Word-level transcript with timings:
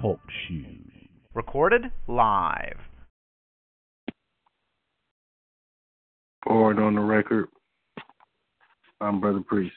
Talk 0.00 0.20
shoes. 0.46 0.92
Recorded 1.34 1.90
live. 2.06 2.78
Forward 6.44 6.78
on 6.78 6.94
the 6.94 7.00
record. 7.00 7.48
I'm 9.00 9.20
Brother 9.20 9.40
Priest. 9.44 9.74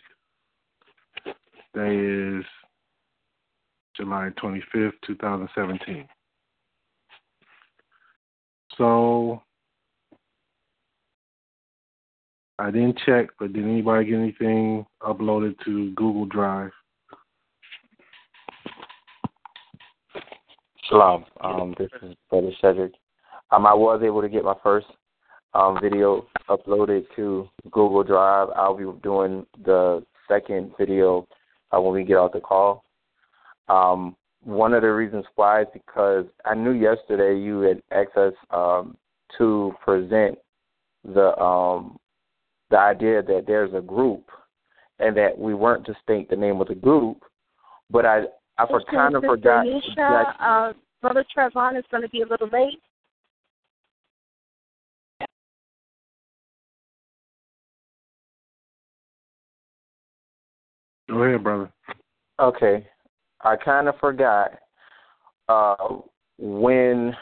Today 1.74 2.38
is 2.38 2.46
July 3.98 4.30
25th, 4.40 4.92
2017. 5.08 6.08
So, 8.78 9.42
I 12.60 12.72
didn't 12.72 13.00
check, 13.06 13.30
but 13.40 13.54
did 13.54 13.64
anybody 13.64 14.10
get 14.10 14.20
anything 14.20 14.86
uploaded 15.02 15.56
to 15.64 15.92
Google 15.92 16.26
Drive? 16.26 16.72
Shalom. 20.90 21.24
Um, 21.40 21.74
this 21.80 21.88
is 22.02 22.16
Brother 22.30 22.52
Cedric. 22.60 22.92
Um, 23.52 23.66
I 23.66 23.74
was 23.74 24.02
able 24.04 24.22
to 24.22 24.28
get 24.28 24.44
my 24.44 24.56
first 24.62 24.88
um, 25.54 25.80
video 25.82 26.28
uploaded 26.50 27.06
to 27.16 27.48
Google 27.72 28.04
Drive. 28.04 28.50
I'll 28.54 28.76
be 28.76 28.84
doing 29.04 29.46
the 29.64 30.04
second 30.28 30.74
video 30.78 31.30
uh, 31.72 31.80
when 31.80 31.94
we 31.94 32.04
get 32.04 32.18
off 32.18 32.34
the 32.34 32.42
call. 32.42 32.84
Um, 33.70 34.18
one 34.44 34.74
of 34.74 34.82
the 34.82 34.92
reasons 34.92 35.24
why 35.36 35.62
is 35.62 35.68
because 35.72 36.26
I 36.44 36.56
knew 36.56 36.72
yesterday 36.72 37.40
you 37.40 37.62
had 37.62 37.82
asked 37.92 38.18
us 38.18 38.34
um, 38.52 38.98
to 39.38 39.74
present 39.82 40.38
the 41.06 41.38
um, 41.42 41.98
the 42.70 42.78
idea 42.78 43.22
that 43.24 43.46
there's 43.48 43.74
a 43.74 43.82
group 43.82 44.30
and 45.00 45.16
that 45.18 45.38
we 45.38 45.54
weren't 45.54 45.86
to 45.86 45.96
state 46.04 46.30
the 46.30 46.36
name 46.36 46.62
of 46.62 46.68
the 46.68 46.76
group, 46.76 47.24
but 47.90 48.06
I 48.06 48.24
I 48.58 48.68
for, 48.68 48.82
kind 48.92 49.16
of 49.16 49.24
forgot. 49.24 49.66
Nisha, 49.66 49.96
that, 49.96 50.36
uh, 50.40 50.74
Brother 51.02 51.24
Trevon 51.36 51.78
is 51.78 51.86
going 51.90 52.04
to 52.04 52.10
be 52.10 52.22
a 52.22 52.28
little 52.28 52.50
late. 52.50 52.80
Go 61.08 61.24
ahead, 61.24 61.44
brother. 61.44 61.72
Okay. 62.40 62.88
I 63.42 63.56
kind 63.56 63.88
of 63.88 63.96
forgot 64.00 64.52
uh, 65.48 65.76
when, 66.38 67.16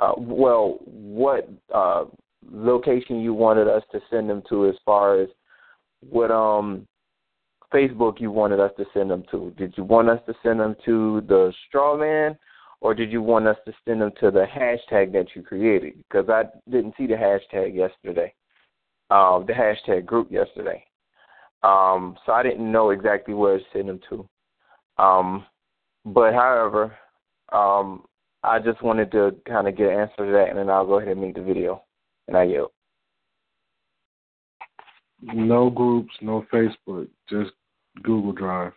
uh, 0.00 0.12
well, 0.18 0.78
what 0.84 1.48
uh, 1.72 2.04
location 2.50 3.20
you 3.20 3.34
wanted 3.34 3.68
us 3.68 3.82
to 3.92 4.00
send 4.10 4.28
them 4.28 4.42
to 4.48 4.68
as 4.68 4.74
far 4.84 5.20
as 5.20 5.28
what 6.00 6.30
um 6.30 6.86
Facebook 7.72 8.20
you 8.20 8.30
wanted 8.30 8.60
us 8.60 8.72
to 8.76 8.84
send 8.92 9.10
them 9.10 9.24
to. 9.30 9.52
Did 9.56 9.74
you 9.76 9.84
want 9.84 10.08
us 10.10 10.20
to 10.26 10.34
send 10.42 10.60
them 10.60 10.76
to 10.84 11.22
the 11.26 11.52
straw 11.66 11.96
man 11.96 12.36
or 12.82 12.94
did 12.94 13.12
you 13.12 13.22
want 13.22 13.46
us 13.46 13.56
to 13.64 13.72
send 13.86 14.02
them 14.02 14.10
to 14.20 14.30
the 14.30 14.44
hashtag 14.44 15.12
that 15.12 15.28
you 15.34 15.42
created? 15.42 15.94
Because 15.98 16.28
I 16.28 16.44
didn't 16.68 16.94
see 16.98 17.06
the 17.06 17.14
hashtag 17.14 17.74
yesterday, 17.74 18.34
um, 19.10 19.46
the 19.46 19.52
hashtag 19.52 20.04
group 20.04 20.30
yesterday. 20.30 20.84
Um, 21.62 22.16
so 22.26 22.32
I 22.32 22.42
didn't 22.42 22.70
know 22.70 22.90
exactly 22.90 23.34
where 23.34 23.58
to 23.58 23.64
send 23.72 23.88
them 23.88 24.00
to. 24.10 24.28
Um, 25.02 25.46
but 26.04 26.34
however, 26.34 26.96
um, 27.52 28.04
I 28.42 28.58
just 28.58 28.82
wanted 28.82 29.12
to 29.12 29.36
kind 29.46 29.68
of 29.68 29.76
get 29.76 29.90
an 29.90 30.00
answer 30.00 30.26
to 30.26 30.32
that, 30.32 30.48
and 30.48 30.58
then 30.58 30.68
I'll 30.68 30.86
go 30.86 30.98
ahead 30.98 31.12
and 31.12 31.20
make 31.20 31.36
the 31.36 31.42
video, 31.42 31.84
and 32.28 32.36
I 32.36 32.44
yield. 32.44 32.70
No 35.22 35.70
groups, 35.70 36.12
no 36.20 36.44
Facebook, 36.52 37.08
just 37.28 37.52
Google 38.02 38.32
Drive. 38.32 38.72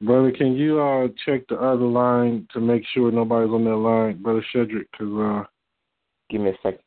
Brother, 0.00 0.32
can 0.32 0.54
you 0.54 0.80
uh 0.80 1.08
check 1.24 1.46
the 1.48 1.56
other 1.56 1.84
line 1.84 2.46
to 2.52 2.60
make 2.60 2.82
sure 2.92 3.10
nobody's 3.10 3.52
on 3.52 3.64
that 3.64 3.76
line, 3.76 4.22
Brother 4.22 4.44
Shedrick? 4.54 4.86
Cause 4.96 5.44
uh, 5.44 5.48
give 6.30 6.40
me 6.40 6.50
a 6.50 6.54
second. 6.62 6.80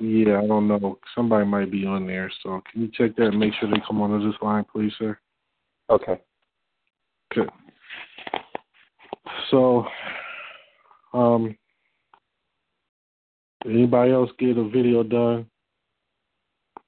Yeah, 0.00 0.40
I 0.40 0.46
don't 0.46 0.66
know. 0.66 0.98
Somebody 1.14 1.44
might 1.44 1.70
be 1.70 1.84
on 1.84 2.06
there, 2.06 2.32
so 2.42 2.62
can 2.70 2.82
you 2.82 2.90
check 2.92 3.16
that 3.16 3.28
and 3.28 3.38
make 3.38 3.52
sure 3.60 3.70
they 3.70 3.82
come 3.86 4.00
on 4.00 4.26
this 4.26 4.40
line, 4.40 4.64
please, 4.70 4.92
sir? 4.98 5.18
Okay. 5.90 6.20
Good. 7.34 7.50
So, 9.50 9.84
um, 11.12 11.56
anybody 13.64 14.12
else 14.12 14.30
get 14.38 14.56
a 14.56 14.68
video 14.68 15.02
done? 15.02 15.46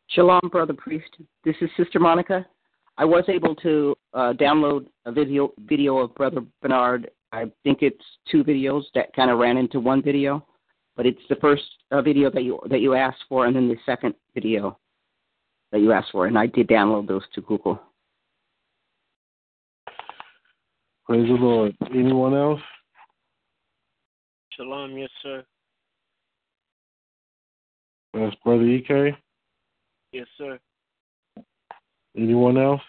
Shalom, 0.09 0.49
Brother 0.51 0.75
Priest. 0.75 1.17
This 1.45 1.57
is 1.61 1.71
Sister 1.77 1.99
Monica. 1.99 2.47
I 2.99 3.05
was 3.05 3.25
able 3.29 3.55
to 3.57 3.95
uh, 4.13 4.35
download 4.35 4.87
a 5.07 5.13
video 5.13 5.53
video 5.67 5.99
of 5.99 6.15
Brother 6.15 6.43
Bernard. 6.61 7.11
I 7.33 7.51
think 7.65 7.79
it's 7.81 8.05
two 8.31 8.45
videos 8.45 8.83
that 8.95 9.15
kind 9.15 9.31
of 9.31 9.39
ran 9.39 9.57
into 9.57 9.81
one 9.81 10.03
video, 10.03 10.47
but 10.97 11.07
it's 11.07 11.23
the 11.31 11.37
first 11.37 11.63
uh, 11.91 12.03
video 12.03 12.31
that 12.31 12.43
you 12.43 12.61
that 12.69 12.81
you 12.81 12.95
asked 12.95 13.25
for, 13.29 13.47
and 13.47 13.57
then 13.57 13.69
the 13.69 13.79
second 13.87 14.15
video 14.35 14.79
that 15.73 15.81
you 15.81 15.93
asked 15.93 16.13
for, 16.13 16.27
and 16.27 16.39
I 16.39 16.47
did 16.47 16.69
download 16.69 17.09
those 17.09 17.23
to 17.35 17.41
Google. 17.41 17.81
Praise 21.07 21.27
the 21.27 21.35
Lord. 21.35 21.75
Anyone 21.91 22.35
else? 22.35 22.61
Shalom, 24.51 24.99
yes, 24.99 25.09
sir. 25.23 25.43
That's 28.15 28.35
Brother 28.45 28.65
EK. 28.65 29.17
Yes, 30.13 30.27
sir. 30.37 30.59
Anyone 32.17 32.59
else? 32.59 32.81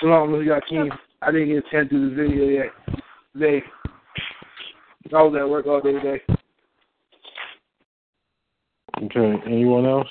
Shalom, 0.00 0.30
Mr. 0.30 0.46
Yakin. 0.46 0.90
I 1.22 1.32
didn't 1.32 1.48
get 1.48 1.58
a 1.58 1.70
chance 1.70 1.88
to 1.90 1.96
do 1.96 2.10
the 2.10 2.16
video 2.16 2.44
yet 2.44 2.66
today. 3.32 3.62
I 5.12 5.22
was 5.22 5.34
at 5.38 5.48
work 5.48 5.66
all 5.66 5.80
day 5.80 5.92
today. 5.92 6.22
Okay. 9.02 9.42
Anyone 9.46 9.86
else? 9.86 10.08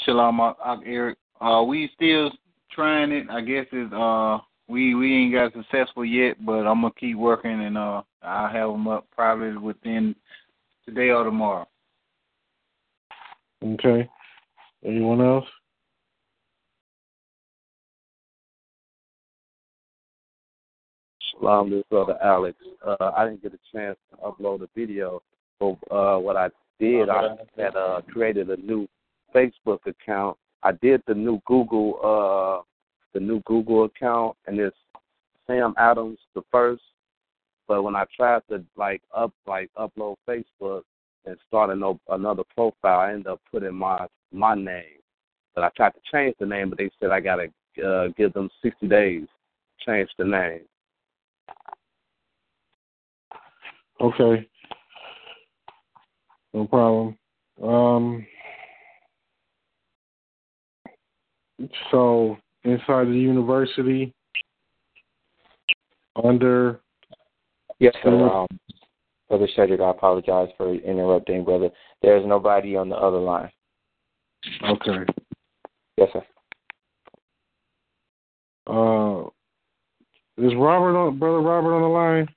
Shalom, 0.00 0.40
I'm 0.40 0.80
Eric. 0.84 1.16
Uh, 1.40 1.62
we 1.66 1.90
still 1.94 2.30
trying 2.72 3.12
it. 3.12 3.26
I 3.30 3.40
guess 3.40 3.66
it's 3.72 3.92
uh 3.92 4.38
we 4.68 4.94
we 4.94 5.14
ain't 5.14 5.32
got 5.34 5.52
successful 5.52 6.04
yet, 6.04 6.44
but 6.44 6.66
I'm 6.66 6.82
gonna 6.82 6.92
keep 6.98 7.16
working 7.16 7.64
and 7.64 7.76
uh 7.76 8.02
I'll 8.22 8.52
have 8.52 8.70
them 8.70 8.88
up 8.88 9.06
probably 9.14 9.56
within 9.56 10.14
today 10.84 11.10
or 11.10 11.24
tomorrow. 11.24 11.66
Okay. 13.62 14.08
Anyone 14.84 15.20
else? 15.20 15.46
Shalom, 21.30 21.70
this 21.70 21.82
brother 21.90 22.16
Alex. 22.22 22.56
Uh, 22.86 23.10
I 23.16 23.26
didn't 23.26 23.42
get 23.42 23.52
a 23.52 23.58
chance 23.76 23.98
to 24.10 24.16
upload 24.16 24.62
a 24.62 24.68
video, 24.74 25.22
but 25.58 25.76
uh, 25.90 26.18
what 26.18 26.36
I 26.36 26.48
did, 26.78 27.10
I 27.10 27.36
had 27.58 27.76
uh, 27.76 28.00
created 28.10 28.48
a 28.48 28.56
new 28.56 28.88
Facebook 29.34 29.80
account. 29.86 30.38
I 30.62 30.72
did 30.72 31.02
the 31.06 31.14
new 31.14 31.40
Google, 31.46 31.98
uh, 32.02 32.62
the 33.12 33.20
new 33.20 33.40
Google 33.46 33.84
account, 33.84 34.36
and 34.46 34.58
it's 34.58 34.76
Sam 35.46 35.74
Adams 35.76 36.18
the 36.34 36.42
first. 36.50 36.82
But 37.68 37.82
when 37.82 37.94
I 37.94 38.04
tried 38.16 38.42
to 38.48 38.64
like 38.76 39.02
up, 39.14 39.32
like 39.46 39.70
upload 39.78 40.16
Facebook 40.28 40.82
and 41.26 41.36
start 41.46 41.70
an, 41.70 41.82
another 42.08 42.42
profile, 42.54 43.00
I 43.00 43.12
ended 43.12 43.26
up 43.28 43.40
putting 43.50 43.74
my 43.74 44.06
my 44.32 44.54
name. 44.54 45.00
But 45.54 45.64
I 45.64 45.70
tried 45.76 45.90
to 45.90 46.00
change 46.12 46.36
the 46.38 46.46
name, 46.46 46.70
but 46.70 46.78
they 46.78 46.90
said 47.00 47.10
I 47.10 47.20
gotta 47.20 47.48
uh, 47.84 48.08
give 48.16 48.32
them 48.32 48.48
60 48.62 48.88
days 48.88 49.26
to 49.26 49.90
change 49.90 50.08
the 50.18 50.24
name. 50.24 50.60
Okay. 54.00 54.48
No 56.54 56.66
problem. 56.66 57.16
Um, 57.62 58.26
so 61.90 62.38
inside 62.64 63.04
the 63.04 63.18
university, 63.18 64.14
under 66.22 66.80
yes, 67.78 67.94
sir. 68.02 68.28
Um, 68.28 68.46
brother 69.30 69.48
Cedric, 69.54 69.80
I 69.80 69.90
apologize 69.90 70.48
for 70.56 70.74
interrupting, 70.74 71.44
brother. 71.44 71.70
There's 72.02 72.26
nobody 72.26 72.76
on 72.76 72.88
the 72.88 72.96
other 72.96 73.18
line. 73.18 73.50
Okay. 74.68 75.12
Yes, 75.96 76.08
sir. 76.12 76.22
Uh, 78.66 79.28
is 80.36 80.52
Robert 80.56 80.98
on, 80.98 81.18
brother 81.18 81.40
Robert 81.40 81.74
on 81.74 81.82
the 81.82 81.88
line? 81.88 82.28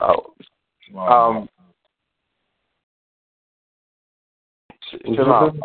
Oh, 0.00 0.34
um, 0.98 1.48
Shalom. 5.14 5.60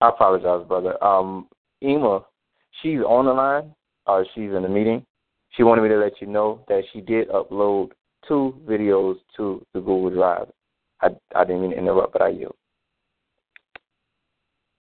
I 0.00 0.08
apologize, 0.08 0.66
brother. 0.68 1.02
Um, 1.02 1.48
Ema, 1.82 2.24
she's 2.80 3.00
on 3.00 3.26
the 3.26 3.32
line. 3.32 3.74
or 4.06 4.24
she's 4.34 4.52
in 4.52 4.62
the 4.62 4.68
meeting. 4.68 5.04
She 5.52 5.62
wanted 5.62 5.82
me 5.82 5.88
to 5.90 5.98
let 5.98 6.20
you 6.20 6.26
know 6.26 6.64
that 6.68 6.82
she 6.92 7.00
did 7.00 7.28
upload 7.28 7.90
two 8.26 8.60
videos 8.66 9.16
to 9.36 9.64
the 9.74 9.80
Google 9.80 10.10
Drive. 10.10 10.48
I 11.00 11.08
I 11.34 11.44
didn't 11.44 11.62
mean 11.62 11.70
to 11.72 11.78
interrupt, 11.78 12.12
but 12.12 12.22
I 12.22 12.28
yield. 12.28 12.54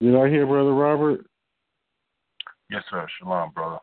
Did 0.01 0.17
I 0.17 0.29
hear 0.29 0.47
brother 0.47 0.73
Robert? 0.73 1.27
Yes, 2.71 2.83
sir. 2.91 3.07
Shalom, 3.19 3.51
brother. 3.53 3.79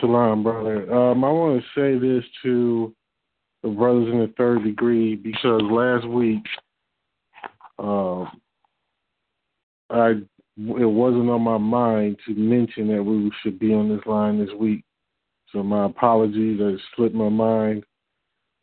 Shalom, 0.00 0.42
brother. 0.42 0.92
Um, 0.92 1.24
I 1.24 1.30
want 1.30 1.62
to 1.62 1.80
say 1.80 1.98
this 1.98 2.24
to 2.42 2.94
the 3.62 3.68
brothers 3.68 4.08
in 4.12 4.20
the 4.20 4.32
third 4.36 4.64
degree 4.64 5.16
because 5.16 5.62
last 5.64 6.06
week, 6.06 6.44
um, 7.78 8.40
I 9.90 10.14
it 10.58 10.86
wasn't 10.86 11.30
on 11.30 11.42
my 11.42 11.58
mind 11.58 12.18
to 12.26 12.34
mention 12.34 12.88
that 12.88 13.02
we 13.02 13.30
should 13.42 13.58
be 13.58 13.72
on 13.72 13.88
this 13.88 14.04
line 14.06 14.38
this 14.38 14.54
week. 14.58 14.84
So 15.50 15.62
my 15.62 15.86
apologies. 15.86 16.58
It 16.60 16.80
slipped 16.96 17.14
my 17.14 17.28
mind. 17.28 17.84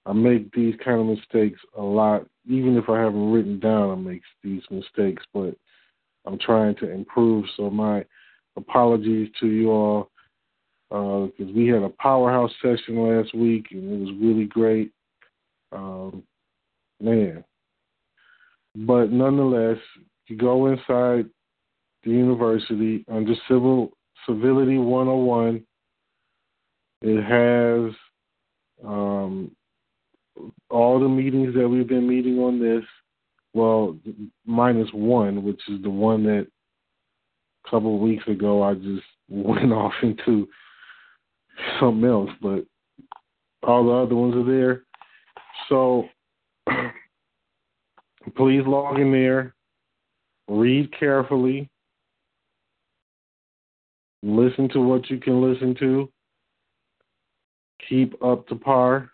I 0.06 0.14
make 0.14 0.52
these 0.54 0.76
kind 0.84 1.00
of 1.00 1.06
mistakes 1.06 1.60
a 1.78 1.82
lot, 1.82 2.26
even 2.48 2.78
if 2.78 2.90
I 2.90 3.00
haven't 3.00 3.32
written 3.32 3.60
down. 3.60 3.92
I 3.92 3.96
make 3.96 4.22
these 4.44 4.64
mistakes, 4.72 5.24
but 5.34 5.56
I'm 6.26 6.40
trying 6.40 6.76
to 6.78 6.90
improve. 6.90 7.46
So 7.58 7.70
my 7.70 8.06
apologies 8.56 9.30
to 9.40 9.48
you 9.48 9.72
all 9.72 10.12
because 10.90 11.48
uh, 11.48 11.54
we 11.54 11.68
had 11.68 11.84
a 11.84 11.90
powerhouse 11.90 12.52
session 12.62 12.98
last 12.98 13.34
week 13.36 13.68
and 13.72 13.94
it 13.94 14.06
was 14.06 14.16
really 14.20 14.46
great. 14.46 14.92
Um, 15.72 16.24
man, 17.00 17.44
but 18.76 19.12
nonetheless, 19.12 19.78
you 20.28 20.36
go 20.36 20.68
inside 20.68 21.30
university 22.12 23.06
under 23.12 23.34
civil 23.48 23.92
civility 24.28 24.78
101. 24.78 25.64
It 27.02 27.24
has 27.24 27.96
um, 28.86 29.52
all 30.70 31.00
the 31.00 31.08
meetings 31.08 31.54
that 31.56 31.68
we've 31.68 31.88
been 31.88 32.08
meeting 32.08 32.40
on 32.40 32.60
this. 32.60 32.84
Well, 33.54 33.98
minus 34.46 34.90
one, 34.94 35.44
which 35.44 35.62
is 35.70 35.82
the 35.82 35.90
one 35.90 36.24
that 36.24 36.48
a 37.66 37.70
couple 37.70 37.96
of 37.96 38.02
weeks 38.02 38.28
ago 38.28 38.62
I 38.62 38.76
just 38.76 39.04
went 39.30 39.72
off 39.74 39.94
into 40.04 40.48
something 41.80 42.10
else, 42.10 42.30
but 42.42 42.66
all 43.64 43.86
the 43.86 43.92
other 43.92 44.16
ones 44.16 44.36
are 44.36 44.52
there. 44.52 44.84
So 45.68 46.06
please 48.36 48.64
log 48.66 49.00
in 49.00 49.12
there, 49.12 49.56
read 50.48 50.98
carefully, 50.98 51.70
listen 54.22 54.70
to 54.70 54.82
what 54.82 55.10
you 55.10 55.18
can 55.18 55.42
listen 55.42 55.76
to, 55.76 56.10
keep 57.88 58.22
up 58.24 58.48
to 58.48 58.56
par. 58.56 59.10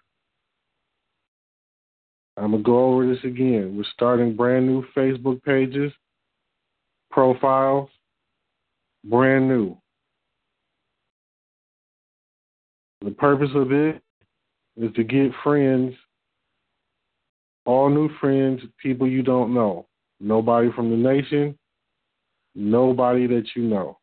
I'm 2.37 2.51
going 2.51 2.63
to 2.63 2.67
go 2.67 2.93
over 2.93 3.07
this 3.07 3.23
again. 3.23 3.75
We're 3.77 3.85
starting 3.93 4.35
brand 4.35 4.67
new 4.67 4.83
Facebook 4.95 5.41
pages, 5.43 5.91
profiles, 7.09 7.89
brand 9.05 9.47
new. 9.47 9.77
The 13.03 13.11
purpose 13.11 13.51
of 13.55 13.71
it 13.71 14.01
is 14.77 14.93
to 14.95 15.03
get 15.03 15.31
friends, 15.43 15.93
all 17.65 17.89
new 17.89 18.09
friends, 18.19 18.61
people 18.81 19.07
you 19.07 19.21
don't 19.21 19.53
know. 19.53 19.87
Nobody 20.19 20.71
from 20.71 20.89
the 20.89 20.97
nation, 20.97 21.57
nobody 22.55 23.27
that 23.27 23.45
you 23.55 23.63
know. 23.63 23.99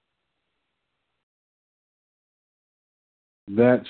That's 3.55 3.87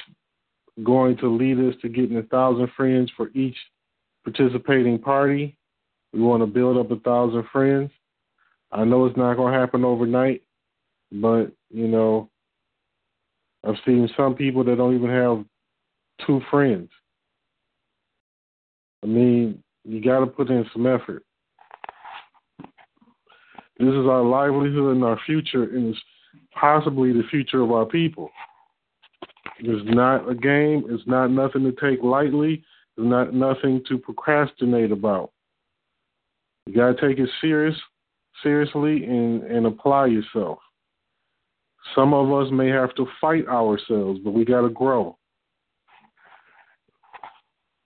going 0.83 1.17
to 1.19 1.29
lead 1.29 1.59
us 1.59 1.75
to 1.83 1.89
getting 1.89 2.17
a 2.17 2.23
thousand 2.23 2.71
friends 2.77 3.11
for 3.17 3.29
each 3.31 3.57
participating 4.25 4.99
party. 4.99 5.57
We 6.13 6.21
want 6.21 6.43
to 6.43 6.47
build 6.47 6.79
up 6.79 6.91
a 6.91 7.01
thousand 7.01 7.45
friends. 7.53 7.91
I 8.71 8.85
know 8.85 9.07
it's 9.07 9.17
not 9.17 9.37
going 9.37 9.53
to 9.53 9.59
happen 9.59 9.85
overnight, 9.85 10.43
but 11.13 11.53
you 11.71 11.89
know, 11.89 12.31
I've 13.65 13.77
seen 13.87 14.09
some 14.17 14.35
people 14.35 14.65
that 14.65 14.77
don't 14.77 14.95
even 14.97 15.11
have 15.11 15.45
two 16.27 16.41
friends. 16.51 16.89
I 19.03 19.07
mean, 19.07 19.63
you 19.85 20.03
got 20.03 20.21
to 20.21 20.27
put 20.27 20.51
in 20.51 20.65
some 20.73 20.87
effort. 20.87 21.25
This 23.79 23.89
is 23.89 24.07
our 24.07 24.23
livelihood 24.23 24.97
and 24.97 25.05
our 25.05 25.19
future, 25.27 25.65
and 25.65 25.89
it's 25.89 26.03
possibly 26.59 27.13
the 27.13 27.25
future 27.31 27.63
of 27.63 27.73
our 27.73 27.87
people. 27.87 28.31
It's 29.65 29.95
not 29.95 30.29
a 30.29 30.35
game. 30.35 30.85
It's 30.89 31.07
not 31.07 31.31
nothing 31.31 31.63
to 31.63 31.73
take 31.73 32.03
lightly. 32.03 32.65
It's 32.97 33.07
not 33.07 33.33
nothing 33.33 33.83
to 33.89 33.97
procrastinate 33.97 34.91
about. 34.91 35.31
You 36.67 36.75
got 36.75 36.97
to 36.97 37.09
take 37.09 37.19
it 37.19 37.31
serious, 37.41 37.77
seriously, 38.43 39.05
and 39.05 39.45
and 39.45 39.67
apply 39.67 40.07
yourself. 40.07 40.59
Some 41.95 42.13
of 42.13 42.33
us 42.33 42.53
may 42.53 42.69
have 42.69 42.93
to 42.97 43.07
fight 43.21 43.47
ourselves, 43.47 44.21
but 44.25 44.33
we 44.33 44.45
got 44.45 44.63
to 44.63 44.69
grow. 44.69 45.17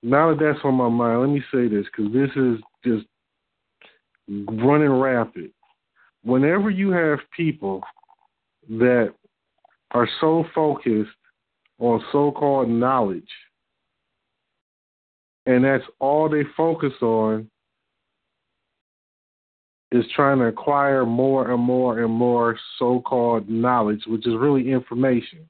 Now 0.02 0.30
that 0.30 0.38
that's 0.38 0.64
on 0.64 0.74
my 0.74 0.88
mind, 0.88 1.20
let 1.20 1.30
me 1.30 1.42
say 1.52 1.68
this 1.68 1.86
because 1.86 2.12
this 2.12 2.30
is 2.36 2.58
just 2.84 3.06
running 4.28 4.90
rapid. 4.90 5.50
Whenever 6.22 6.70
you 6.70 6.90
have 6.90 7.18
people 7.36 7.82
that 8.68 9.12
are 9.92 10.08
so 10.20 10.44
focused 10.54 11.10
on 11.78 12.02
so 12.12 12.30
called 12.32 12.68
knowledge, 12.68 13.28
and 15.44 15.64
that's 15.64 15.84
all 15.98 16.28
they 16.28 16.42
focus 16.56 16.92
on, 17.02 17.50
is 19.92 20.04
trying 20.14 20.38
to 20.38 20.46
acquire 20.46 21.06
more 21.06 21.50
and 21.50 21.62
more 21.62 22.02
and 22.02 22.12
more 22.12 22.58
so 22.78 23.00
called 23.00 23.48
knowledge, 23.48 24.02
which 24.06 24.26
is 24.26 24.34
really 24.36 24.70
information, 24.70 25.48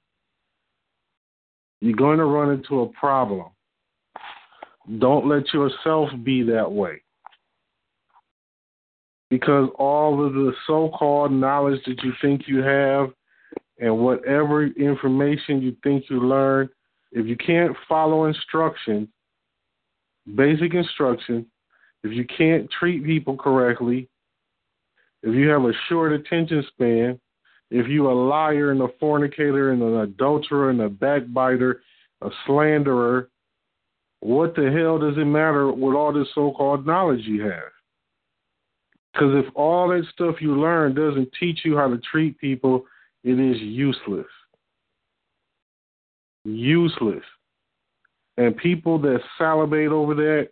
you're 1.80 1.96
going 1.96 2.18
to 2.18 2.24
run 2.24 2.50
into 2.50 2.80
a 2.80 2.88
problem. 2.88 3.46
Don't 4.98 5.26
let 5.26 5.52
yourself 5.52 6.10
be 6.22 6.42
that 6.44 6.70
way. 6.70 7.02
Because 9.30 9.68
all 9.78 10.24
of 10.24 10.34
the 10.34 10.52
so 10.66 10.90
called 10.90 11.32
knowledge 11.32 11.80
that 11.86 12.02
you 12.04 12.12
think 12.22 12.42
you 12.46 12.58
have 12.58 13.10
and 13.78 13.98
whatever 13.98 14.66
information 14.66 15.60
you 15.60 15.76
think 15.82 16.04
you 16.08 16.20
learn, 16.20 16.68
if 17.12 17.26
you 17.26 17.36
can't 17.36 17.76
follow 17.88 18.24
instructions, 18.24 19.08
basic 20.34 20.74
instructions, 20.74 21.46
if 22.02 22.12
you 22.12 22.24
can't 22.24 22.70
treat 22.70 23.04
people 23.04 23.36
correctly, 23.36 24.08
if 25.22 25.34
you 25.34 25.48
have 25.48 25.64
a 25.64 25.72
short 25.88 26.12
attention 26.12 26.64
span, 26.68 27.20
if 27.70 27.88
you 27.88 28.10
a 28.10 28.12
liar 28.12 28.70
and 28.70 28.80
a 28.80 28.88
fornicator 29.00 29.72
and 29.72 29.82
an 29.82 29.96
adulterer 29.96 30.70
and 30.70 30.80
a 30.80 30.88
backbiter, 30.88 31.82
a 32.22 32.30
slanderer, 32.46 33.28
what 34.20 34.54
the 34.54 34.70
hell 34.70 34.98
does 34.98 35.18
it 35.18 35.24
matter 35.24 35.70
with 35.70 35.94
all 35.94 36.12
this 36.12 36.28
so-called 36.34 36.86
knowledge 36.86 37.24
you 37.24 37.42
have? 37.42 37.72
Because 39.12 39.44
if 39.44 39.52
all 39.54 39.88
that 39.88 40.04
stuff 40.12 40.36
you 40.40 40.60
learn 40.60 40.94
doesn't 40.94 41.30
teach 41.38 41.60
you 41.64 41.76
how 41.76 41.88
to 41.88 41.98
treat 41.98 42.38
people, 42.38 42.84
it 43.24 43.38
is 43.38 43.60
useless. 43.60 44.26
Useless. 46.44 47.24
And 48.36 48.56
people 48.56 48.98
that 49.00 49.20
salivate 49.38 49.90
over 49.90 50.14
that, 50.14 50.48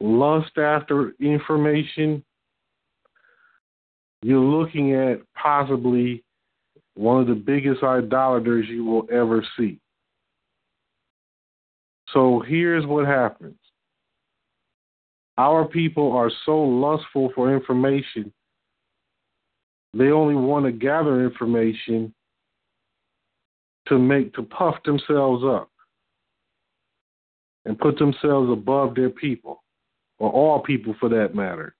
lust 0.00 0.58
after 0.58 1.12
information, 1.20 2.22
you're 4.22 4.38
looking 4.38 4.94
at 4.94 5.20
possibly 5.34 6.22
one 6.94 7.20
of 7.20 7.26
the 7.26 7.34
biggest 7.34 7.82
idolaters 7.82 8.66
you 8.68 8.84
will 8.84 9.06
ever 9.10 9.46
see. 9.58 9.78
So 12.12 12.42
here's 12.46 12.86
what 12.86 13.06
happens 13.06 13.56
our 15.38 15.66
people 15.66 16.12
are 16.12 16.30
so 16.46 16.58
lustful 16.58 17.30
for 17.34 17.54
information, 17.54 18.32
they 19.98 20.10
only 20.10 20.34
want 20.34 20.66
to 20.66 20.72
gather 20.72 21.24
information 21.24 22.12
to 23.88 23.98
make 23.98 24.34
to 24.34 24.42
puff 24.42 24.74
themselves 24.84 25.44
up 25.44 25.70
and 27.64 27.78
put 27.78 27.98
themselves 27.98 28.50
above 28.50 28.94
their 28.94 29.10
people 29.10 29.62
or 30.18 30.30
all 30.30 30.60
people 30.60 30.94
for 31.00 31.08
that 31.08 31.34
matter. 31.34 31.74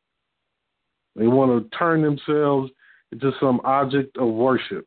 They 1.15 1.27
want 1.27 1.71
to 1.71 1.77
turn 1.77 2.03
themselves 2.03 2.71
into 3.13 3.33
some 3.41 3.61
object 3.65 4.17
of 4.19 4.29
worship. 4.29 4.87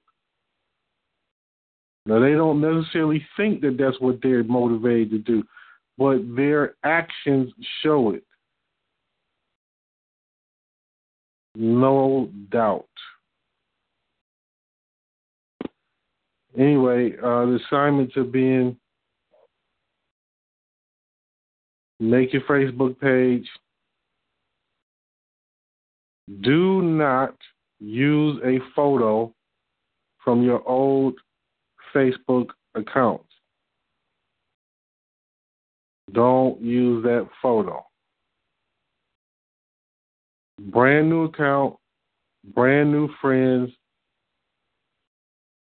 Now, 2.05 2.19
they 2.19 2.31
don't 2.31 2.61
necessarily 2.61 3.25
think 3.37 3.61
that 3.61 3.77
that's 3.77 3.99
what 3.99 4.19
they're 4.21 4.43
motivated 4.43 5.11
to 5.11 5.19
do, 5.19 5.43
but 5.97 6.19
their 6.35 6.75
actions 6.83 7.51
show 7.83 8.11
it. 8.11 8.23
No 11.55 12.29
doubt. 12.51 12.87
Anyway, 16.57 17.13
uh, 17.17 17.45
the 17.45 17.59
assignments 17.67 18.17
are 18.17 18.23
being 18.23 18.75
make 21.99 22.33
your 22.33 22.41
Facebook 22.43 22.99
page. 22.99 23.47
Do 26.41 26.81
not 26.81 27.35
use 27.79 28.39
a 28.43 28.59
photo 28.75 29.33
from 30.23 30.43
your 30.43 30.67
old 30.67 31.15
Facebook 31.93 32.49
account. 32.75 33.21
Don't 36.11 36.59
use 36.61 37.03
that 37.03 37.27
photo. 37.41 37.85
Brand 40.59 41.09
new 41.09 41.25
account, 41.25 41.75
brand 42.53 42.91
new 42.91 43.09
friends. 43.21 43.71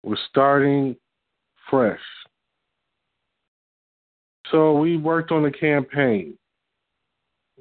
We're 0.02 0.16
starting 0.30 0.96
fresh. 1.68 2.00
So 4.50 4.72
we 4.72 4.96
worked 4.96 5.30
on 5.30 5.44
a 5.44 5.52
campaign. 5.52 6.36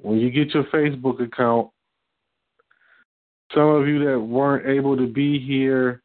When 0.02 0.18
you 0.18 0.30
get 0.30 0.54
your 0.54 0.64
Facebook 0.64 1.22
account, 1.22 1.70
some 3.54 3.68
of 3.68 3.86
you 3.86 4.04
that 4.06 4.18
weren't 4.18 4.66
able 4.66 4.96
to 4.96 5.06
be 5.06 5.38
here 5.38 6.02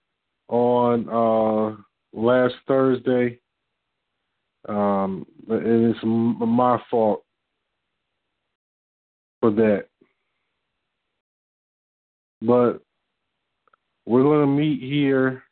on 0.49 1.07
uh, 1.09 1.77
last 2.13 2.55
Thursday, 2.67 3.39
um, 4.67 5.25
and 5.49 5.95
it's 5.95 5.99
my 6.03 6.79
fault 6.89 7.23
for 9.39 9.51
that. 9.51 9.85
But 12.41 12.81
we're 14.05 14.23
going 14.23 14.41
to 14.41 14.47
meet 14.47 14.81
here 14.81 15.44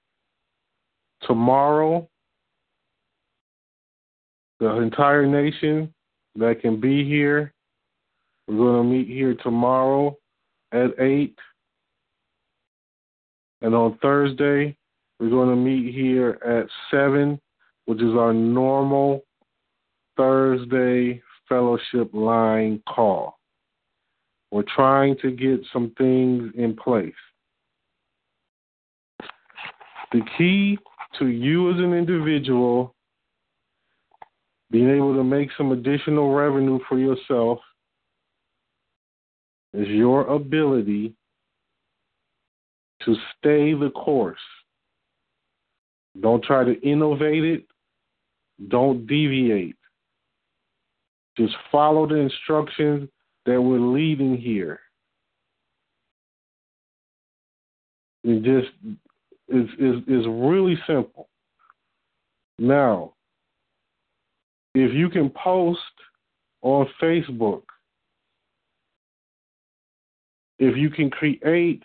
tomorrow. 1.27 2.07
The 4.59 4.77
entire 4.77 5.25
nation 5.25 5.93
that 6.35 6.61
can 6.61 6.79
be 6.79 7.03
here, 7.03 7.53
we're 8.47 8.55
going 8.57 8.83
to 8.83 8.89
meet 8.89 9.07
here 9.07 9.35
tomorrow 9.35 10.17
at 10.71 10.91
8. 10.99 11.37
And 13.61 13.75
on 13.75 13.97
Thursday, 14.01 14.77
we're 15.19 15.29
going 15.29 15.49
to 15.49 15.55
meet 15.55 15.93
here 15.93 16.39
at 16.45 16.67
7, 16.91 17.39
which 17.85 18.01
is 18.01 18.13
our 18.15 18.33
normal 18.33 19.23
Thursday 20.17 21.21
fellowship 21.49 22.13
line 22.13 22.81
call. 22.87 23.39
We're 24.51 24.63
trying 24.75 25.17
to 25.21 25.31
get 25.31 25.61
some 25.71 25.93
things 25.97 26.51
in 26.55 26.75
place. 26.75 27.13
The 30.11 30.21
key 30.37 30.77
to 31.19 31.27
you 31.27 31.71
as 31.71 31.77
an 31.77 31.93
individual 31.93 32.93
being 34.71 34.89
able 34.89 35.15
to 35.15 35.23
make 35.23 35.49
some 35.57 35.71
additional 35.71 36.33
revenue 36.33 36.79
for 36.89 36.97
yourself 36.97 37.59
is 39.73 39.87
your 39.87 40.25
ability 40.27 41.13
to 43.05 43.15
stay 43.37 43.73
the 43.73 43.91
course. 43.91 44.39
Don't 46.19 46.43
try 46.43 46.63
to 46.63 46.79
innovate 46.81 47.43
it. 47.43 47.65
Don't 48.67 49.05
deviate. 49.07 49.75
Just 51.37 51.55
follow 51.71 52.07
the 52.07 52.15
instructions 52.15 53.09
that 53.45 53.61
we're 53.61 53.79
leading 53.79 54.37
here. 54.37 54.79
It 58.23 58.43
just 58.43 58.71
is 59.47 59.67
is 59.79 59.95
is 60.07 60.25
really 60.27 60.77
simple. 60.87 61.29
Now, 62.59 63.13
if 64.73 64.93
you 64.93 65.09
can 65.09 65.29
post 65.29 65.79
on 66.61 66.87
Facebook, 67.01 67.63
if 70.59 70.77
you 70.77 70.89
can 70.89 71.09
create 71.09 71.83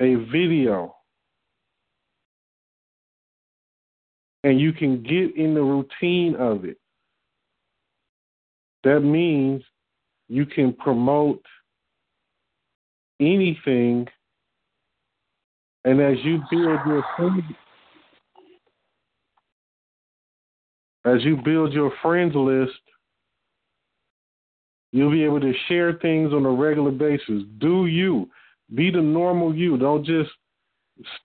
a 0.00 0.14
video 0.14 0.94
and 4.44 4.60
you 4.60 4.72
can 4.72 5.02
get 5.02 5.36
in 5.36 5.54
the 5.54 5.62
routine 5.62 6.36
of 6.36 6.64
it, 6.64 6.78
that 8.84 9.00
means 9.00 9.62
you 10.28 10.46
can 10.46 10.72
promote 10.72 11.44
anything 13.20 14.06
and 15.88 16.02
as 16.02 16.18
you 16.22 16.42
build 16.50 16.80
your 16.86 17.02
friend, 17.16 17.42
as 21.06 21.24
you 21.24 21.38
build 21.42 21.72
your 21.72 21.90
friends 22.02 22.34
list, 22.34 22.78
you'll 24.92 25.10
be 25.10 25.24
able 25.24 25.40
to 25.40 25.54
share 25.66 25.94
things 25.94 26.34
on 26.34 26.44
a 26.44 26.50
regular 26.50 26.90
basis. 26.90 27.42
Do 27.58 27.86
you 27.86 28.28
be 28.74 28.90
the 28.90 29.00
normal 29.00 29.54
you? 29.54 29.78
Don't 29.78 30.04
just 30.04 30.28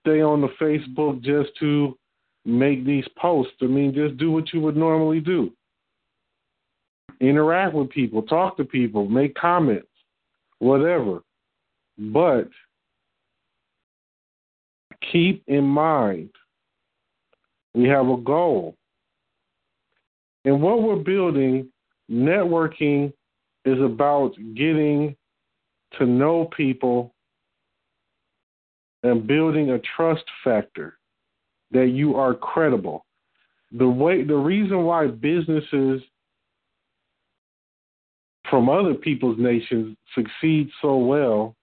stay 0.00 0.22
on 0.22 0.40
the 0.40 0.48
Facebook 0.58 1.20
just 1.20 1.50
to 1.60 1.98
make 2.46 2.86
these 2.86 3.04
posts. 3.18 3.52
I 3.60 3.66
mean, 3.66 3.92
just 3.92 4.16
do 4.16 4.30
what 4.30 4.50
you 4.54 4.62
would 4.62 4.78
normally 4.78 5.20
do. 5.20 5.52
Interact 7.20 7.74
with 7.74 7.90
people, 7.90 8.22
talk 8.22 8.56
to 8.56 8.64
people, 8.64 9.10
make 9.10 9.34
comments, 9.34 9.88
whatever. 10.58 11.20
But 11.98 12.48
keep 15.14 15.42
in 15.46 15.64
mind 15.64 16.28
we 17.74 17.88
have 17.88 18.08
a 18.08 18.16
goal. 18.16 18.76
And 20.44 20.62
what 20.62 20.82
we're 20.82 20.96
building, 20.96 21.68
networking 22.10 23.12
is 23.64 23.80
about 23.80 24.32
getting 24.54 25.16
to 25.98 26.06
know 26.06 26.48
people 26.56 27.14
and 29.02 29.26
building 29.26 29.70
a 29.70 29.80
trust 29.96 30.24
factor 30.42 30.98
that 31.72 31.88
you 31.88 32.16
are 32.16 32.34
credible. 32.34 33.04
The 33.72 33.88
way 33.88 34.22
the 34.22 34.36
reason 34.36 34.84
why 34.84 35.08
businesses 35.08 36.00
from 38.48 38.68
other 38.68 38.94
people's 38.94 39.38
nations 39.38 39.96
succeed 40.14 40.68
so 40.80 40.96
well, 40.98 41.56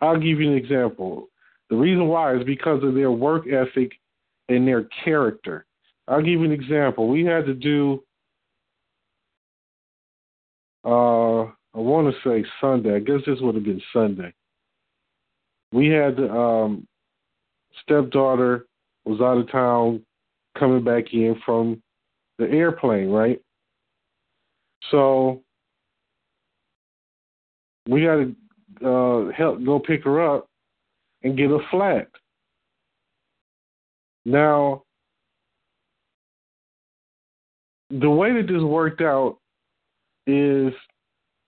I'll 0.00 0.20
give 0.20 0.40
you 0.40 0.50
an 0.50 0.56
example. 0.56 1.28
The 1.70 1.76
reason 1.76 2.06
why 2.06 2.36
is 2.36 2.44
because 2.44 2.82
of 2.84 2.94
their 2.94 3.10
work 3.10 3.46
ethic 3.48 3.92
and 4.48 4.66
their 4.66 4.88
character. 5.04 5.66
I'll 6.08 6.20
give 6.20 6.40
you 6.40 6.44
an 6.44 6.52
example. 6.52 7.08
We 7.08 7.24
had 7.24 7.46
to 7.46 7.54
do, 7.54 8.04
uh, 10.84 11.42
I 11.42 11.78
want 11.78 12.14
to 12.14 12.28
say 12.28 12.46
Sunday. 12.60 12.94
I 12.94 13.00
guess 13.00 13.20
this 13.26 13.40
would 13.40 13.56
have 13.56 13.64
been 13.64 13.82
Sunday. 13.92 14.32
We 15.72 15.88
had 15.88 16.18
um, 16.20 16.86
stepdaughter 17.82 18.66
was 19.04 19.20
out 19.20 19.38
of 19.38 19.50
town 19.50 20.02
coming 20.58 20.84
back 20.84 21.12
in 21.12 21.36
from 21.44 21.82
the 22.38 22.48
airplane, 22.48 23.08
right? 23.08 23.40
So 24.90 25.42
we 27.88 28.04
got 28.04 28.16
to 28.16 28.88
uh, 28.88 29.32
help 29.32 29.64
go 29.64 29.78
pick 29.78 30.04
her 30.04 30.36
up 30.36 30.48
and 31.26 31.36
get 31.36 31.50
a 31.50 31.58
flat. 31.72 32.08
Now, 34.24 34.84
the 37.90 38.08
way 38.08 38.32
that 38.32 38.46
this 38.46 38.62
worked 38.62 39.00
out 39.00 39.38
is 40.28 40.72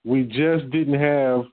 we 0.05 0.25
just 0.25 0.69
didn't 0.71 0.99
have 0.99 1.45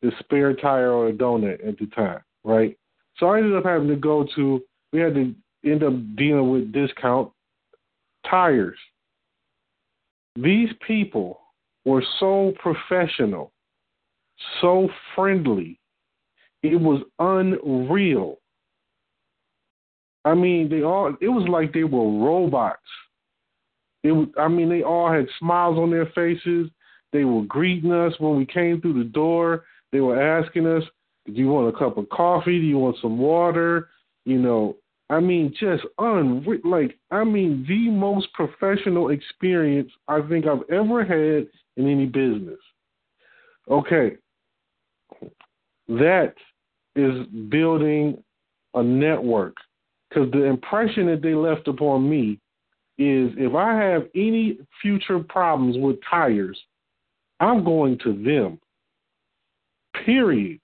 the 0.00 0.12
spare 0.20 0.54
tire 0.54 0.92
or 0.92 1.08
a 1.08 1.12
donut 1.12 1.66
at 1.66 1.76
the 1.78 1.86
time, 1.86 2.20
right? 2.44 2.78
So 3.16 3.30
I 3.30 3.38
ended 3.38 3.56
up 3.56 3.64
having 3.64 3.88
to 3.88 3.96
go 3.96 4.28
to, 4.36 4.62
we 4.92 5.00
had 5.00 5.14
to 5.14 5.34
end 5.64 5.82
up 5.82 5.94
dealing 6.16 6.50
with 6.52 6.72
discount 6.72 7.32
tires. 8.30 8.78
These 10.36 10.70
people 10.86 11.40
were 11.84 12.04
so 12.20 12.52
professional, 12.60 13.50
so 14.60 14.88
friendly, 15.16 15.80
it 16.62 16.76
was 16.76 17.02
unreal. 17.18 18.38
I 20.24 20.34
mean, 20.34 20.68
they 20.68 20.82
all 20.82 21.14
it 21.20 21.28
was 21.28 21.48
like 21.48 21.72
they 21.72 21.84
were 21.84 22.24
robots. 22.24 22.80
It 24.02 24.12
was 24.12 24.28
I 24.38 24.48
mean, 24.48 24.68
they 24.68 24.82
all 24.82 25.12
had 25.12 25.26
smiles 25.38 25.78
on 25.78 25.90
their 25.90 26.06
faces. 26.06 26.70
They 27.12 27.24
were 27.24 27.42
greeting 27.42 27.92
us 27.92 28.14
when 28.18 28.36
we 28.36 28.46
came 28.46 28.80
through 28.80 29.02
the 29.02 29.10
door. 29.10 29.64
They 29.90 30.00
were 30.00 30.20
asking 30.20 30.66
us, 30.66 30.82
Do 31.26 31.32
you 31.32 31.48
want 31.48 31.74
a 31.74 31.78
cup 31.78 31.98
of 31.98 32.08
coffee? 32.08 32.58
Do 32.58 32.66
you 32.66 32.78
want 32.78 32.96
some 33.02 33.18
water? 33.18 33.88
You 34.24 34.38
know, 34.38 34.76
I 35.10 35.20
mean, 35.20 35.54
just 35.58 35.82
un 35.98 36.46
like 36.64 36.98
I 37.10 37.24
mean, 37.24 37.66
the 37.68 37.90
most 37.90 38.32
professional 38.32 39.10
experience 39.10 39.90
I 40.08 40.20
think 40.28 40.46
I've 40.46 40.68
ever 40.70 41.04
had 41.04 41.48
in 41.76 41.90
any 41.90 42.06
business. 42.06 42.58
Okay, 43.68 44.16
that 45.88 46.34
is 46.96 47.26
building 47.48 48.22
a 48.74 48.82
network 48.82 49.56
because 50.08 50.30
the 50.32 50.44
impression 50.44 51.06
that 51.06 51.22
they 51.22 51.34
left 51.34 51.68
upon 51.68 52.08
me 52.08 52.38
is 52.98 53.32
if 53.36 53.54
I 53.54 53.74
have 53.74 54.02
any 54.14 54.58
future 54.80 55.18
problems 55.20 55.76
with 55.78 55.96
tires, 56.08 56.58
I'm 57.40 57.64
going 57.64 57.98
to 58.04 58.12
them. 58.12 58.58
Period. 60.04 60.60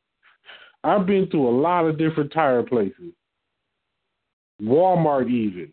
I've 0.85 1.07
been 1.07 1.29
through 1.29 1.49
a 1.49 1.59
lot 1.61 1.87
of 1.87 1.99
different 1.99 2.33
tire 2.33 2.63
places. 2.63 3.13
Walmart 4.63 5.31
even. 5.31 5.73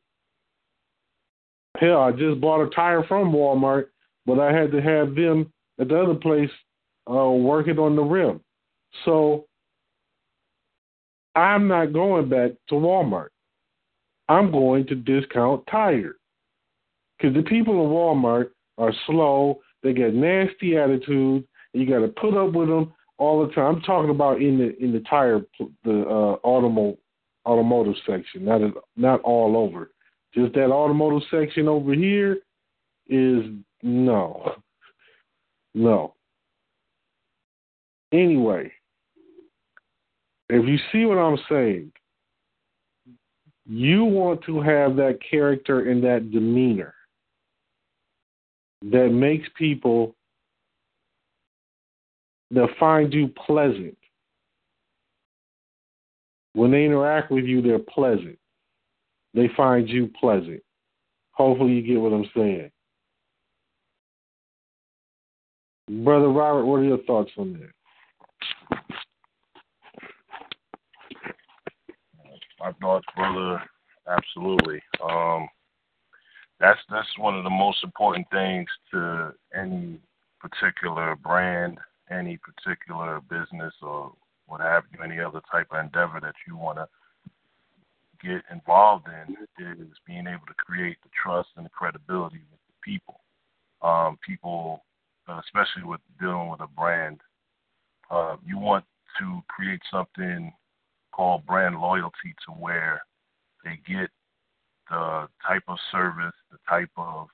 Hell, 1.78 2.02
I 2.02 2.12
just 2.12 2.40
bought 2.40 2.66
a 2.66 2.70
tire 2.70 3.04
from 3.04 3.32
Walmart, 3.32 3.88
but 4.26 4.40
I 4.40 4.54
had 4.54 4.72
to 4.72 4.82
have 4.82 5.16
them 5.16 5.52
at 5.80 5.90
the 5.90 6.00
other 6.00 6.16
place 6.16 6.50
uh, 7.10 7.30
working 7.30 7.78
on 7.78 7.96
the 7.96 8.02
rim. 8.02 8.40
So 9.04 9.46
I'm 11.36 11.68
not 11.68 11.94
going 11.94 12.30
back 12.30 12.51
to 12.70 12.75
Walmart. 12.75 13.30
I'm 14.30 14.51
going 14.51 14.88
to 14.88 14.96
discount 14.96 15.65
tire. 15.70 16.15
Because 17.18 17.36
the 17.36 17.44
people 17.44 17.74
in 17.86 17.92
Walmart 17.92 18.50
are 18.77 18.94
slow, 19.06 19.60
they 19.84 19.94
get 19.94 20.13
nasty 20.13 20.77
attitudes, 20.77 21.46
and 21.74 21.84
you 21.84 21.88
got 21.88 22.00
to 22.06 22.08
put 22.08 22.36
up 22.36 22.54
with 22.54 22.68
them 22.68 22.94
all 23.18 23.46
the 23.46 23.54
time. 23.54 23.75
I'm 23.75 23.82
talking 23.82 24.10
about 24.10 24.42
in 24.42 24.58
the 24.58 24.75
in 24.84 24.92
the 24.92 25.01
tire 25.01 25.42
the 25.84 26.01
uh, 26.01 26.48
automotive 26.48 27.00
automotive 27.46 27.96
section, 28.06 28.46
not 28.46 28.62
not 28.98 29.22
all 29.22 29.56
over. 29.56 29.92
Just 30.34 30.54
that 30.56 30.72
automotive 30.72 31.27
section 31.32 31.68
over 31.68 31.94
here 31.94 32.39
is 33.08 33.44
no, 33.84 34.56
no. 35.74 36.15
Anyway, 38.12 38.72
if 40.50 40.68
you 40.68 40.78
see 40.92 41.06
what 41.06 41.18
I'm 41.18 41.38
saying, 41.50 41.92
you 43.66 44.04
want 44.06 44.44
to 44.44 44.62
have 44.62 44.96
that 44.98 45.18
character 45.30 45.90
and 45.90 46.04
that 46.04 46.32
demeanor 46.32 46.94
that 48.84 49.10
makes 49.10 49.48
people 49.58 50.16
that 52.52 52.68
find 52.80 53.12
you 53.12 53.28
pleasant. 53.30 53.98
When 56.54 56.72
they 56.72 56.86
interact 56.86 57.32
with 57.32 57.46
you, 57.46 57.62
they're 57.62 57.80
pleasant. 57.80 58.38
They 59.34 59.50
find 59.58 59.90
you 59.90 60.10
pleasant. 60.20 60.62
Hopefully, 61.32 61.74
you 61.74 61.82
get 61.82 62.00
what 62.00 62.14
I'm 62.14 62.30
saying. 62.36 62.72
Brother 66.04 66.30
Robert, 66.30 66.66
what 66.66 66.78
are 66.78 66.84
your 66.84 67.04
thoughts 67.04 67.32
on 67.38 67.54
that? 67.54 67.75
My 72.65 72.72
thoughts, 72.81 73.05
brother, 73.15 73.62
absolutely. 74.10 74.81
Um, 75.07 75.48
that's 76.60 76.79
that's 76.89 77.07
one 77.19 77.38
of 77.38 77.43
the 77.43 77.50
most 77.51 77.84
important 77.84 78.25
things 78.31 78.67
to 78.91 79.36
any 79.55 80.00
particular 80.39 81.15
brand, 81.15 81.77
any 82.10 82.38
particular 82.38 83.22
business, 83.29 83.72
or 83.84 84.13
what 84.48 84.62
have 84.62 84.81
you, 84.91 85.03
any 85.03 85.19
other 85.19 85.41
type 85.51 85.67
of 85.72 85.86
endeavor 85.86 86.19
that 86.19 86.34
you 86.48 86.57
want 86.57 86.79
to 86.79 86.88
get 88.19 88.41
involved 88.51 89.06
in 89.10 89.36
is 89.63 89.97
being 90.08 90.25
able 90.25 90.47
to 90.47 90.56
create 90.58 90.97
the 91.04 91.10
trust 91.21 91.49
and 91.58 91.67
the 91.67 91.69
credibility 91.69 92.41
with 92.49 92.62
the 92.65 92.73
people. 92.84 93.19
Um, 93.84 94.17
people, 94.25 94.84
especially 95.28 95.84
with 95.84 96.01
dealing 96.19 96.49
with 96.49 96.62
a 96.62 96.67
brand, 96.67 97.19
uh, 98.10 98.38
you 98.43 98.58
want 98.58 98.86
to 99.19 99.43
create 99.49 99.82
something 99.91 100.51
called 101.15 101.45
brand 101.45 101.80
loyalty 101.80 102.36
to 102.45 102.51
where 102.51 103.01
they 103.63 103.80
get 103.88 104.10
the 104.89 105.28
type 105.47 105.63
of 105.67 105.78
service, 105.91 106.36
the 106.51 106.58
type 106.69 106.91
of 106.97 107.28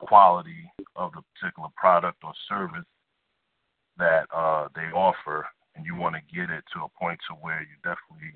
quality 0.00 0.70
of 0.96 1.12
the 1.12 1.22
particular 1.34 1.68
product 1.76 2.18
or 2.24 2.32
service 2.48 2.84
that 3.96 4.26
uh, 4.34 4.68
they 4.74 4.90
offer, 4.92 5.46
and 5.76 5.86
you 5.86 5.94
want 5.94 6.14
to 6.14 6.34
get 6.34 6.50
it 6.50 6.64
to 6.74 6.82
a 6.82 6.98
point 6.98 7.18
to 7.28 7.34
where 7.34 7.62
you're 7.62 7.94
definitely 7.94 8.34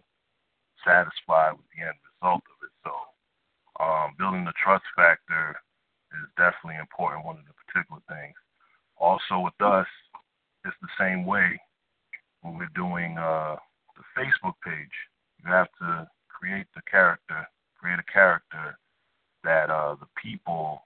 satisfied 0.86 1.52
with 1.52 1.66
the 1.74 1.82
end 1.82 1.98
result 2.14 2.42
of 2.46 2.58
it. 2.62 2.72
So, 2.86 2.94
um, 3.82 4.14
building 4.18 4.44
the 4.44 4.54
trust 4.62 4.84
factor 4.94 5.58
is 6.14 6.28
definitely 6.38 6.78
important. 6.80 7.26
One 7.26 7.36
of 7.36 7.44
the 7.44 7.58
particular 7.66 8.00
things. 8.08 8.34
Also, 8.96 9.42
with 9.42 9.58
us, 9.60 9.86
it's 10.64 10.76
the 10.80 10.94
same 10.98 11.26
way 11.26 11.60
when 12.42 12.56
we're 12.56 12.70
doing 12.74 13.18
uh, 13.18 13.56
the 13.98 14.06
Facebook 14.14 14.54
page. 14.64 14.94
You 15.44 15.50
have 15.50 15.68
to 15.80 16.08
create 16.28 16.66
the 16.74 16.82
character 16.90 17.46
create 17.78 17.98
a 17.98 18.12
character 18.12 18.78
that 19.44 19.70
uh, 19.70 19.94
the 19.94 20.08
people 20.20 20.82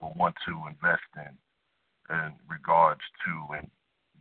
will 0.00 0.12
want 0.16 0.34
to 0.46 0.52
invest 0.68 1.06
in 1.16 1.38
in 2.10 2.32
regards 2.48 3.00
to 3.24 3.54
and 3.56 3.70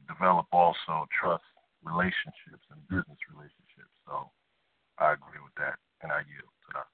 develop 0.07 0.45
also 0.51 1.07
trust 1.19 1.43
relationships 1.83 2.63
and 2.69 2.79
business 2.89 3.17
relationships. 3.33 3.91
So 4.05 4.29
I 4.99 5.13
agree 5.13 5.41
with 5.43 5.55
that 5.57 5.79
and 6.03 6.11
I 6.11 6.21
yield 6.29 6.53
to 6.61 6.69
that. 6.77 6.89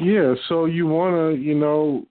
Yeah, 0.00 0.34
so 0.48 0.64
you 0.64 0.86
want 0.86 1.14
to, 1.14 1.40
you 1.40 1.54
know, 1.54 2.06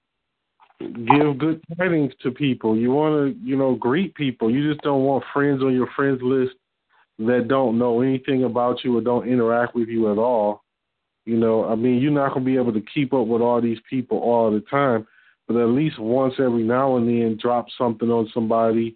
give 0.79 1.37
good 1.37 1.61
tidings 1.77 2.13
to 2.23 2.31
people. 2.31 2.77
You 2.77 2.91
want 2.91 3.33
to, 3.33 3.45
you 3.45 3.57
know, 3.57 3.75
greet 3.75 4.15
people. 4.15 4.49
You 4.49 4.71
just 4.71 4.81
don't 4.81 5.03
want 5.03 5.23
friends 5.33 5.61
on 5.61 5.73
your 5.73 5.89
friends 5.95 6.19
list 6.21 6.53
that 7.19 7.47
don't 7.49 7.77
know 7.77 8.01
anything 8.01 8.45
about 8.45 8.83
you 8.83 8.97
or 8.97 9.01
don't 9.01 9.27
interact 9.27 9.75
with 9.75 9.89
you 9.89 10.11
at 10.11 10.17
all. 10.17 10.63
You 11.25 11.37
know, 11.37 11.65
I 11.65 11.75
mean, 11.75 12.01
you're 12.01 12.11
not 12.11 12.33
going 12.33 12.45
to 12.45 12.51
be 12.51 12.57
able 12.57 12.73
to 12.73 12.83
keep 12.93 13.13
up 13.13 13.27
with 13.27 13.41
all 13.41 13.61
these 13.61 13.77
people 13.89 14.19
all 14.19 14.51
the 14.51 14.61
time, 14.61 15.05
but 15.47 15.57
at 15.57 15.67
least 15.67 15.99
once 15.99 16.35
every 16.39 16.63
now 16.63 16.95
and 16.95 17.07
then 17.07 17.37
drop 17.41 17.67
something 17.77 18.09
on 18.09 18.29
somebody, 18.33 18.95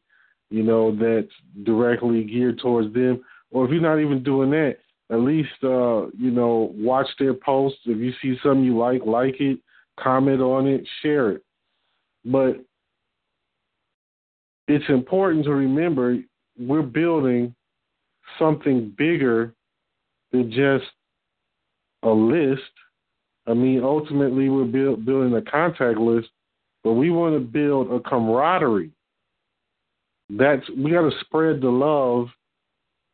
you 0.49 0.63
know, 0.63 0.95
that's 0.95 1.33
directly 1.63 2.23
geared 2.23 2.59
towards 2.59 2.93
them. 2.93 3.23
Or 3.51 3.65
if 3.65 3.71
you're 3.71 3.81
not 3.81 3.99
even 3.99 4.23
doing 4.23 4.51
that, 4.51 4.77
at 5.11 5.19
least, 5.19 5.49
uh, 5.63 6.07
you 6.17 6.31
know, 6.31 6.71
watch 6.75 7.07
their 7.19 7.33
posts. 7.33 7.79
If 7.85 7.99
you 7.99 8.13
see 8.21 8.39
something 8.41 8.63
you 8.63 8.77
like, 8.77 9.01
like 9.05 9.39
it, 9.39 9.59
comment 9.99 10.41
on 10.41 10.65
it, 10.65 10.87
share 11.01 11.31
it. 11.31 11.43
But 12.25 12.63
it's 14.67 14.85
important 14.89 15.45
to 15.45 15.51
remember 15.51 16.17
we're 16.57 16.81
building 16.81 17.53
something 18.39 18.93
bigger 18.97 19.53
than 20.31 20.51
just 20.51 20.91
a 22.03 22.09
list. 22.09 22.61
I 23.45 23.53
mean, 23.53 23.83
ultimately, 23.83 24.49
we're 24.49 24.65
build, 24.65 25.05
building 25.05 25.35
a 25.35 25.41
contact 25.41 25.97
list, 25.97 26.29
but 26.83 26.93
we 26.93 27.09
want 27.09 27.35
to 27.35 27.39
build 27.39 27.91
a 27.91 27.99
camaraderie. 27.99 28.91
That's 30.29 30.67
we 30.69 30.91
got 30.91 31.09
to 31.09 31.19
spread 31.21 31.61
the 31.61 31.69
love 31.69 32.27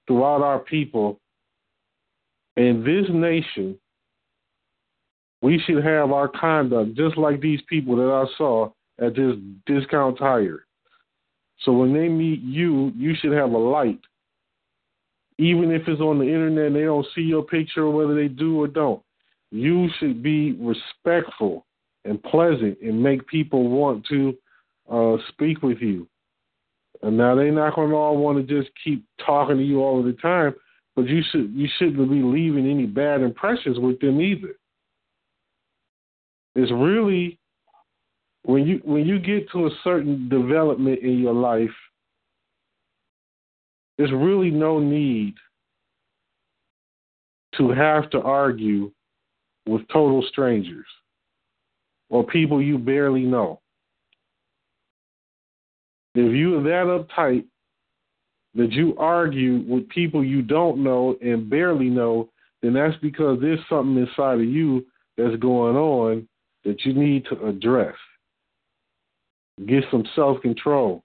throughout 0.08 0.42
our 0.42 0.60
people. 0.60 1.20
In 2.56 2.84
this 2.84 3.10
nation, 3.12 3.80
we 5.42 5.60
should 5.66 5.84
have 5.84 6.12
our 6.12 6.28
conduct 6.28 6.96
just 6.96 7.18
like 7.18 7.42
these 7.42 7.62
people 7.68 7.96
that 7.96 8.12
I 8.12 8.26
saw 8.38 8.72
at 9.02 9.16
this 9.16 9.36
discount 9.66 10.18
tire. 10.18 10.66
So 11.60 11.74
when 11.74 11.94
they 11.94 12.08
meet 12.08 12.42
you, 12.42 12.92
you 12.96 13.16
should 13.16 13.34
have 13.34 13.52
a 13.52 13.58
light 13.58 14.00
even 15.40 15.72
if 15.72 15.88
it's 15.88 16.02
on 16.02 16.20
the 16.20 16.26
internet 16.26 16.68
and 16.68 16.76
they 16.76 16.84
don't 16.84 17.08
see 17.16 17.22
your 17.22 17.44
picture 17.44 17.90
whether 17.90 18.14
they 18.14 18.28
do 18.28 18.62
or 18.62 18.68
don't. 18.68 19.02
You 19.52 19.88
should 19.98 20.22
be 20.22 20.52
respectful 20.60 21.66
and 22.04 22.22
pleasant 22.22 22.78
and 22.82 23.02
make 23.02 23.26
people 23.26 23.70
want 23.70 24.06
to 24.08 24.38
uh, 24.92 25.16
speak 25.30 25.64
with 25.64 25.80
you. 25.80 26.08
And 27.02 27.18
now 27.18 27.36
they're 27.36 27.54
not 27.54 27.76
going 27.76 27.90
to 27.90 27.96
all 27.96 28.18
want 28.18 28.46
to 28.46 28.62
just 28.62 28.70
keep 28.84 29.06
talking 29.26 29.58
to 29.58 29.64
you 29.64 29.80
all 29.80 30.04
the 30.04 30.12
time, 30.14 30.54
but 30.98 31.08
you 31.08 31.24
should 31.32 31.54
you 31.54 31.70
shouldn't 31.78 32.12
be 32.12 32.22
leaving 32.22 32.70
any 32.70 32.86
bad 32.86 33.22
impressions 33.22 33.80
with 33.80 33.98
them 34.02 34.20
either. 34.20 34.56
It's 36.56 36.72
really 36.74 37.39
when 38.44 38.66
you 38.66 38.82
when 38.84 39.06
you 39.06 39.20
get 39.20 39.50
to 39.52 39.68
a 39.68 39.72
certain 39.84 40.30
development 40.30 41.00
in 41.00 41.20
your 41.20 41.34
life 41.34 41.70
there's 43.98 44.12
really 44.12 44.50
no 44.50 44.80
need 44.80 45.36
to 47.58 47.70
have 47.70 48.10
to 48.12 48.22
argue 48.22 48.92
with 49.66 49.82
total 49.90 50.24
strangers 50.30 50.86
or 52.10 52.24
people 52.24 52.62
you 52.62 52.78
barely 52.78 53.24
know. 53.24 53.60
If 56.16 56.34
you 56.34 56.58
are 56.58 56.64
that 56.64 57.06
uptight 57.06 57.46
that 58.56 58.72
you 58.72 58.96
argue 58.98 59.64
with 59.68 59.88
people 59.90 60.24
you 60.24 60.42
don't 60.42 60.84
know 60.84 61.16
and 61.22 61.50
barely 61.50 61.90
know, 61.90 62.30
then 62.62 62.74
that's 62.74 62.98
because 63.02 63.40
there's 63.40 63.60
something 63.70 63.98
inside 63.98 64.40
of 64.40 64.46
you 64.46 64.86
that's 65.18 65.36
going 65.36 65.76
on 65.76 66.28
that 66.66 66.84
you 66.84 66.94
need 66.94 67.26
to 67.26 67.46
address. 67.46 67.96
Get 69.66 69.84
some 69.92 70.06
self 70.16 70.42
control. 70.42 71.04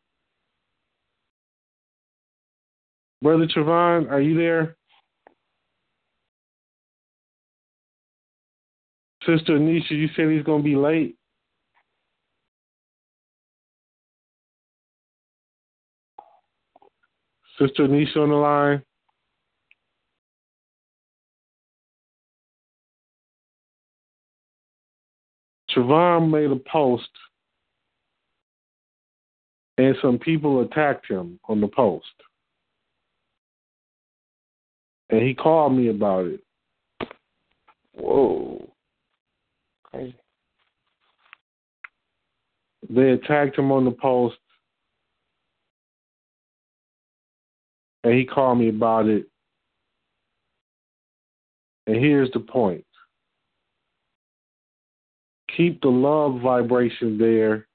Brother 3.20 3.46
Trevon, 3.46 4.10
are 4.10 4.20
you 4.20 4.36
there? 4.36 4.76
Sister 9.26 9.58
Anisha, 9.58 9.92
you 9.92 10.08
said 10.14 10.30
he's 10.30 10.42
going 10.42 10.62
to 10.62 10.64
be 10.64 10.76
late. 10.76 11.16
Sister 17.58 17.88
Anisha 17.88 18.18
on 18.18 18.28
the 18.28 18.34
line. 18.34 18.82
Trevon 25.70 26.30
made 26.30 26.50
a 26.50 26.60
post 26.70 27.08
and 29.78 29.96
some 30.00 30.18
people 30.18 30.60
attacked 30.60 31.10
him 31.10 31.38
on 31.48 31.60
the 31.60 31.68
post. 31.68 32.06
And 35.10 35.22
he 35.22 35.34
called 35.34 35.76
me 35.76 35.88
about 35.88 36.26
it. 36.26 36.40
Whoa. 37.94 38.70
Crazy. 39.84 40.16
They 42.88 43.10
attacked 43.10 43.58
him 43.58 43.72
on 43.72 43.84
the 43.84 43.90
post. 43.90 44.36
And 48.02 48.14
he 48.14 48.24
called 48.24 48.58
me 48.58 48.68
about 48.68 49.06
it. 49.06 49.26
And 51.86 51.96
here's 51.96 52.30
the 52.32 52.40
point 52.40 52.84
keep 55.56 55.80
the 55.82 55.88
love 55.88 56.40
vibration 56.40 57.18
there. 57.18 57.66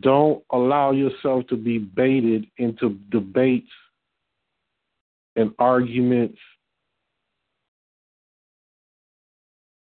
Don't 0.00 0.42
allow 0.50 0.92
yourself 0.92 1.46
to 1.48 1.56
be 1.56 1.78
baited 1.78 2.46
into 2.58 2.98
debates 3.10 3.70
and 5.36 5.52
arguments. 5.58 6.38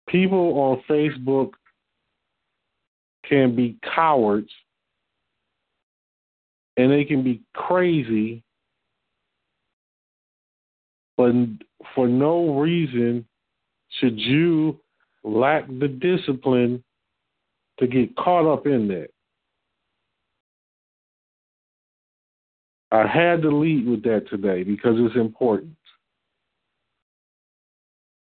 People 0.08 0.58
on 0.58 0.82
Facebook 0.88 1.50
can 3.28 3.54
be 3.54 3.78
cowards 3.94 4.50
and 6.76 6.90
they 6.90 7.04
can 7.04 7.22
be 7.22 7.42
crazy, 7.54 8.42
but 11.16 11.32
for 11.94 12.08
no 12.08 12.58
reason 12.58 13.26
should 13.98 14.18
you 14.18 14.80
lack 15.22 15.66
the 15.68 15.88
discipline 15.88 16.82
to 17.78 17.86
get 17.86 18.16
caught 18.16 18.50
up 18.50 18.66
in 18.66 18.88
that. 18.88 19.10
I 22.92 23.07
had 23.07 23.42
to 23.42 23.50
lead 23.50 23.87
with 23.87 24.03
that 24.05 24.29
today 24.29 24.62
because 24.62 24.94
it's 24.98 25.16
important. 25.16 25.76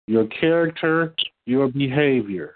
Your 0.07 0.27
character, 0.27 1.14
your 1.46 1.68
behavior, 1.68 2.55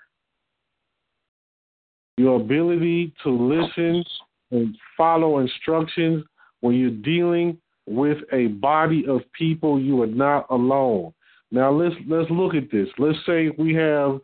your 2.17 2.41
ability 2.41 3.13
to 3.23 3.31
listen 3.31 4.05
and 4.51 4.77
follow 4.97 5.39
instructions 5.39 6.25
when 6.61 6.75
you're 6.75 6.91
dealing 6.91 7.59
with 7.87 8.19
a 8.33 8.49
body 8.49 9.05
of 9.09 9.21
people, 9.33 9.81
you 9.81 10.03
are 10.03 10.09
not 10.09 10.47
alone. 10.51 11.13
Now 11.51 11.71
let's 11.71 11.95
let's 12.09 12.31
look 12.31 12.55
at 12.55 12.71
this. 12.71 12.89
Let's 12.99 13.19
say 13.27 13.51
we 13.59 13.75
have 13.75 14.21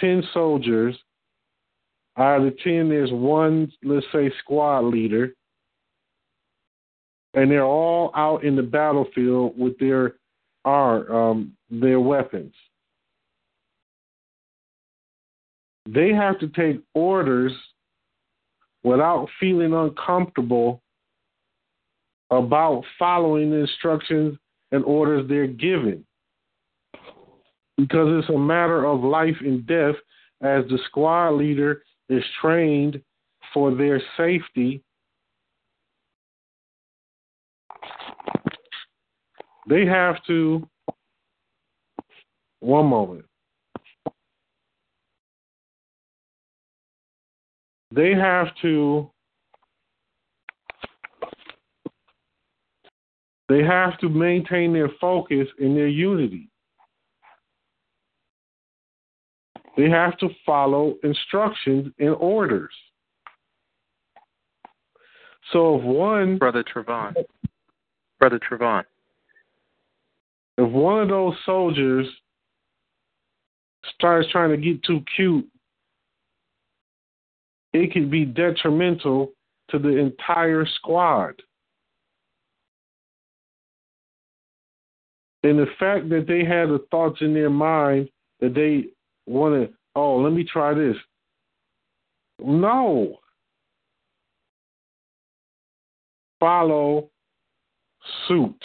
ten 0.00 0.22
soldiers. 0.32 0.96
Out 2.16 2.38
of 2.38 2.44
the 2.44 2.56
ten, 2.62 2.88
there's 2.88 3.12
one, 3.12 3.72
let's 3.82 4.06
say, 4.12 4.30
squad 4.40 4.84
leader, 4.84 5.34
and 7.34 7.50
they're 7.50 7.64
all 7.64 8.10
out 8.14 8.44
in 8.44 8.56
the 8.56 8.62
battlefield 8.62 9.58
with 9.58 9.78
their 9.78 10.14
um, 10.64 11.52
their 11.70 12.00
weapons. 12.00 12.54
They 15.86 16.12
have 16.14 16.38
to 16.40 16.48
take 16.48 16.80
orders 16.94 17.52
without 18.82 19.28
feeling 19.38 19.74
uncomfortable 19.74 20.80
about 22.30 22.84
following 22.98 23.50
the 23.50 23.58
instructions 23.58 24.38
and 24.72 24.84
orders 24.84 25.28
they're 25.28 25.46
given 25.46 26.04
because 27.76 28.08
it's 28.22 28.28
a 28.30 28.38
matter 28.38 28.86
of 28.86 29.02
life 29.02 29.36
and 29.40 29.66
death 29.66 29.96
as 30.42 30.64
the 30.68 30.78
squad 30.86 31.30
leader 31.30 31.82
is 32.08 32.22
trained 32.40 33.00
for 33.52 33.74
their 33.74 34.02
safety. 34.16 34.82
They 39.68 39.86
have 39.86 40.16
to, 40.26 40.68
one 42.60 42.86
moment. 42.86 43.24
They 47.90 48.12
have 48.12 48.48
to 48.62 49.10
they 53.48 53.62
have 53.62 53.98
to 53.98 54.08
maintain 54.08 54.72
their 54.72 54.88
focus 55.00 55.46
and 55.58 55.76
their 55.76 55.86
unity. 55.86 56.48
They 59.76 59.90
have 59.90 60.16
to 60.18 60.28
follow 60.46 60.96
instructions 61.02 61.92
and 61.98 62.14
orders. 62.16 62.72
So 65.52 65.76
if 65.76 65.84
one 65.84 66.38
Brother 66.38 66.64
Trevon. 66.64 67.14
Brother 68.18 68.40
Trevon. 68.40 68.84
If 70.56 70.70
one 70.70 71.02
of 71.02 71.08
those 71.08 71.34
soldiers 71.44 72.06
starts 73.94 74.30
trying 74.30 74.50
to 74.50 74.56
get 74.56 74.82
too 74.84 75.02
cute, 75.16 75.48
it 77.72 77.92
could 77.92 78.10
be 78.10 78.24
detrimental 78.24 79.32
to 79.70 79.78
the 79.78 79.96
entire 79.96 80.64
squad. 80.76 81.34
And 85.42 85.58
the 85.58 85.66
fact 85.78 86.08
that 86.08 86.26
they 86.26 86.44
had 86.44 86.68
the 86.68 86.84
thoughts 86.90 87.20
in 87.20 87.34
their 87.34 87.50
mind 87.50 88.08
that 88.40 88.54
they 88.54 88.86
want 89.26 89.68
to, 89.68 89.74
oh, 89.94 90.16
let 90.16 90.32
me 90.32 90.44
try 90.44 90.72
this. 90.72 90.96
No. 92.38 93.18
Follow 96.40 97.10
suit. 98.26 98.56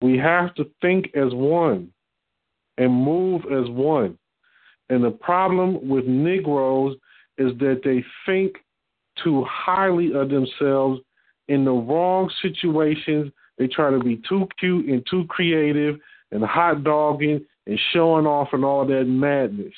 We 0.00 0.18
have 0.18 0.54
to 0.56 0.70
think 0.82 1.10
as 1.14 1.32
one 1.32 1.92
and 2.78 2.92
move 2.92 3.42
as 3.44 3.68
one. 3.70 4.18
And 4.90 5.02
the 5.02 5.10
problem 5.10 5.88
with 5.88 6.04
Negroes 6.06 6.96
is 7.38 7.52
that 7.58 7.80
they 7.84 8.04
think 8.26 8.56
too 9.22 9.44
highly 9.48 10.12
of 10.12 10.28
themselves 10.28 11.00
in 11.48 11.64
the 11.64 11.72
wrong 11.72 12.30
situations. 12.42 13.32
They 13.58 13.66
try 13.66 13.90
to 13.90 13.98
be 13.98 14.20
too 14.28 14.48
cute 14.58 14.86
and 14.86 15.06
too 15.08 15.24
creative 15.28 15.96
and 16.32 16.44
hot 16.44 16.84
dogging 16.84 17.44
and 17.66 17.80
showing 17.92 18.26
off 18.26 18.48
and 18.52 18.64
all 18.64 18.86
that 18.86 19.04
madness. 19.04 19.72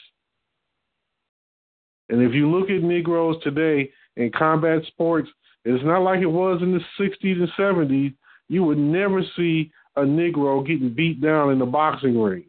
And 2.09 2.23
if 2.23 2.35
you 2.35 2.51
look 2.51 2.71
at 2.71 2.83
Negroes 2.83 3.37
today 3.43 3.91
in 4.17 4.31
combat 4.31 4.83
sports, 4.87 5.29
it's 5.65 5.85
not 5.85 6.03
like 6.03 6.21
it 6.21 6.27
was 6.27 6.63
in 6.63 6.73
the 6.73 6.81
60s 7.01 7.41
and 7.41 7.51
70s. 7.59 8.15
You 8.49 8.63
would 8.63 8.79
never 8.79 9.23
see 9.37 9.73
a 9.97 10.03
Negro 10.03 10.67
getting 10.67 10.93
beat 10.93 11.21
down 11.21 11.51
in 11.51 11.59
the 11.59 11.67
boxing 11.67 12.21
ring. 12.21 12.45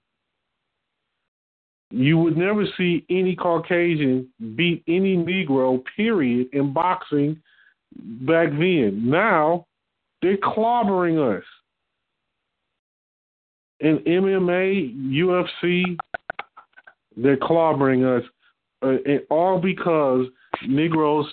You 1.89 2.17
would 2.17 2.35
never 2.35 2.65
see 2.77 3.05
any 3.09 3.35
Caucasian 3.35 4.27
beat 4.55 4.83
any 4.87 5.15
Negro, 5.15 5.81
period, 5.95 6.49
in 6.51 6.73
boxing 6.73 7.41
back 7.95 8.49
then. 8.49 9.09
Now, 9.09 9.65
they're 10.21 10.37
clobbering 10.37 11.37
us 11.37 11.45
in 13.79 13.99
MMA, 13.99 15.13
UFC, 15.13 15.97
they're 17.15 17.37
clobbering 17.37 18.17
us, 18.17 18.27
uh, 18.83 18.97
and 19.05 19.21
all 19.29 19.59
because 19.59 20.25
Negroes 20.67 21.31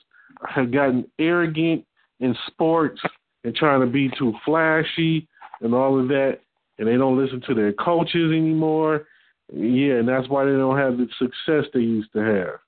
have 0.48 0.70
gotten 0.70 1.10
arrogant 1.18 1.84
in 2.20 2.36
sports 2.46 3.00
and 3.44 3.54
trying 3.54 3.80
to 3.80 3.86
be 3.86 4.10
too 4.18 4.34
flashy 4.44 5.26
and 5.60 5.74
all 5.74 6.00
of 6.00 6.08
that, 6.08 6.40
and 6.78 6.88
they 6.88 6.96
don't 6.96 7.18
listen 7.18 7.42
to 7.46 7.54
their 7.54 7.72
coaches 7.72 8.32
anymore. 8.32 9.06
Yeah, 9.52 9.94
and 9.94 10.08
that's 10.08 10.28
why 10.28 10.44
they 10.44 10.52
don't 10.52 10.78
have 10.78 10.96
the 10.96 11.06
success 11.18 11.70
they 11.72 11.80
used 11.80 12.12
to 12.14 12.20
have. 12.20 12.60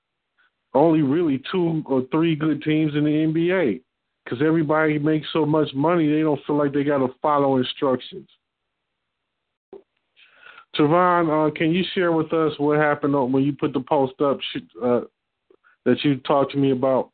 Only 0.73 1.01
really 1.01 1.41
two 1.51 1.83
or 1.85 2.03
three 2.11 2.35
good 2.35 2.61
teams 2.61 2.93
in 2.95 3.03
the 3.03 3.09
NBA. 3.09 3.81
because 4.23 4.41
everybody 4.45 4.99
makes 4.99 5.27
so 5.31 5.45
much 5.45 5.69
money, 5.73 6.07
they 6.07 6.21
don't 6.21 6.39
feel 6.45 6.57
like 6.57 6.73
they 6.73 6.83
got 6.83 6.99
to 6.99 7.13
follow 7.21 7.57
instructions. 7.57 8.27
Trevon, 10.75 11.47
uh, 11.47 11.51
can 11.53 11.71
you 11.71 11.83
share 11.95 12.11
with 12.11 12.31
us 12.33 12.53
what 12.57 12.77
happened 12.77 13.15
when 13.31 13.43
you 13.43 13.53
put 13.53 13.73
the 13.73 13.79
post 13.79 14.19
up 14.21 14.37
uh, 14.83 15.01
that 15.85 16.03
you 16.03 16.17
talked 16.17 16.51
to 16.51 16.57
me 16.57 16.71
about? 16.71 17.09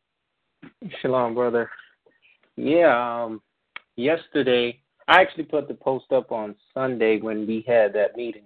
Shalom, 1.02 1.36
brother. 1.36 1.70
Yeah, 2.56 3.24
um, 3.24 3.42
yesterday 3.96 4.80
I 5.08 5.22
actually 5.22 5.44
put 5.44 5.68
the 5.68 5.74
post 5.74 6.12
up 6.12 6.32
on 6.32 6.56
Sunday 6.74 7.20
when 7.20 7.46
we 7.46 7.64
had 7.68 7.94
that 7.94 8.16
meeting. 8.16 8.46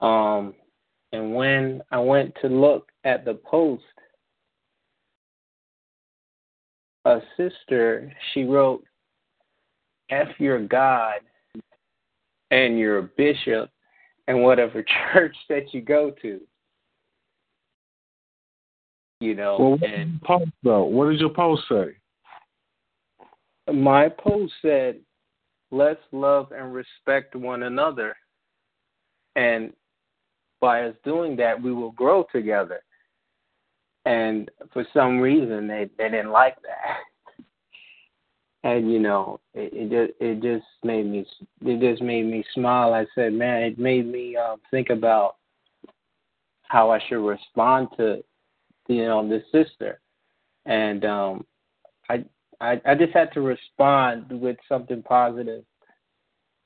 Um, 0.00 0.54
and 1.12 1.34
when 1.34 1.82
I 1.90 1.98
went 1.98 2.34
to 2.42 2.48
look 2.48 2.90
at 3.04 3.24
the 3.24 3.34
post, 3.34 3.82
a 7.04 7.20
sister 7.36 8.12
she 8.32 8.44
wrote, 8.44 8.84
"F 10.10 10.28
your 10.38 10.60
God 10.60 11.20
and 12.50 12.78
your 12.78 13.02
bishop 13.02 13.70
and 14.26 14.42
whatever 14.42 14.82
church 15.12 15.36
that 15.48 15.72
you 15.72 15.80
go 15.80 16.10
to." 16.22 16.40
You 19.20 19.34
know, 19.34 19.56
well, 19.58 19.70
what 19.72 19.84
and 19.84 20.20
post 20.22 20.50
though? 20.62 20.84
What 20.84 21.10
did 21.10 21.20
your 21.20 21.30
post 21.30 21.62
say? 21.68 21.96
My 23.72 24.10
post 24.10 24.52
said, 24.60 25.00
"Let's 25.70 26.02
love 26.12 26.52
and 26.52 26.74
respect 26.74 27.34
one 27.34 27.64
another." 27.64 28.16
And 29.36 29.72
by 30.60 30.84
us 30.84 30.94
doing 31.04 31.36
that, 31.36 31.60
we 31.60 31.72
will 31.72 31.90
grow 31.92 32.24
together. 32.32 32.80
And 34.06 34.50
for 34.72 34.86
some 34.92 35.20
reason, 35.20 35.66
they 35.66 35.90
they 35.98 36.08
didn't 36.08 36.30
like 36.32 36.56
that. 36.62 36.98
And 38.64 38.90
you 38.90 38.98
know, 38.98 39.40
it, 39.52 39.74
it 39.74 39.90
just 39.90 40.20
it 40.22 40.40
just 40.40 40.66
made 40.82 41.04
me 41.04 41.26
it 41.66 41.80
just 41.80 42.00
made 42.00 42.24
me 42.24 42.42
smile. 42.54 42.94
I 42.94 43.04
said, 43.14 43.34
man, 43.34 43.62
it 43.62 43.78
made 43.78 44.06
me 44.06 44.36
uh, 44.36 44.56
think 44.70 44.88
about 44.88 45.36
how 46.62 46.90
I 46.90 46.98
should 47.06 47.26
respond 47.26 47.88
to 47.98 48.24
you 48.88 49.04
know 49.04 49.28
this 49.28 49.44
sister. 49.52 50.00
And 50.64 51.04
um, 51.04 51.46
I 52.08 52.24
I 52.64 52.80
I 52.86 52.94
just 52.94 53.12
had 53.12 53.32
to 53.32 53.42
respond 53.42 54.40
with 54.40 54.56
something 54.68 55.02
positive, 55.02 55.64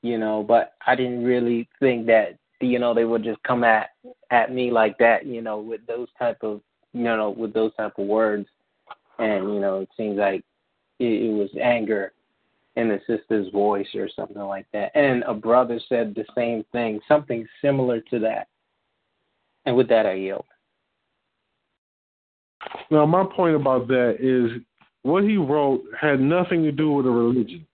you 0.01 0.17
know. 0.17 0.43
But 0.43 0.73
I 0.85 0.95
didn't 0.95 1.23
really 1.23 1.67
think 1.79 2.07
that 2.07 2.37
you 2.61 2.79
know 2.79 2.93
they 2.93 3.05
would 3.05 3.23
just 3.23 3.43
come 3.43 3.63
at 3.63 3.89
at 4.31 4.53
me 4.53 4.71
like 4.71 4.97
that 4.99 5.25
you 5.25 5.41
know 5.41 5.59
with 5.59 5.85
those 5.87 6.07
type 6.17 6.37
of 6.41 6.61
you 6.93 7.03
know 7.03 7.31
with 7.31 7.53
those 7.53 7.75
type 7.75 7.93
of 7.97 8.07
words. 8.07 8.47
And 9.17 9.53
you 9.53 9.59
know 9.59 9.81
it 9.81 9.89
seems 9.97 10.17
like 10.17 10.43
it, 10.99 11.23
it 11.23 11.33
was 11.33 11.49
anger 11.61 12.13
in 12.77 12.87
the 12.87 13.01
sister's 13.05 13.51
voice 13.51 13.87
or 13.93 14.07
something 14.15 14.41
like 14.41 14.67
that. 14.71 14.95
And 14.95 15.23
a 15.23 15.33
brother 15.33 15.81
said 15.89 16.15
the 16.15 16.23
same 16.33 16.63
thing 16.71 17.01
something 17.07 17.45
similar 17.61 17.99
to 18.01 18.19
that. 18.19 18.47
And 19.65 19.75
with 19.75 19.89
that 19.89 20.05
i 20.05 20.13
yield. 20.13 20.45
Now 22.89 23.05
my 23.05 23.25
point 23.25 23.55
about 23.55 23.87
that 23.89 24.17
is 24.19 24.61
what 25.03 25.23
he 25.23 25.37
wrote 25.37 25.83
had 25.99 26.19
nothing 26.19 26.63
to 26.63 26.71
do 26.71 26.91
with 26.91 27.05
a 27.05 27.09
religion. 27.09 27.65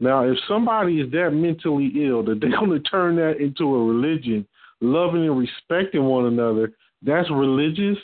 Now, 0.00 0.22
if 0.22 0.38
somebody 0.46 1.00
is 1.00 1.10
that 1.10 1.30
mentally 1.30 1.90
ill 2.06 2.22
that 2.24 2.40
they're 2.40 2.50
going 2.50 2.70
to 2.70 2.80
turn 2.80 3.16
that 3.16 3.38
into 3.40 3.74
a 3.74 3.84
religion, 3.84 4.46
loving 4.80 5.26
and 5.26 5.38
respecting 5.38 6.04
one 6.04 6.26
another, 6.26 6.72
that's 7.02 7.30
religious. 7.30 7.98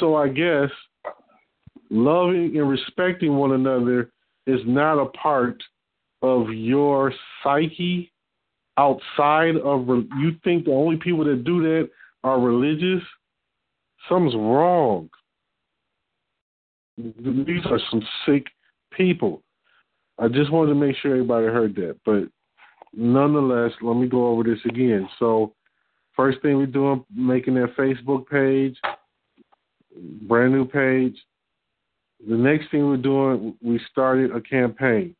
So 0.00 0.16
I 0.16 0.28
guess 0.28 0.70
loving 1.90 2.56
and 2.56 2.68
respecting 2.68 3.36
one 3.36 3.52
another 3.52 4.10
is 4.46 4.60
not 4.66 5.00
a 5.00 5.06
part 5.06 5.62
of 6.22 6.50
your 6.50 7.12
psyche 7.42 8.10
outside 8.76 9.56
of 9.56 9.86
you 9.88 10.32
think 10.44 10.64
the 10.64 10.72
only 10.72 10.96
people 10.96 11.24
that 11.24 11.44
do 11.44 11.62
that 11.62 11.90
are 12.24 12.40
religious? 12.40 13.02
Something's 14.08 14.34
wrong 14.34 15.10
these 16.98 17.64
are 17.66 17.80
some 17.90 18.02
sick 18.26 18.46
people 18.90 19.42
I 20.18 20.28
just 20.28 20.50
wanted 20.50 20.70
to 20.70 20.74
make 20.74 20.96
sure 20.96 21.12
everybody 21.12 21.46
heard 21.46 21.74
that. 21.76 21.96
But 22.04 22.24
nonetheless, 22.92 23.72
let 23.80 23.96
me 23.96 24.08
go 24.08 24.28
over 24.28 24.42
this 24.42 24.58
again. 24.64 25.08
So, 25.18 25.54
first 26.16 26.42
thing 26.42 26.56
we're 26.56 26.66
doing, 26.66 27.04
making 27.14 27.54
that 27.54 27.76
Facebook 27.76 28.26
page, 28.26 28.76
brand 30.22 30.52
new 30.52 30.64
page. 30.64 31.16
The 32.28 32.34
next 32.34 32.70
thing 32.72 32.88
we're 32.88 32.96
doing, 32.96 33.54
we 33.62 33.80
started 33.90 34.34
a 34.34 34.40
campaign. 34.40 35.14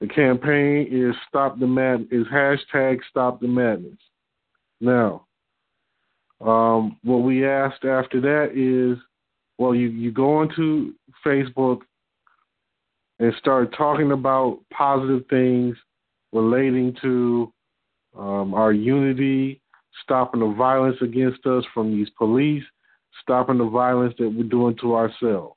The 0.00 0.08
campaign 0.08 0.86
is 0.90 1.14
stop 1.26 1.58
the 1.58 1.66
mad 1.66 2.08
is 2.10 2.26
hashtag 2.26 2.98
stop 3.08 3.40
the 3.40 3.48
madness. 3.48 3.98
Now, 4.80 5.26
um, 6.40 6.98
what 7.02 7.18
we 7.18 7.46
asked 7.46 7.84
after 7.84 8.20
that 8.20 8.50
is, 8.54 9.02
well, 9.58 9.74
you 9.74 9.88
you 9.88 10.12
go 10.12 10.38
onto 10.38 10.94
Facebook 11.26 11.80
and 13.18 13.32
start 13.38 13.74
talking 13.76 14.12
about 14.12 14.60
positive 14.72 15.24
things 15.28 15.76
relating 16.32 16.96
to 17.02 17.52
um, 18.16 18.54
our 18.54 18.72
unity, 18.72 19.60
stopping 20.02 20.40
the 20.40 20.54
violence 20.56 20.96
against 21.02 21.44
us 21.46 21.64
from 21.74 21.90
these 21.90 22.08
police, 22.16 22.62
stopping 23.22 23.58
the 23.58 23.68
violence 23.68 24.14
that 24.18 24.28
we're 24.28 24.44
doing 24.44 24.76
to 24.80 24.94
ourselves. 24.94 25.56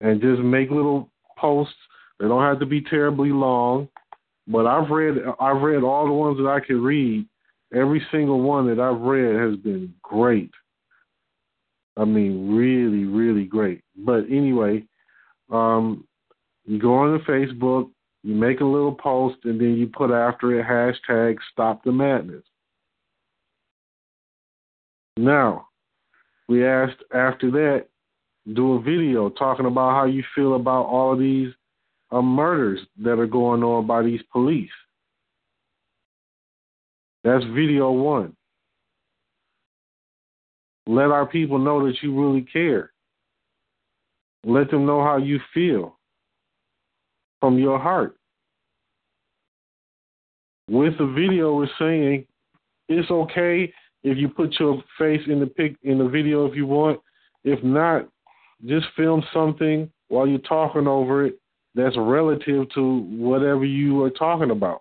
And 0.00 0.20
just 0.20 0.40
make 0.40 0.70
little 0.70 1.10
posts. 1.36 1.74
They 2.20 2.28
don't 2.28 2.42
have 2.42 2.60
to 2.60 2.66
be 2.66 2.82
terribly 2.82 3.30
long, 3.30 3.88
but 4.46 4.66
I've 4.66 4.90
read 4.90 5.16
I've 5.40 5.62
read 5.62 5.82
all 5.82 6.06
the 6.06 6.12
ones 6.12 6.36
that 6.38 6.48
I 6.48 6.60
could 6.60 6.80
read. 6.80 7.26
Every 7.74 8.04
single 8.12 8.40
one 8.40 8.66
that 8.68 8.80
I've 8.80 9.00
read 9.00 9.40
has 9.40 9.56
been 9.58 9.94
great. 10.02 10.50
I 11.98 12.04
mean, 12.04 12.54
really, 12.56 13.04
really 13.04 13.44
great. 13.44 13.82
But 13.96 14.24
anyway, 14.30 14.84
um, 15.50 16.06
you 16.64 16.78
go 16.78 16.94
on 16.94 17.12
the 17.12 17.24
Facebook, 17.24 17.90
you 18.22 18.34
make 18.34 18.60
a 18.60 18.64
little 18.64 18.94
post, 18.94 19.38
and 19.44 19.60
then 19.60 19.74
you 19.74 19.88
put 19.88 20.12
after 20.12 20.58
it 20.58 20.64
hashtag 20.64 21.36
Stop 21.52 21.82
the 21.82 21.90
Madness. 21.90 22.44
Now, 25.16 25.66
we 26.48 26.64
asked 26.64 27.02
after 27.12 27.50
that, 27.50 27.86
do 28.54 28.74
a 28.74 28.80
video 28.80 29.28
talking 29.28 29.66
about 29.66 29.90
how 29.90 30.04
you 30.04 30.22
feel 30.34 30.54
about 30.54 30.84
all 30.84 31.12
of 31.12 31.18
these 31.18 31.52
uh, 32.12 32.22
murders 32.22 32.80
that 33.02 33.18
are 33.18 33.26
going 33.26 33.62
on 33.62 33.86
by 33.86 34.02
these 34.02 34.22
police. 34.32 34.70
That's 37.24 37.44
video 37.44 37.90
one. 37.90 38.36
Let 40.88 41.10
our 41.10 41.26
people 41.26 41.58
know 41.58 41.86
that 41.86 42.02
you 42.02 42.18
really 42.18 42.40
care. 42.50 42.92
Let 44.42 44.70
them 44.70 44.86
know 44.86 45.04
how 45.04 45.18
you 45.18 45.38
feel 45.52 45.98
from 47.40 47.58
your 47.58 47.78
heart. 47.78 48.16
With 50.70 50.96
the 50.96 51.06
video, 51.06 51.54
we're 51.56 51.68
saying 51.78 52.24
it's 52.88 53.10
okay 53.10 53.70
if 54.02 54.16
you 54.16 54.30
put 54.30 54.58
your 54.58 54.82
face 54.98 55.20
in 55.26 55.40
the 55.40 55.46
pic 55.46 55.76
in 55.82 55.98
the 55.98 56.08
video 56.08 56.46
if 56.46 56.56
you 56.56 56.66
want. 56.66 57.00
If 57.44 57.62
not, 57.62 58.08
just 58.64 58.86
film 58.96 59.22
something 59.34 59.90
while 60.08 60.26
you're 60.26 60.38
talking 60.38 60.86
over 60.86 61.26
it 61.26 61.38
that's 61.74 61.96
relative 61.98 62.66
to 62.76 63.00
whatever 63.10 63.66
you 63.66 64.02
are 64.04 64.10
talking 64.10 64.52
about. 64.52 64.80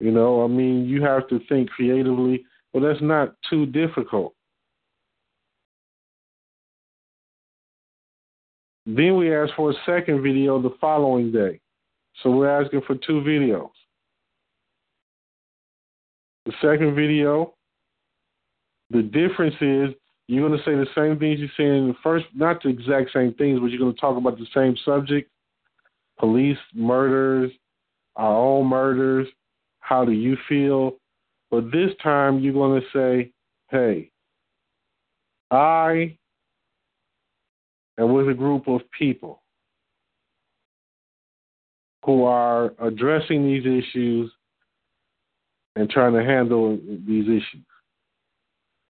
You 0.00 0.12
know, 0.12 0.42
I 0.42 0.46
mean, 0.46 0.86
you 0.86 1.02
have 1.02 1.28
to 1.28 1.40
think 1.46 1.68
creatively, 1.68 2.46
but 2.74 2.80
that's 2.80 3.00
not 3.00 3.36
too 3.48 3.66
difficult. 3.66 4.34
Then 8.84 9.16
we 9.16 9.34
asked 9.34 9.52
for 9.56 9.70
a 9.70 9.74
second 9.86 10.22
video 10.22 10.60
the 10.60 10.74
following 10.80 11.32
day. 11.32 11.60
So 12.22 12.30
we're 12.30 12.62
asking 12.62 12.82
for 12.86 12.96
two 12.96 13.22
videos. 13.22 13.70
The 16.44 16.52
second 16.60 16.94
video, 16.94 17.54
the 18.90 19.02
difference 19.02 19.54
is 19.60 19.94
you're 20.28 20.46
going 20.46 20.58
to 20.58 20.64
say 20.64 20.74
the 20.74 20.86
same 20.94 21.18
things 21.18 21.40
you 21.40 21.48
said 21.56 21.66
in 21.66 21.88
the 21.88 21.94
first, 22.02 22.26
not 22.34 22.62
the 22.62 22.68
exact 22.68 23.12
same 23.14 23.32
things, 23.34 23.60
but 23.60 23.66
you're 23.66 23.78
going 23.78 23.94
to 23.94 24.00
talk 24.00 24.18
about 24.18 24.36
the 24.36 24.46
same 24.54 24.76
subject 24.84 25.30
police 26.18 26.58
murders, 26.74 27.50
our 28.16 28.36
own 28.36 28.66
murders. 28.66 29.26
How 29.80 30.04
do 30.04 30.12
you 30.12 30.36
feel? 30.48 30.98
But 31.54 31.70
this 31.70 31.92
time 32.02 32.40
you're 32.40 32.52
going 32.52 32.80
to 32.80 32.86
say, 32.92 33.30
hey, 33.70 34.10
I 35.52 36.18
and 37.96 38.12
with 38.12 38.28
a 38.28 38.34
group 38.34 38.66
of 38.66 38.80
people 38.90 39.40
who 42.04 42.24
are 42.24 42.72
addressing 42.82 43.46
these 43.46 43.64
issues 43.64 44.32
and 45.76 45.88
trying 45.88 46.14
to 46.14 46.24
handle 46.24 46.76
these 47.06 47.28
issues. 47.28 47.66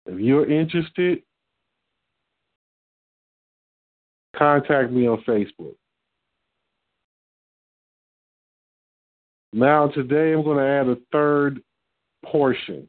If 0.05 0.19
you're 0.21 0.49
interested, 0.49 1.21
contact 4.37 4.89
me 4.89 5.05
on 5.05 5.21
Facebook. 5.27 5.75
Now, 9.51 9.89
today 9.89 10.31
I'm 10.31 10.45
going 10.45 10.59
to 10.59 10.63
add 10.63 10.87
a 10.87 10.97
third 11.11 11.61
portion. 12.23 12.87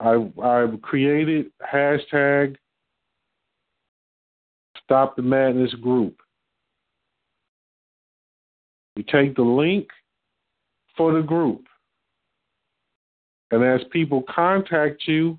I've, 0.00 0.38
I've 0.38 0.80
created 0.80 1.50
hashtag 1.72 2.56
Stop 4.90 5.14
the 5.14 5.22
Madness 5.22 5.72
group. 5.74 6.20
You 8.96 9.04
take 9.04 9.36
the 9.36 9.42
link 9.42 9.86
for 10.96 11.12
the 11.12 11.22
group, 11.22 11.66
and 13.52 13.62
as 13.62 13.82
people 13.92 14.24
contact 14.28 15.02
you, 15.06 15.38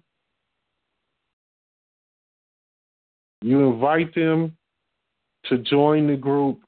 you 3.41 3.73
invite 3.73 4.15
them 4.15 4.55
to 5.47 5.57
join 5.57 6.07
the 6.07 6.15
group 6.15 6.61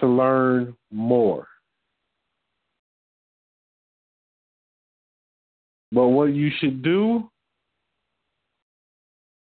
to 0.00 0.06
learn 0.06 0.76
more. 0.92 1.48
But 5.96 6.08
what 6.08 6.34
you 6.34 6.50
should 6.60 6.82
do 6.82 7.30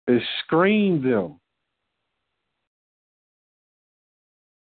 is 0.07 0.20
screen 0.44 1.03
them. 1.03 1.40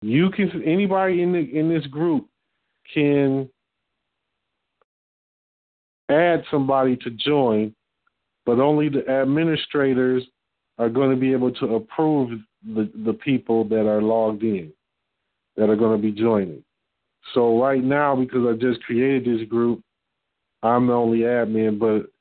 You 0.02 0.32
can 0.32 0.64
anybody 0.66 1.22
in 1.22 1.32
the 1.32 1.38
in 1.38 1.70
this 1.70 1.86
group 1.86 2.28
can 2.92 3.48
add 6.10 6.44
somebody 6.50 6.98
to 7.04 7.12
join, 7.12 7.76
but 8.48 8.60
only 8.60 8.90
the 8.90 9.08
administrators 9.08 10.24
are 10.80 10.90
going 10.90 11.12
to 11.12 11.18
be 11.18 11.34
able 11.34 11.52
to 11.52 11.76
approve 11.76 12.32
the, 12.66 12.92
the 13.06 13.14
people 13.14 13.64
that 13.66 13.88
are 13.88 14.02
logged 14.02 14.42
in, 14.42 14.74
that 15.56 15.70
are 15.70 15.76
going 15.76 15.96
to 15.96 16.02
be 16.02 16.20
joining. 16.20 16.64
So 17.36 17.62
right 17.62 17.84
now, 17.84 18.16
because 18.16 18.48
I 18.48 18.54
just 18.54 18.82
created 18.82 19.24
this 19.24 19.48
group, 19.48 19.84
I'm 20.64 20.88
the 20.88 20.94
only 20.94 21.20
admin, 21.20 21.80
but 21.80 22.12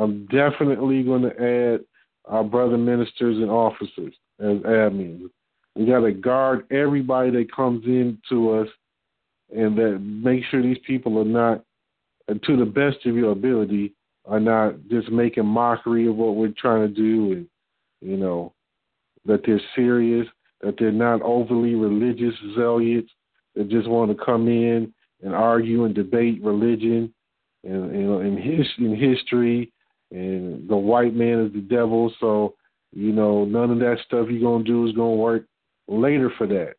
I'm 0.00 0.26
definitely 0.26 1.02
going 1.02 1.22
to 1.22 1.74
add 1.74 1.80
our 2.26 2.44
brother 2.44 2.76
ministers 2.76 3.38
and 3.38 3.50
officers 3.50 4.14
as 4.40 4.58
admins. 4.58 5.30
We 5.74 5.86
got 5.86 6.00
to 6.00 6.12
guard 6.12 6.66
everybody 6.70 7.30
that 7.30 7.54
comes 7.54 7.84
in 7.84 8.18
to 8.28 8.50
us, 8.52 8.68
and 9.54 9.76
that 9.78 9.98
make 10.00 10.44
sure 10.50 10.62
these 10.62 10.78
people 10.86 11.18
are 11.18 11.24
not, 11.24 11.64
to 12.28 12.56
the 12.56 12.66
best 12.66 13.06
of 13.06 13.16
your 13.16 13.32
ability, 13.32 13.94
are 14.26 14.40
not 14.40 14.74
just 14.90 15.10
making 15.10 15.46
mockery 15.46 16.06
of 16.06 16.16
what 16.16 16.36
we're 16.36 16.52
trying 16.58 16.86
to 16.86 16.94
do, 16.94 17.32
and 17.32 17.46
you 18.00 18.16
know 18.16 18.52
that 19.24 19.40
they're 19.46 19.60
serious, 19.74 20.26
that 20.60 20.74
they're 20.78 20.92
not 20.92 21.22
overly 21.22 21.74
religious 21.74 22.34
zealots 22.54 23.10
that 23.54 23.68
just 23.68 23.88
want 23.88 24.10
to 24.10 24.24
come 24.24 24.48
in 24.48 24.92
and 25.22 25.34
argue 25.34 25.84
and 25.84 25.94
debate 25.94 26.42
religion 26.42 27.12
and 27.64 27.94
you 27.94 28.02
know 28.02 28.20
in 28.20 28.36
his 28.36 28.66
in 28.78 28.94
history 28.94 29.72
and 30.10 30.68
the 30.68 30.76
white 30.76 31.14
man 31.14 31.46
is 31.46 31.52
the 31.52 31.60
devil 31.60 32.12
so 32.20 32.54
you 32.92 33.12
know 33.12 33.44
none 33.44 33.70
of 33.70 33.78
that 33.78 33.98
stuff 34.06 34.28
you're 34.30 34.40
gonna 34.40 34.64
do 34.64 34.86
is 34.86 34.94
gonna 34.94 35.14
work 35.14 35.44
later 35.88 36.30
for 36.36 36.46
that. 36.46 36.74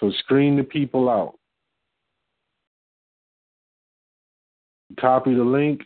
So 0.00 0.10
screen 0.20 0.56
the 0.56 0.62
people 0.62 1.08
out. 1.08 1.38
Copy 5.00 5.34
the 5.34 5.42
link 5.42 5.82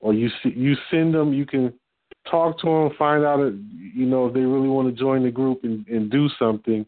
or 0.00 0.14
you 0.14 0.30
you 0.44 0.76
send 0.90 1.12
them 1.12 1.32
you 1.32 1.44
can 1.44 1.74
talk 2.30 2.58
to 2.60 2.66
them 2.66 2.90
find 2.96 3.24
out 3.24 3.40
if, 3.40 3.54
you 3.94 4.06
know 4.06 4.26
if 4.26 4.34
they 4.34 4.40
really 4.40 4.68
want 4.68 4.88
to 4.88 4.98
join 4.98 5.22
the 5.22 5.30
group 5.30 5.60
and, 5.64 5.86
and 5.88 6.10
do 6.10 6.28
something 6.38 6.86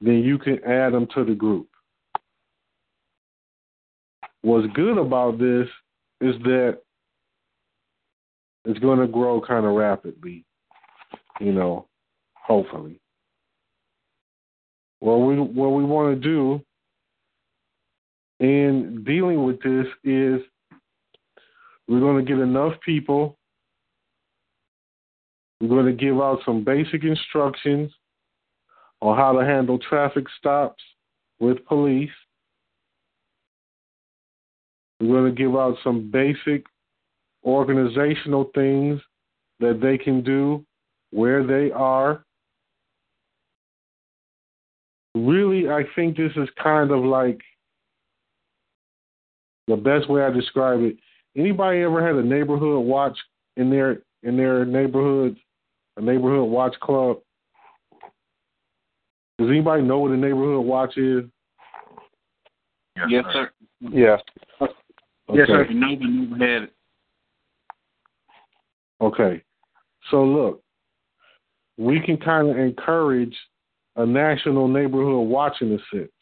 then 0.00 0.18
you 0.18 0.36
can 0.36 0.58
add 0.64 0.92
them 0.92 1.06
to 1.14 1.24
the 1.24 1.34
group 1.34 1.68
what's 4.42 4.72
good 4.74 4.98
about 4.98 5.38
this 5.38 5.68
is 6.20 6.34
that 6.42 6.78
it's 8.64 8.78
going 8.80 8.98
to 8.98 9.06
grow 9.06 9.40
kind 9.40 9.64
of 9.64 9.72
rapidly, 9.72 10.44
you 11.40 11.52
know, 11.52 11.86
hopefully. 12.34 13.00
What 15.00 15.18
we 15.18 15.36
what 15.38 15.68
we 15.68 15.84
want 15.84 16.20
to 16.20 16.28
do 16.28 16.60
in 18.40 19.04
dealing 19.04 19.44
with 19.44 19.60
this 19.62 19.86
is 20.04 20.40
we're 21.86 22.00
going 22.00 22.24
to 22.24 22.30
get 22.30 22.40
enough 22.40 22.74
people. 22.84 23.38
We're 25.60 25.68
going 25.68 25.86
to 25.86 25.92
give 25.92 26.20
out 26.20 26.40
some 26.44 26.62
basic 26.64 27.04
instructions 27.04 27.92
on 29.00 29.16
how 29.16 29.32
to 29.32 29.44
handle 29.44 29.78
traffic 29.78 30.24
stops 30.38 30.82
with 31.40 31.64
police. 31.66 32.10
We're 35.00 35.20
going 35.20 35.34
to 35.34 35.42
give 35.42 35.54
out 35.54 35.76
some 35.84 36.10
basic 36.10 36.64
organizational 37.44 38.50
things 38.54 39.00
that 39.60 39.80
they 39.80 39.96
can 39.96 40.22
do 40.22 40.64
where 41.10 41.46
they 41.46 41.70
are. 41.72 42.24
Really, 45.14 45.68
I 45.68 45.82
think 45.96 46.16
this 46.16 46.32
is 46.36 46.48
kind 46.62 46.90
of 46.90 47.04
like 47.04 47.40
the 49.66 49.76
best 49.76 50.08
way 50.08 50.22
I 50.22 50.30
describe 50.30 50.80
it. 50.80 50.96
Anybody 51.36 51.80
ever 51.80 52.04
had 52.04 52.16
a 52.16 52.26
neighborhood 52.26 52.84
watch 52.84 53.16
in 53.56 53.70
their 53.70 54.02
in 54.22 54.36
their 54.36 54.64
neighborhood, 54.64 55.36
a 55.96 56.00
neighborhood 56.00 56.48
watch 56.48 56.74
club? 56.80 57.18
Does 59.38 59.48
anybody 59.48 59.82
know 59.82 60.00
what 60.00 60.10
a 60.10 60.16
neighborhood 60.16 60.64
watch 60.64 60.96
is? 60.96 61.24
Yes, 62.96 63.06
yes 63.08 63.24
sir. 63.32 63.50
sir. 63.82 63.88
Yeah. 64.60 64.68
Okay. 65.28 65.38
Yes, 65.38 65.48
sir. 65.48 65.66
Neighbor 65.70 66.04
never 66.06 66.36
had 66.36 66.62
it. 66.64 66.72
Okay. 69.00 69.42
So 70.10 70.24
look, 70.24 70.62
we 71.76 72.00
can 72.00 72.16
kind 72.16 72.48
of 72.50 72.56
encourage 72.56 73.36
a 73.96 74.06
national 74.06 74.68
neighborhood 74.68 75.28
watching 75.28 75.70
the 75.70 75.78
sense. 75.92 76.12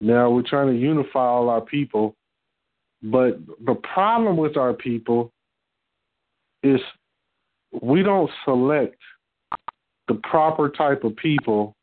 Now 0.00 0.30
we're 0.30 0.42
trying 0.42 0.68
to 0.68 0.78
unify 0.78 1.24
all 1.24 1.48
our 1.48 1.60
people, 1.60 2.14
but 3.02 3.38
the 3.64 3.74
problem 3.74 4.36
with 4.36 4.56
our 4.56 4.74
people 4.74 5.32
is 6.62 6.80
we 7.80 8.02
don't 8.02 8.30
select 8.44 8.96
the 10.08 10.14
proper 10.28 10.68
type 10.68 11.04
of 11.04 11.16
people 11.16 11.74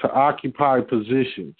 to 0.00 0.10
occupy 0.10 0.80
positions. 0.80 1.54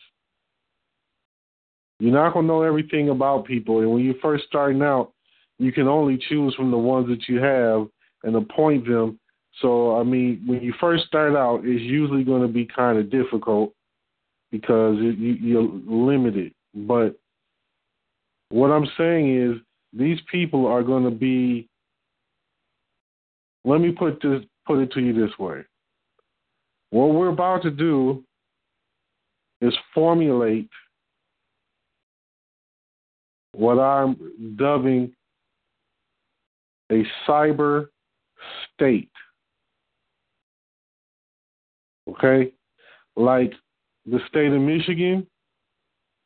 You're 1.98 2.12
not 2.12 2.34
going 2.34 2.44
to 2.44 2.52
know 2.52 2.62
everything 2.62 3.08
about 3.08 3.46
people. 3.46 3.80
And 3.80 3.90
when 3.90 4.04
you're 4.04 4.14
first 4.20 4.44
starting 4.46 4.82
out, 4.82 5.12
you 5.58 5.72
can 5.72 5.88
only 5.88 6.18
choose 6.28 6.54
from 6.54 6.70
the 6.70 6.76
ones 6.76 7.08
that 7.08 7.28
you 7.28 7.40
have 7.40 7.86
and 8.24 8.36
appoint 8.36 8.86
them. 8.86 9.18
So, 9.62 9.98
I 9.98 10.02
mean, 10.02 10.42
when 10.46 10.60
you 10.60 10.74
first 10.78 11.06
start 11.06 11.34
out, 11.34 11.60
it's 11.64 11.82
usually 11.82 12.24
going 12.24 12.42
to 12.42 12.48
be 12.48 12.66
kind 12.66 12.98
of 12.98 13.10
difficult 13.10 13.72
because 14.50 14.96
it, 14.98 15.16
you, 15.16 15.32
you're 15.32 15.68
limited. 15.86 16.52
But 16.74 17.18
what 18.50 18.68
I'm 18.68 18.86
saying 18.98 19.42
is, 19.42 19.56
these 19.92 20.18
people 20.30 20.66
are 20.66 20.82
going 20.82 21.04
to 21.04 21.10
be. 21.10 21.68
Let 23.64 23.80
me 23.80 23.92
put 23.92 24.20
this 24.20 24.42
put 24.66 24.80
it 24.80 24.92
to 24.92 25.00
you 25.00 25.14
this 25.14 25.36
way. 25.38 25.62
What 26.90 27.14
we're 27.14 27.28
about 27.28 27.62
to 27.62 27.70
do 27.70 28.22
is 29.60 29.74
formulate 29.94 30.68
what 33.56 33.78
I'm 33.78 34.16
dubbing 34.56 35.12
a 36.92 37.02
cyber 37.26 37.86
state. 38.74 39.10
Okay? 42.08 42.52
Like 43.16 43.52
the 44.04 44.20
state 44.28 44.52
of 44.52 44.60
Michigan. 44.60 45.26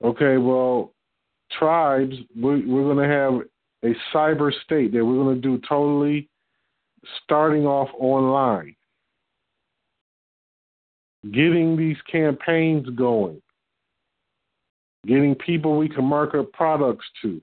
Okay, 0.03 0.39
well, 0.39 0.93
tribes, 1.59 2.15
we're, 2.37 2.67
we're 2.67 2.95
going 2.95 3.09
to 3.09 3.15
have 3.15 3.43
a 3.85 3.95
cyber 4.15 4.51
state 4.65 4.93
that 4.93 5.05
we're 5.05 5.23
going 5.23 5.35
to 5.35 5.41
do 5.41 5.61
totally 5.69 6.29
starting 7.25 7.67
off 7.67 7.89
online. 7.99 8.75
Getting 11.33 11.77
these 11.77 11.99
campaigns 12.11 12.89
going 12.97 13.43
getting 15.07 15.35
people 15.35 15.77
we 15.77 15.89
can 15.89 16.05
market 16.05 16.53
products 16.53 17.07
to, 17.23 17.41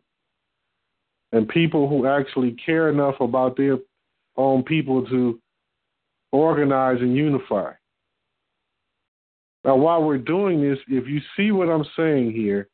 and 1.31 1.47
people 1.47 1.87
who 1.87 2.05
actually 2.05 2.55
care 2.65 2.89
enough 2.89 3.15
about 3.19 3.57
their 3.57 3.77
own 4.35 4.63
people 4.63 5.05
to 5.07 5.39
organize 6.31 7.01
and 7.01 7.15
unify. 7.15 7.71
Now, 9.63 9.75
while 9.75 10.03
we're 10.03 10.17
doing 10.17 10.61
this, 10.61 10.79
if 10.87 11.07
you 11.07 11.19
see 11.35 11.51
what 11.51 11.69
I'm 11.69 11.85
saying 11.97 12.31
here, 12.31 12.69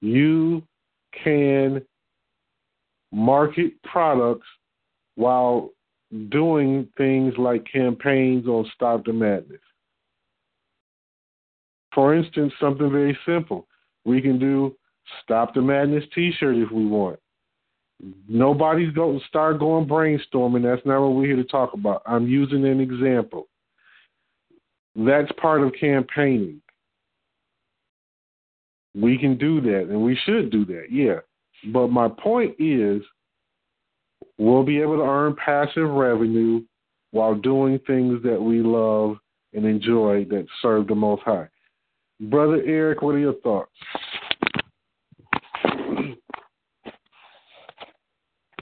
you 0.00 0.62
can 1.24 1.82
market 3.12 3.72
products 3.82 4.46
while 5.16 5.70
doing 6.30 6.88
things 6.96 7.34
like 7.36 7.66
campaigns 7.70 8.46
on 8.46 8.70
Stop 8.74 9.04
the 9.04 9.12
Madness. 9.12 9.60
For 11.94 12.14
instance, 12.14 12.52
something 12.60 12.90
very 12.90 13.18
simple. 13.26 13.66
We 14.04 14.20
can 14.20 14.38
do 14.38 14.76
Stop 15.22 15.54
the 15.54 15.62
Madness 15.62 16.04
t 16.14 16.32
shirt 16.38 16.56
if 16.56 16.70
we 16.70 16.86
want. 16.86 17.18
Nobody's 18.28 18.92
going 18.94 19.18
to 19.18 19.26
start 19.26 19.58
going 19.58 19.86
brainstorming. 19.86 20.62
That's 20.62 20.84
not 20.86 21.00
what 21.00 21.14
we're 21.14 21.26
here 21.26 21.36
to 21.36 21.44
talk 21.44 21.74
about. 21.74 22.02
I'm 22.06 22.26
using 22.26 22.64
an 22.66 22.80
example. 22.80 23.48
That's 24.96 25.30
part 25.40 25.62
of 25.62 25.72
campaigning. 25.78 26.62
We 28.94 29.18
can 29.18 29.36
do 29.36 29.60
that, 29.60 29.86
and 29.90 30.02
we 30.02 30.18
should 30.24 30.50
do 30.50 30.64
that, 30.66 30.86
yeah. 30.90 31.18
But 31.72 31.88
my 31.88 32.08
point 32.08 32.56
is, 32.58 33.02
we'll 34.38 34.64
be 34.64 34.80
able 34.80 34.96
to 34.96 35.04
earn 35.04 35.36
passive 35.36 35.88
revenue 35.88 36.62
while 37.12 37.34
doing 37.34 37.78
things 37.86 38.22
that 38.24 38.40
we 38.40 38.62
love 38.62 39.18
and 39.52 39.64
enjoy 39.64 40.24
that 40.30 40.46
serve 40.62 40.86
the 40.88 40.94
Most 40.94 41.22
High. 41.22 41.48
Brother 42.20 42.62
Eric, 42.66 43.00
what 43.02 43.14
are 43.14 43.18
your 43.18 43.34
thoughts? 43.34 43.70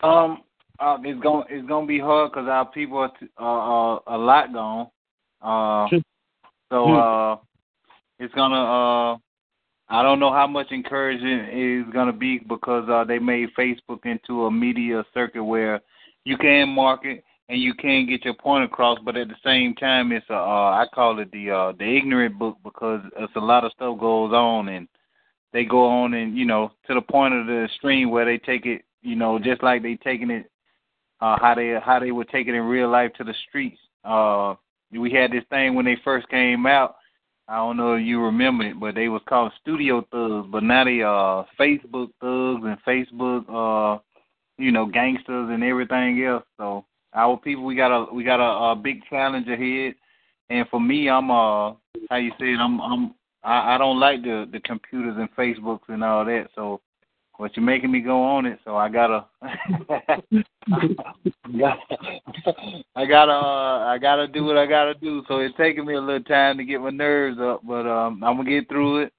Um, 0.02 0.42
uh, 0.78 0.96
it's 1.02 1.20
gonna 1.20 1.44
it's 1.50 1.66
gonna 1.66 1.86
be 1.86 1.98
hard 1.98 2.30
because 2.30 2.48
our 2.48 2.66
people 2.66 2.98
are 2.98 3.12
t- 3.18 3.26
uh, 3.38 3.42
uh, 3.42 3.98
a 4.06 4.16
lot 4.16 4.52
gone. 4.52 4.86
Uh, 5.42 5.88
so 6.70 6.92
uh, 6.94 7.36
it's 8.20 8.32
gonna 8.34 8.54
uh, 8.54 9.16
I 9.88 10.02
don't 10.02 10.20
know 10.20 10.32
how 10.32 10.46
much 10.46 10.70
encouragement 10.70 11.52
is 11.52 11.92
gonna 11.92 12.12
be 12.12 12.38
because 12.38 12.88
uh, 12.88 13.02
they 13.02 13.18
made 13.18 13.48
Facebook 13.58 14.04
into 14.04 14.44
a 14.44 14.50
media 14.50 15.04
circuit 15.12 15.42
where 15.42 15.80
you 16.24 16.36
can 16.36 16.68
market 16.68 17.24
and 17.48 17.60
you 17.60 17.74
can 17.74 18.06
get 18.06 18.24
your 18.24 18.34
point 18.34 18.64
across, 18.64 18.98
but 19.04 19.16
at 19.16 19.28
the 19.28 19.36
same 19.44 19.74
time, 19.74 20.12
it's 20.12 20.26
a 20.30 20.34
uh, 20.34 20.36
I 20.36 20.86
call 20.94 21.18
it 21.18 21.30
the 21.32 21.50
uh, 21.50 21.72
the 21.78 21.96
ignorant 21.96 22.38
book 22.38 22.56
because 22.62 23.00
it's 23.18 23.36
a 23.36 23.40
lot 23.40 23.64
of 23.64 23.72
stuff 23.72 23.98
goes 23.98 24.32
on 24.32 24.68
and 24.68 24.88
they 25.52 25.64
go 25.64 25.86
on 25.86 26.14
and 26.14 26.36
you 26.36 26.44
know 26.44 26.72
to 26.86 26.94
the 26.94 27.00
point 27.00 27.34
of 27.34 27.46
the 27.46 27.64
extreme 27.64 28.10
where 28.10 28.24
they 28.24 28.38
take 28.38 28.66
it 28.66 28.82
you 29.02 29.16
know, 29.16 29.38
just 29.38 29.62
like 29.62 29.82
they 29.82 29.96
taking 29.96 30.30
it 30.30 30.50
uh 31.20 31.36
how 31.40 31.54
they 31.54 31.76
how 31.84 31.98
they 31.98 32.12
would 32.12 32.28
take 32.28 32.46
it 32.46 32.54
in 32.54 32.62
real 32.62 32.88
life 32.88 33.12
to 33.14 33.24
the 33.24 33.34
streets. 33.48 33.78
Uh 34.04 34.54
we 34.92 35.10
had 35.10 35.32
this 35.32 35.44
thing 35.50 35.74
when 35.74 35.84
they 35.84 35.96
first 36.04 36.28
came 36.28 36.66
out. 36.66 36.96
I 37.48 37.56
don't 37.56 37.76
know 37.76 37.94
if 37.94 38.04
you 38.04 38.20
remember 38.20 38.64
it, 38.64 38.78
but 38.78 38.94
they 38.94 39.08
was 39.08 39.22
called 39.28 39.52
studio 39.60 40.06
thugs, 40.12 40.48
but 40.50 40.62
now 40.62 40.84
they 40.84 41.02
uh 41.02 41.44
Facebook 41.58 42.10
thugs 42.20 42.64
and 42.64 42.78
Facebook 42.86 43.44
uh 43.48 44.00
you 44.58 44.72
know, 44.72 44.86
gangsters 44.86 45.50
and 45.50 45.62
everything 45.62 46.24
else. 46.24 46.44
So 46.56 46.84
our 47.14 47.36
people 47.36 47.64
we 47.64 47.74
got 47.74 47.90
a 47.90 48.12
we 48.12 48.24
got 48.24 48.40
a, 48.40 48.72
a 48.72 48.76
big 48.76 49.00
challenge 49.08 49.48
ahead. 49.48 49.94
And 50.50 50.68
for 50.68 50.80
me 50.80 51.08
I'm 51.08 51.30
uh 51.30 51.74
how 52.10 52.16
you 52.16 52.30
say 52.38 52.52
it, 52.52 52.58
I'm 52.58 52.80
I'm 52.80 53.14
I, 53.42 53.74
I 53.74 53.78
don't 53.78 54.00
like 54.00 54.22
the 54.22 54.48
the 54.50 54.60
computers 54.60 55.16
and 55.18 55.34
Facebooks 55.36 55.88
and 55.88 56.02
all 56.04 56.24
that. 56.24 56.48
So 56.54 56.80
but 57.38 57.56
you're 57.56 57.64
making 57.64 57.92
me 57.92 58.00
go 58.00 58.20
on 58.20 58.46
it, 58.46 58.58
so 58.64 58.76
I 58.76 58.88
gotta, 58.88 59.24
I 62.96 63.06
gotta, 63.06 63.32
uh, 63.32 63.86
I 63.86 63.96
gotta 64.00 64.26
do 64.26 64.44
what 64.44 64.56
I 64.56 64.66
gotta 64.66 64.94
do. 64.94 65.22
So 65.28 65.38
it's 65.38 65.56
taking 65.56 65.86
me 65.86 65.94
a 65.94 66.00
little 66.00 66.24
time 66.24 66.58
to 66.58 66.64
get 66.64 66.80
my 66.80 66.90
nerves 66.90 67.38
up, 67.40 67.60
but 67.64 67.86
um, 67.86 68.24
I'm 68.24 68.38
gonna 68.38 68.50
get 68.50 68.68
through 68.68 69.02
it. 69.02 69.12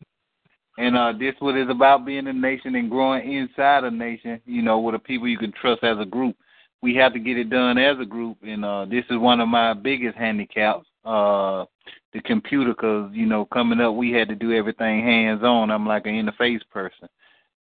And 0.78 0.98
uh, 0.98 1.14
this 1.18 1.34
what 1.40 1.58
is 1.58 1.70
about 1.70 2.06
being 2.06 2.28
a 2.28 2.34
nation 2.34 2.76
and 2.76 2.90
growing 2.90 3.32
inside 3.32 3.86
a 3.86 3.92
nation. 3.92 4.42
You 4.46 4.64
know, 4.64 4.80
with 4.80 4.96
the 4.96 5.00
people 5.00 5.30
you 5.30 5.38
can 5.38 5.54
trust 5.54 5.86
as 5.86 5.98
a 5.98 6.06
group. 6.06 6.36
We 6.82 6.96
have 6.96 7.14
to 7.14 7.20
get 7.20 7.38
it 7.38 7.50
done 7.50 7.78
as 7.78 7.98
a 8.00 8.06
group, 8.06 8.38
and 8.42 8.64
uh, 8.64 8.86
this 8.86 9.04
is 9.10 9.18
one 9.18 9.42
of 9.42 9.50
my 9.50 9.74
biggest 9.74 10.18
handicaps. 10.18 10.88
Uh, 11.04 11.66
the 12.14 12.22
computer, 12.22 12.74
because 12.74 13.12
you 13.14 13.26
know, 13.26 13.46
coming 13.46 13.80
up, 13.80 13.96
we 13.96 14.12
had 14.12 14.30
to 14.30 14.36
do 14.36 14.54
everything 14.54 15.04
hands 15.04 15.44
on. 15.44 15.72
I'm 15.72 15.86
like 15.86 16.06
an 16.06 16.14
interface 16.14 16.62
person 16.72 17.10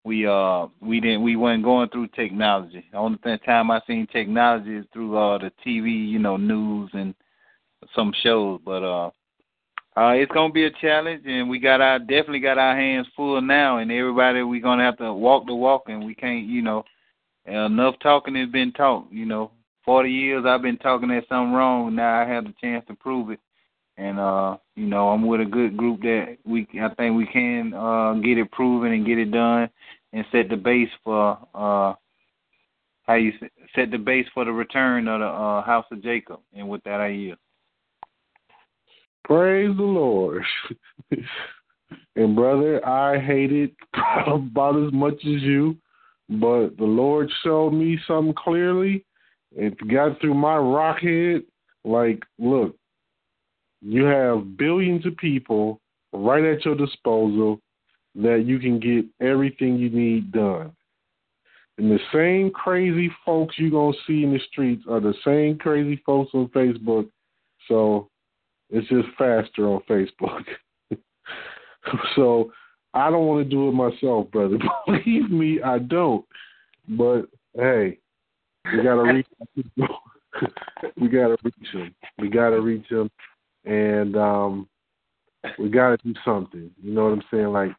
we 0.03 0.26
uh 0.26 0.67
we 0.82 0.99
didn't 0.99 1.24
we 1.24 1.36
weren't 1.36 1.63
going 1.63 1.89
through 1.89 2.07
technology. 2.09 2.86
The 2.91 2.97
only 2.97 3.17
thing, 3.20 3.38
time 3.39 3.72
I 3.72 3.82
seen 3.86 4.07
technology 4.07 4.78
is 4.78 4.86
through 4.93 5.17
uh 5.17 5.38
the 5.38 5.51
TV, 5.65 6.07
you 6.07 6.20
know, 6.20 6.38
news 6.38 6.89
and 6.93 7.13
some 7.95 8.13
shows. 8.24 8.61
But 8.63 8.84
uh 8.84 9.07
uh 9.97 10.13
it's 10.13 10.32
gonna 10.32 10.53
be 10.53 10.65
a 10.65 10.72
challenge 10.82 11.24
and 11.26 11.49
we 11.49 11.59
got 11.59 11.82
our 11.82 11.99
definitely 11.99 12.39
got 12.39 12.57
our 12.57 12.76
hands 12.76 13.07
full 13.15 13.41
now 13.41 13.78
and 13.78 13.91
everybody 13.91 14.41
we're 14.43 14.61
gonna 14.61 14.84
have 14.84 14.97
to 14.97 15.13
walk 15.13 15.45
the 15.45 15.55
walk 15.55 15.84
and 15.88 16.05
we 16.05 16.15
can't, 16.15 16.45
you 16.45 16.61
know, 16.61 16.84
enough 17.46 17.96
talking 18.02 18.36
has 18.36 18.50
been 18.50 18.72
talked, 18.72 19.12
you 19.12 19.26
know. 19.26 19.52
Forty 19.86 20.12
years 20.12 20.46
I've 20.46 20.62
been 20.62 20.78
talking 20.78 21.10
that 21.10 21.24
something 21.30 21.54
wrong, 21.54 21.96
now 21.96 22.20
I 22.22 22.26
have 22.26 22.44
the 22.44 22.54
chance 22.62 22.86
to 22.88 22.94
prove 22.94 23.32
it. 23.32 23.40
And 23.98 24.20
uh, 24.20 24.58
you 24.76 24.86
know, 24.86 25.10
I'm 25.10 25.26
with 25.26 25.42
a 25.42 25.46
good 25.46 25.76
group 25.76 26.02
that 26.02 26.38
we 26.46 26.68
I 26.82 26.94
think 26.96 27.16
we 27.18 27.26
can 27.26 27.74
uh 27.74 28.14
get 28.16 28.38
it 28.38 28.52
proven 28.52 28.92
and 28.92 29.06
get 29.06 29.18
it 29.18 29.32
done 29.32 29.70
and 30.14 30.26
set 30.32 30.50
the 30.50 30.58
base 30.58 30.90
for 31.04 31.38
uh 31.54 31.94
how 33.10 33.16
you 33.16 33.32
set 33.76 33.90
the 33.90 33.98
base 33.98 34.28
for 34.36 34.46
the 34.46 34.52
return 34.52 35.08
of 35.08 35.20
the 35.20 35.26
uh, 35.26 35.64
house 35.64 35.86
of 35.92 36.04
Jacob. 36.04 36.42
And 36.54 36.70
with 36.70 36.84
that, 36.84 37.02
I 37.02 37.08
yield. 37.08 37.40
Praise 39.24 39.76
the 39.76 39.84
Lord. 39.84 40.44
and 42.16 42.36
brother, 42.36 42.88
I 42.88 43.20
hate 43.20 43.52
it 43.52 43.72
about 44.28 44.76
as 44.86 44.94
much 44.94 45.16
as 45.16 45.42
you, 45.42 45.76
but 46.30 46.77
the 46.77 46.86
Lord 46.86 47.32
showed 47.43 47.71
me 47.71 47.97
something 48.07 48.36
clearly. 48.36 49.03
It 49.55 49.75
got 49.88 50.21
through 50.21 50.36
my 50.36 50.57
rock 50.57 50.99
head. 50.99 51.41
Like, 51.84 52.23
look, 52.38 52.75
you 53.82 54.03
have 54.03 54.57
billions 54.57 55.05
of 55.05 55.17
people 55.17 55.80
right 56.13 56.43
at 56.43 56.65
your 56.65 56.75
disposal 56.75 57.59
that 58.15 58.43
you 58.45 58.59
can 58.59 58.80
get 58.80 59.05
everything 59.25 59.77
you 59.77 59.89
need 59.89 60.32
done. 60.32 60.71
And 61.77 61.89
the 61.89 61.99
same 62.13 62.51
crazy 62.51 63.09
folks 63.25 63.55
you're 63.57 63.69
going 63.69 63.93
to 63.93 63.99
see 64.05 64.23
in 64.23 64.34
the 64.34 64.39
streets 64.51 64.84
are 64.89 64.99
the 64.99 65.13
same 65.23 65.57
crazy 65.57 66.01
folks 66.05 66.32
on 66.34 66.49
Facebook. 66.49 67.09
So 67.67 68.09
it's 68.69 68.88
just 68.89 69.07
faster 69.17 69.67
on 69.67 69.82
Facebook. 69.89 70.43
so 72.15 72.51
I 72.94 73.10
don't 73.12 73.28
want 73.28 73.44
to 73.44 73.50
do 73.50 73.70
it 73.70 73.74
myself, 73.74 74.32
brother. 74.32 74.58
Believe 74.86 75.30
me, 75.30 75.62
I 75.62 75.80
don't. 75.80 76.26
But 76.88 77.24
hey, 77.56 78.00
we 78.66 78.84
gotta 78.84 79.14
reach. 79.14 79.28
we 80.98 81.08
gotta 81.08 81.38
reach 81.44 81.72
them. 81.74 81.96
We 82.18 82.30
gotta 82.30 82.60
reach 82.60 82.88
them, 82.90 83.12
and 83.66 84.16
um, 84.18 84.68
we 85.60 85.70
gotta 85.70 85.98
do 86.04 86.14
something. 86.26 86.72
You 86.82 86.94
know 86.94 87.06
what 87.06 87.14
I'm 87.14 87.24
saying? 87.32 87.48
Like 87.48 87.72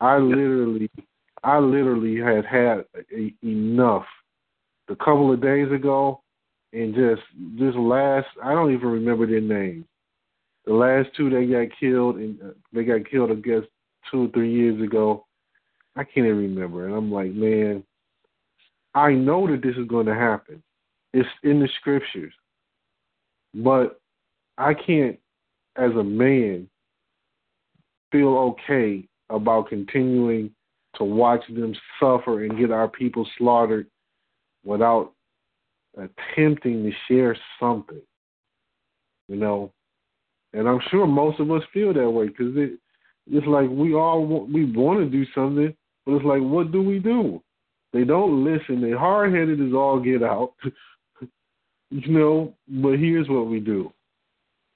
I 0.00 0.16
literally, 0.18 0.90
I 1.44 1.58
literally 1.58 2.18
had 2.18 2.44
had 2.44 2.84
a, 3.14 3.34
enough. 3.42 4.06
A 4.88 4.94
couple 4.94 5.32
of 5.32 5.42
days 5.42 5.70
ago, 5.72 6.22
and 6.72 6.94
just 6.94 7.22
this 7.58 7.74
last, 7.74 8.28
I 8.42 8.52
don't 8.52 8.72
even 8.72 8.88
remember 8.88 9.26
their 9.26 9.40
names. 9.40 9.84
The 10.64 10.72
last 10.72 11.08
two 11.16 11.28
they 11.28 11.46
got 11.46 11.76
killed, 11.78 12.16
and 12.16 12.40
uh, 12.40 12.50
they 12.72 12.84
got 12.84 13.10
killed, 13.10 13.32
I 13.32 13.34
guess, 13.34 13.62
two 14.10 14.26
or 14.26 14.28
three 14.28 14.52
years 14.52 14.80
ago. 14.82 15.26
I 15.96 16.04
can't 16.04 16.26
even 16.26 16.36
remember, 16.36 16.86
and 16.86 16.94
I'm 16.94 17.10
like, 17.10 17.32
man, 17.32 17.82
I 18.94 19.12
know 19.12 19.46
that 19.46 19.62
this 19.62 19.76
is 19.76 19.88
going 19.88 20.06
to 20.06 20.14
happen. 20.14 20.62
It's 21.12 21.28
in 21.42 21.60
the 21.60 21.68
scriptures, 21.80 22.32
but 23.54 24.00
I 24.58 24.74
can't, 24.74 25.18
as 25.76 25.92
a 25.92 26.04
man, 26.04 26.68
feel 28.12 28.56
okay 28.68 29.06
about 29.30 29.68
continuing 29.68 30.50
to 30.96 31.04
watch 31.04 31.42
them 31.48 31.74
suffer 32.00 32.44
and 32.44 32.58
get 32.58 32.70
our 32.70 32.88
people 32.88 33.26
slaughtered 33.38 33.86
without 34.64 35.12
attempting 35.96 36.82
to 36.84 36.92
share 37.08 37.36
something. 37.60 38.02
You 39.28 39.36
know, 39.36 39.72
and 40.52 40.68
I'm 40.68 40.80
sure 40.90 41.06
most 41.06 41.40
of 41.40 41.50
us 41.50 41.62
feel 41.72 41.92
that 41.92 42.10
way 42.10 42.28
because 42.28 42.56
it, 42.56 42.78
it's 43.28 43.46
like 43.46 43.68
we 43.68 43.94
all 43.94 44.24
want, 44.24 44.52
we 44.52 44.64
want 44.64 45.00
to 45.00 45.06
do 45.06 45.24
something, 45.34 45.74
but 46.04 46.12
it's 46.12 46.24
like, 46.24 46.42
what 46.42 46.72
do 46.72 46.82
we 46.82 46.98
do? 46.98 47.42
They 47.92 48.04
don't 48.04 48.44
listen. 48.44 48.80
They 48.80 48.92
hard 48.92 49.32
headed 49.32 49.60
as 49.60 49.72
all 49.72 50.00
get 50.00 50.22
out. 50.22 50.54
you 51.90 52.12
know, 52.12 52.54
but 52.68 52.98
here's 52.98 53.28
what 53.28 53.48
we 53.48 53.60
do. 53.60 53.92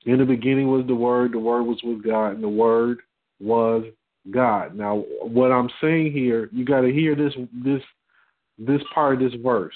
In 0.07 0.19
the 0.19 0.25
beginning 0.25 0.69
was 0.69 0.87
the 0.87 0.95
Word, 0.95 1.33
the 1.33 1.39
Word 1.39 1.65
was 1.65 1.79
with 1.83 2.03
God, 2.03 2.31
and 2.31 2.43
the 2.43 2.49
Word 2.49 3.01
was 3.39 3.85
God. 4.31 4.75
Now, 4.75 5.05
what 5.23 5.53
I'm 5.53 5.69
saying 5.81 6.13
here, 6.13 6.49
you 6.53 6.65
got 6.65 6.81
to 6.81 6.93
hear 6.93 7.15
this 7.15 7.35
this 7.53 7.83
this 8.59 8.81
part 8.95 9.15
of 9.15 9.21
this 9.21 9.41
verse. 9.43 9.75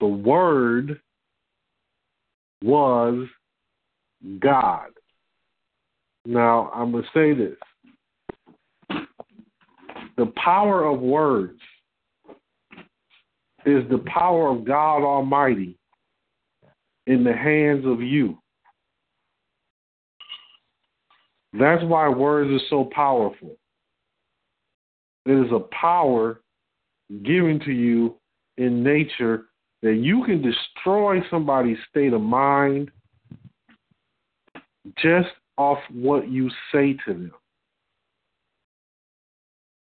The 0.00 0.06
Word 0.06 1.00
was 2.62 3.26
God. 4.40 4.88
Now, 6.24 6.70
I'm 6.74 6.92
going 6.92 7.04
to 7.04 7.10
say 7.12 7.34
this. 7.34 7.56
The 10.16 10.32
power 10.36 10.84
of 10.84 11.00
words 11.00 11.58
is 13.66 13.88
the 13.90 14.02
power 14.06 14.48
of 14.50 14.64
God 14.64 15.02
Almighty 15.02 15.76
in 17.06 17.24
the 17.24 17.32
hands 17.32 17.84
of 17.86 18.00
you. 18.00 18.38
That's 21.58 21.82
why 21.84 22.08
words 22.08 22.50
are 22.50 22.66
so 22.70 22.88
powerful. 22.94 23.56
It 25.26 25.46
is 25.46 25.52
a 25.52 25.60
power 25.74 26.40
given 27.22 27.60
to 27.64 27.72
you 27.72 28.16
in 28.56 28.82
nature 28.82 29.46
that 29.82 29.94
you 29.94 30.24
can 30.24 30.42
destroy 30.42 31.20
somebody's 31.30 31.78
state 31.90 32.12
of 32.12 32.20
mind 32.20 32.90
just 34.98 35.28
off 35.58 35.78
what 35.90 36.28
you 36.28 36.50
say 36.72 36.94
to 37.06 37.12
them 37.12 37.32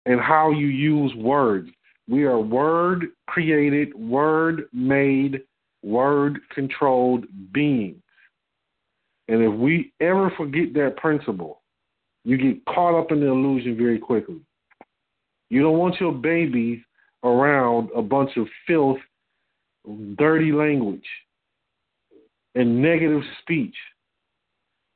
and 0.07 0.21
how 0.21 0.51
you 0.51 0.67
use 0.67 1.15
words. 1.15 1.71
We 2.09 2.25
are 2.25 2.41
word 2.41 3.07
created, 3.29 3.95
word 3.95 4.65
made, 4.73 5.43
word 5.83 6.41
controlled 6.53 7.27
beings. 7.53 8.03
And 9.29 9.43
if 9.43 9.53
we 9.53 9.93
ever 10.01 10.33
forget 10.37 10.75
that 10.75 10.97
principle, 10.97 11.61
you 12.25 12.37
get 12.37 12.65
caught 12.67 12.99
up 12.99 13.13
in 13.13 13.21
the 13.21 13.29
illusion 13.29 13.77
very 13.77 13.99
quickly. 13.99 14.41
You 15.51 15.63
don't 15.63 15.79
want 15.79 16.01
your 16.01 16.13
babies 16.13 16.81
around 17.23 17.91
a 17.95 18.03
bunch 18.03 18.37
of 18.37 18.47
filth, 18.67 18.99
dirty 20.17 20.53
language, 20.53 21.07
and 22.55 22.83
negative 22.83 23.23
speech. 23.41 23.75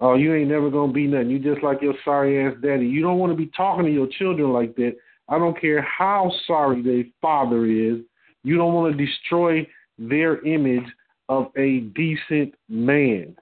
Oh, 0.04 0.16
you 0.16 0.34
ain't 0.34 0.50
never 0.50 0.68
gonna 0.68 0.92
be 0.92 1.06
nothing. 1.06 1.30
You 1.30 1.38
just 1.38 1.62
like 1.64 1.80
your 1.80 1.94
sorry 2.04 2.46
ass 2.46 2.52
daddy. 2.62 2.86
You 2.86 3.00
don't 3.00 3.16
want 3.16 3.32
to 3.32 3.36
be 3.38 3.50
talking 3.56 3.86
to 3.86 3.90
your 3.90 4.06
children 4.18 4.52
like 4.52 4.76
that. 4.76 4.96
I 5.30 5.38
don't 5.38 5.58
care 5.58 5.80
how 5.80 6.30
sorry 6.46 6.82
their 6.82 7.04
father 7.22 7.64
is. 7.64 8.00
You 8.42 8.58
don't 8.58 8.74
want 8.74 8.94
to 8.94 9.06
destroy 9.06 9.66
their 9.98 10.44
image 10.44 10.84
of 11.30 11.46
a 11.56 11.80
decent 11.96 12.54
man. 12.68 13.34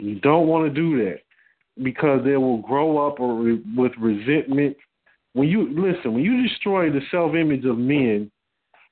You 0.00 0.18
don't 0.18 0.48
want 0.48 0.66
to 0.66 0.74
do 0.74 0.98
that 1.04 1.20
because 1.84 2.24
they 2.24 2.36
will 2.36 2.58
grow 2.58 3.06
up 3.06 3.20
with 3.20 3.92
resentment. 4.00 4.76
When 5.34 5.46
you 5.46 5.68
listen, 5.80 6.12
when 6.12 6.24
you 6.24 6.42
destroy 6.42 6.90
the 6.90 7.02
self-image 7.12 7.64
of 7.66 7.78
men 7.78 8.32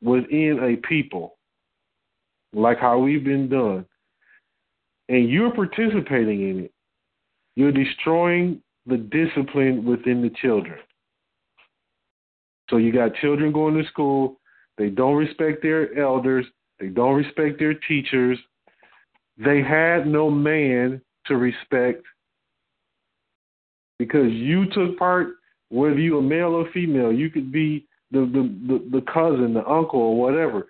within 0.00 0.60
a 0.62 0.86
people, 0.86 1.34
like 2.52 2.78
how 2.78 2.98
we've 3.00 3.24
been 3.24 3.48
done, 3.48 3.86
and 5.08 5.28
you're 5.28 5.52
participating 5.52 6.48
in 6.48 6.60
it, 6.64 6.72
you're 7.56 7.72
destroying 7.72 8.60
the 8.86 8.96
discipline 8.96 9.84
within 9.84 10.22
the 10.22 10.30
children. 10.42 10.78
So 12.70 12.78
you 12.78 12.92
got 12.92 13.14
children 13.16 13.52
going 13.52 13.80
to 13.80 13.88
school, 13.88 14.40
they 14.78 14.88
don't 14.88 15.16
respect 15.16 15.62
their 15.62 15.96
elders, 15.98 16.46
they 16.80 16.88
don't 16.88 17.14
respect 17.14 17.58
their 17.58 17.74
teachers. 17.74 18.38
They 19.36 19.62
had 19.62 20.06
no 20.06 20.30
man 20.30 21.00
to 21.26 21.36
respect 21.36 22.04
because 23.98 24.30
you 24.32 24.66
took 24.70 24.98
part, 24.98 25.28
whether 25.70 25.98
you 25.98 26.18
a 26.18 26.22
male 26.22 26.54
or 26.54 26.70
female, 26.72 27.12
you 27.12 27.30
could 27.30 27.52
be 27.52 27.86
the, 28.10 28.20
the, 28.20 28.42
the, 28.66 29.00
the 29.00 29.12
cousin, 29.12 29.54
the 29.54 29.66
uncle, 29.66 30.00
or 30.00 30.20
whatever. 30.20 30.66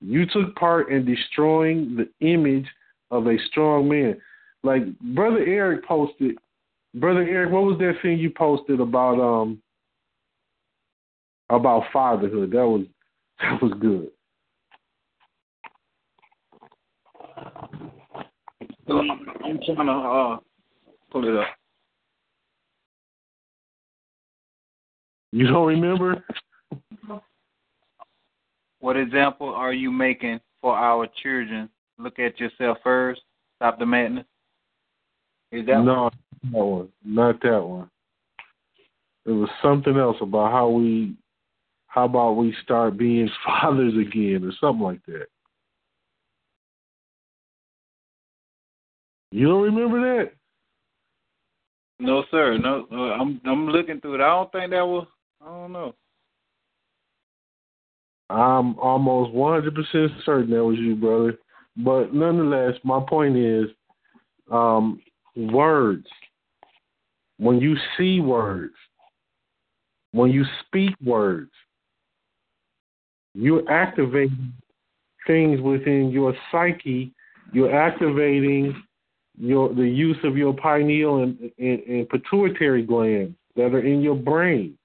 You 0.00 0.26
took 0.26 0.54
part 0.54 0.90
in 0.90 1.04
destroying 1.04 1.96
the 1.96 2.08
image 2.26 2.66
of 3.10 3.26
a 3.26 3.36
strong 3.50 3.88
man. 3.88 4.20
Like 4.62 4.98
Brother 5.00 5.44
Eric 5.46 5.84
posted 5.86 6.36
Brother 6.94 7.22
Eric, 7.22 7.52
what 7.52 7.64
was 7.64 7.78
that 7.78 7.94
thing 8.02 8.18
you 8.18 8.30
posted 8.30 8.80
about 8.80 9.20
um 9.20 9.60
about 11.50 11.84
fatherhood? 11.92 12.50
That 12.50 12.66
was 12.66 12.86
that 13.40 13.62
was 13.62 13.72
good. 13.80 14.08
I'm 18.88 19.60
trying 19.64 19.86
to 19.86 19.92
uh, 19.92 20.38
pull 21.10 21.28
it 21.28 21.38
up. 21.38 21.48
You 25.30 25.46
don't 25.46 25.66
remember? 25.66 26.24
What 28.80 28.96
example 28.96 29.54
are 29.54 29.72
you 29.72 29.90
making 29.90 30.40
for 30.62 30.74
our 30.74 31.06
children? 31.22 31.68
Look 31.98 32.18
at 32.18 32.38
yourself 32.38 32.78
first. 32.82 33.22
Stop 33.56 33.78
the 33.78 33.86
madness. 33.86 34.24
Is 35.50 35.66
that 35.66 35.82
no, 35.82 36.10
that 36.52 36.52
one, 36.52 36.88
not 37.04 37.40
that 37.42 37.60
one. 37.60 37.90
It 39.24 39.32
was 39.32 39.48
something 39.62 39.96
else 39.96 40.16
about 40.20 40.52
how 40.52 40.68
we, 40.68 41.16
how 41.86 42.04
about 42.04 42.32
we 42.32 42.54
start 42.62 42.96
being 42.96 43.28
fathers 43.44 43.94
again, 43.94 44.44
or 44.44 44.52
something 44.60 44.84
like 44.84 45.04
that. 45.06 45.26
You 49.30 49.48
don't 49.48 49.62
remember 49.62 50.00
that? 50.00 50.32
No, 51.98 52.24
sir. 52.30 52.58
No, 52.58 52.86
uh, 52.92 53.20
I'm 53.20 53.40
I'm 53.44 53.68
looking 53.68 54.00
through 54.00 54.16
it. 54.16 54.20
I 54.20 54.28
don't 54.28 54.52
think 54.52 54.70
that 54.70 54.86
was. 54.86 55.06
I 55.42 55.46
don't 55.46 55.72
know. 55.72 55.94
I'm 58.30 58.78
almost 58.78 59.32
100% 59.32 60.24
certain 60.24 60.50
that 60.50 60.62
was 60.64 60.78
you, 60.78 60.94
brother. 60.94 61.38
But 61.78 62.12
nonetheless, 62.12 62.74
my 62.82 63.00
point 63.08 63.36
is, 63.36 63.66
um, 64.50 65.00
words. 65.36 66.06
When 67.38 67.60
you 67.60 67.76
see 67.96 68.20
words, 68.20 68.74
when 70.12 70.30
you 70.30 70.44
speak 70.66 70.94
words, 71.04 71.52
you're 73.34 73.70
activating 73.70 74.52
things 75.26 75.60
within 75.60 76.10
your 76.10 76.34
psyche. 76.50 77.12
You're 77.52 77.74
activating 77.74 78.82
your 79.38 79.72
the 79.72 79.88
use 79.88 80.16
of 80.24 80.36
your 80.36 80.52
pineal 80.54 81.22
and, 81.22 81.38
and, 81.58 81.80
and 81.80 82.08
pituitary 82.08 82.82
glands 82.82 83.36
that 83.54 83.74
are 83.74 83.86
in 83.86 84.00
your 84.00 84.16
brain. 84.16 84.76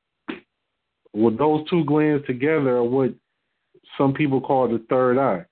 Well, 1.13 1.35
those 1.35 1.67
two 1.69 1.83
glands 1.85 2.25
together 2.27 2.77
are 2.77 2.83
what 2.83 3.13
some 3.97 4.13
people 4.13 4.41
call 4.41 4.67
the 4.67 4.83
third 4.89 5.17
eye. 5.17 5.45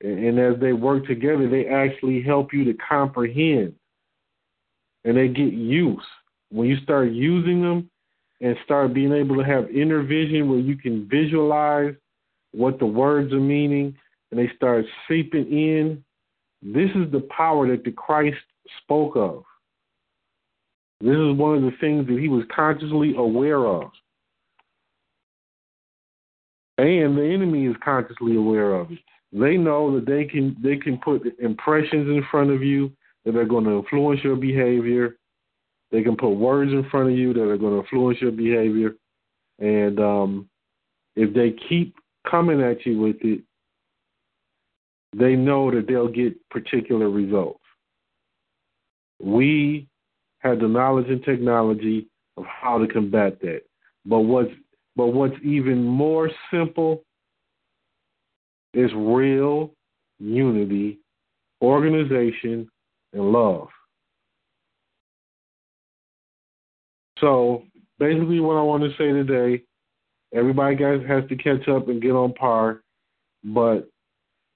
And, 0.00 0.38
as 0.38 0.60
they 0.60 0.72
work 0.72 1.06
together, 1.06 1.48
they 1.48 1.66
actually 1.66 2.22
help 2.22 2.52
you 2.52 2.64
to 2.64 2.74
comprehend 2.74 3.74
and 5.04 5.16
they 5.16 5.28
get 5.28 5.52
use. 5.52 6.04
When 6.50 6.68
you 6.68 6.76
start 6.82 7.10
using 7.10 7.62
them 7.62 7.90
and 8.40 8.56
start 8.64 8.94
being 8.94 9.12
able 9.12 9.36
to 9.36 9.44
have 9.44 9.70
inner 9.70 10.02
vision 10.02 10.48
where 10.48 10.60
you 10.60 10.76
can 10.76 11.08
visualize 11.08 11.94
what 12.52 12.78
the 12.78 12.86
words 12.86 13.32
are 13.32 13.40
meaning 13.40 13.96
and 14.30 14.38
they 14.38 14.50
start 14.54 14.84
seeping 15.08 15.50
in, 15.50 16.04
this 16.62 16.90
is 16.94 17.10
the 17.10 17.26
power 17.36 17.68
that 17.68 17.84
the 17.84 17.92
Christ 17.92 18.38
spoke 18.82 19.16
of. 19.16 19.44
This 21.00 21.16
is 21.16 21.36
one 21.36 21.56
of 21.56 21.62
the 21.62 21.76
things 21.80 22.06
that 22.06 22.18
he 22.18 22.28
was 22.28 22.44
consciously 22.54 23.14
aware 23.16 23.66
of. 23.66 23.90
And 26.78 27.16
the 27.16 27.24
enemy 27.24 27.66
is 27.66 27.76
consciously 27.84 28.36
aware 28.36 28.74
of 28.74 28.92
it. 28.92 28.98
They 29.32 29.56
know 29.56 29.94
that 29.94 30.06
they 30.06 30.24
can 30.24 30.56
they 30.62 30.76
can 30.76 30.98
put 30.98 31.22
impressions 31.38 32.08
in 32.08 32.24
front 32.30 32.50
of 32.50 32.62
you 32.62 32.90
that 33.24 33.36
are 33.36 33.44
going 33.44 33.64
to 33.64 33.78
influence 33.78 34.20
your 34.24 34.36
behavior. 34.36 35.16
They 35.90 36.02
can 36.02 36.16
put 36.16 36.30
words 36.30 36.72
in 36.72 36.88
front 36.90 37.10
of 37.10 37.16
you 37.16 37.32
that 37.34 37.42
are 37.42 37.58
going 37.58 37.74
to 37.74 37.80
influence 37.80 38.18
your 38.20 38.30
behavior. 38.30 38.94
And 39.58 39.98
um, 40.00 40.48
if 41.16 41.34
they 41.34 41.54
keep 41.68 41.94
coming 42.30 42.62
at 42.62 42.86
you 42.86 42.98
with 42.98 43.16
it, 43.22 43.42
they 45.16 45.34
know 45.34 45.70
that 45.70 45.86
they'll 45.86 46.08
get 46.08 46.36
particular 46.50 47.10
results. 47.10 47.60
We 49.20 49.88
have 50.38 50.60
the 50.60 50.68
knowledge 50.68 51.08
and 51.08 51.22
technology 51.24 52.08
of 52.36 52.44
how 52.44 52.78
to 52.78 52.86
combat 52.86 53.40
that. 53.40 53.62
But 54.06 54.20
what's 54.20 54.52
but 54.96 55.08
what's 55.08 55.36
even 55.44 55.84
more 55.84 56.30
simple 56.50 57.02
is 58.78 58.92
real 58.94 59.72
unity, 60.20 60.98
organization, 61.60 62.68
and 63.12 63.32
love. 63.32 63.68
So 67.20 67.64
basically, 67.98 68.38
what 68.38 68.56
I 68.56 68.62
want 68.62 68.84
to 68.84 68.90
say 68.90 69.12
today, 69.12 69.64
everybody 70.32 70.76
guys 70.76 71.00
has 71.08 71.24
to 71.28 71.36
catch 71.36 71.66
up 71.68 71.88
and 71.88 72.00
get 72.00 72.12
on 72.12 72.32
par, 72.34 72.82
but 73.42 73.88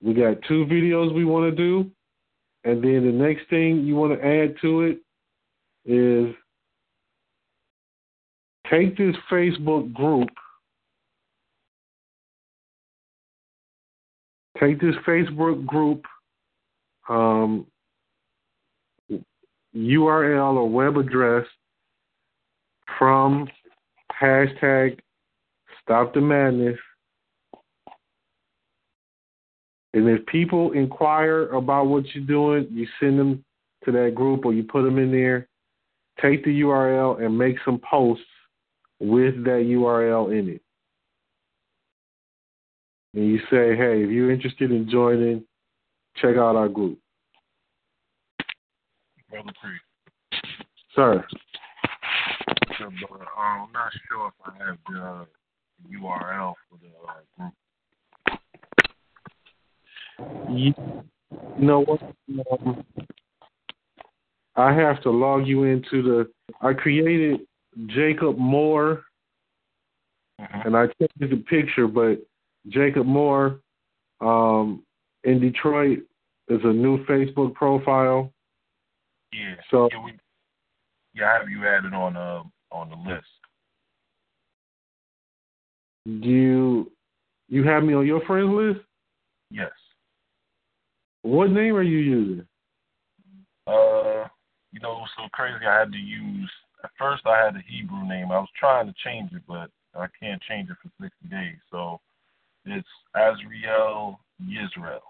we 0.01 0.15
got 0.15 0.37
two 0.47 0.67
videos 0.67 1.13
we 1.13 1.25
want 1.25 1.51
to 1.51 1.57
do, 1.57 1.91
and 2.63 2.83
then 2.83 3.05
the 3.05 3.13
next 3.13 3.49
thing 3.51 3.85
you 3.85 3.97
want 3.97 4.13
to 4.13 4.25
add 4.25 4.55
to 4.63 4.83
it 4.83 4.99
is 5.85 6.33
take 8.71 8.97
this 8.97 9.17
Facebook 9.29 9.93
group, 9.93 10.29
take 14.63 14.81
this 14.81 14.95
Facebook 15.07 15.67
group 15.67 16.05
um, 17.09 17.67
URL 19.75 20.55
or 20.55 20.69
web 20.69 20.97
address 20.97 21.47
from 22.99 23.49
hashtag 24.21 24.99
Stop 25.83 26.15
the 26.15 26.21
Madness 26.21 26.79
And 29.95 30.09
if 30.09 30.25
people 30.27 30.73
inquire 30.73 31.49
about 31.49 31.87
what 31.87 32.05
you're 32.15 32.25
doing, 32.25 32.67
you 32.71 32.87
send 32.99 33.19
them 33.19 33.45
to 33.85 33.93
that 33.93 34.15
group 34.15 34.45
or 34.45 34.55
you 34.55 34.63
put 34.63 34.83
them 34.83 34.99
in 34.99 35.11
there. 35.11 35.49
Take 36.21 36.45
the 36.45 36.61
URL 36.63 37.23
and 37.23 37.37
make 37.37 37.57
some 37.65 37.81
posts 37.89 38.25
with 39.01 39.45
that 39.45 39.65
URL 39.67 40.39
in 40.39 40.49
it. 40.49 40.63
And 43.15 43.27
you 43.27 43.39
say, 43.51 43.77
hey, 43.77 44.03
if 44.03 44.11
you're 44.11 44.31
interested 44.31 44.71
in 44.71 44.89
joining, 44.89 45.45
check 46.17 46.37
out 46.37 46.57
our 46.57 46.69
group. 46.69 46.99
Brother 49.29 49.53
Priest. 49.63 49.83
Sir. 50.95 51.25
So, 52.79 52.91
but, 53.11 53.21
uh, 53.21 53.25
I'm 53.39 53.73
not 53.73 53.93
sure 54.09 54.29
if 54.29 54.35
I 54.45 54.65
have 54.65 54.79
the 54.89 55.01
uh, 55.01 55.25
URL 55.91 56.55
for 56.69 56.79
the 56.81 56.91
uh, 57.09 57.21
group. 57.39 57.55
You, 60.51 60.75
you 61.59 61.67
know 61.67 61.81
what? 61.81 62.03
Um, 62.51 62.85
I 64.57 64.73
have 64.73 65.03
to 65.03 65.11
log 65.11 65.47
you 65.47 65.65
into 65.65 66.03
the. 66.03 66.31
I 66.61 66.75
created 66.75 67.41
Jacob 67.87 68.37
Moore, 68.39 69.03
and 70.39 70.77
I 70.77 70.87
changed 70.87 71.15
the 71.21 71.43
picture, 71.49 71.87
but 71.87 72.19
Jacob 72.69 73.07
Moore 73.07 73.61
um, 74.21 74.83
in 75.25 75.41
Detroit 75.41 76.01
is 76.49 76.61
a 76.65 76.73
new 76.73 77.05
Facebook 77.07 77.55
profile. 77.55 78.33
Yeah. 79.33 79.55
So 79.71 79.89
yeah, 79.93 80.05
we, 80.05 80.13
yeah, 81.15 81.31
I 81.31 81.39
have 81.39 81.49
you 81.49 81.67
added 81.67 81.95
on 81.95 82.17
uh 82.17 82.43
on 82.71 82.91
the 82.91 82.97
list. 82.97 83.27
do 86.05 86.29
you 86.29 86.93
you 87.49 87.65
have 87.65 87.83
me 87.83 87.95
on 87.95 88.07
your 88.07 88.25
friends 88.27 88.51
list? 88.51 88.81
Yes. 89.51 89.71
What 91.23 91.51
name 91.51 91.75
are 91.77 91.83
you 91.83 91.99
using? 91.99 92.47
Uh, 93.67 94.27
you 94.73 94.81
know, 94.81 94.93
it 94.93 95.03
was 95.05 95.11
so 95.17 95.29
crazy. 95.33 95.67
I 95.67 95.81
had 95.81 95.93
to 95.93 95.99
use 95.99 96.51
at 96.83 96.91
first. 96.99 97.23
I 97.27 97.45
had 97.45 97.55
a 97.55 97.63
Hebrew 97.69 98.07
name. 98.09 98.33
I 98.33 98.39
was 98.39 98.49
trying 98.59 98.87
to 98.87 98.95
change 99.05 99.33
it, 99.33 99.43
but 99.47 99.71
I 99.95 100.07
can't 100.19 100.43
change 100.49 100.71
it 100.71 100.77
for 100.83 100.91
sixty 101.01 101.29
days. 101.29 101.59
So 101.71 102.01
it's 102.67 102.89
Azriel 103.17 104.17
Yisrael. 104.43 105.01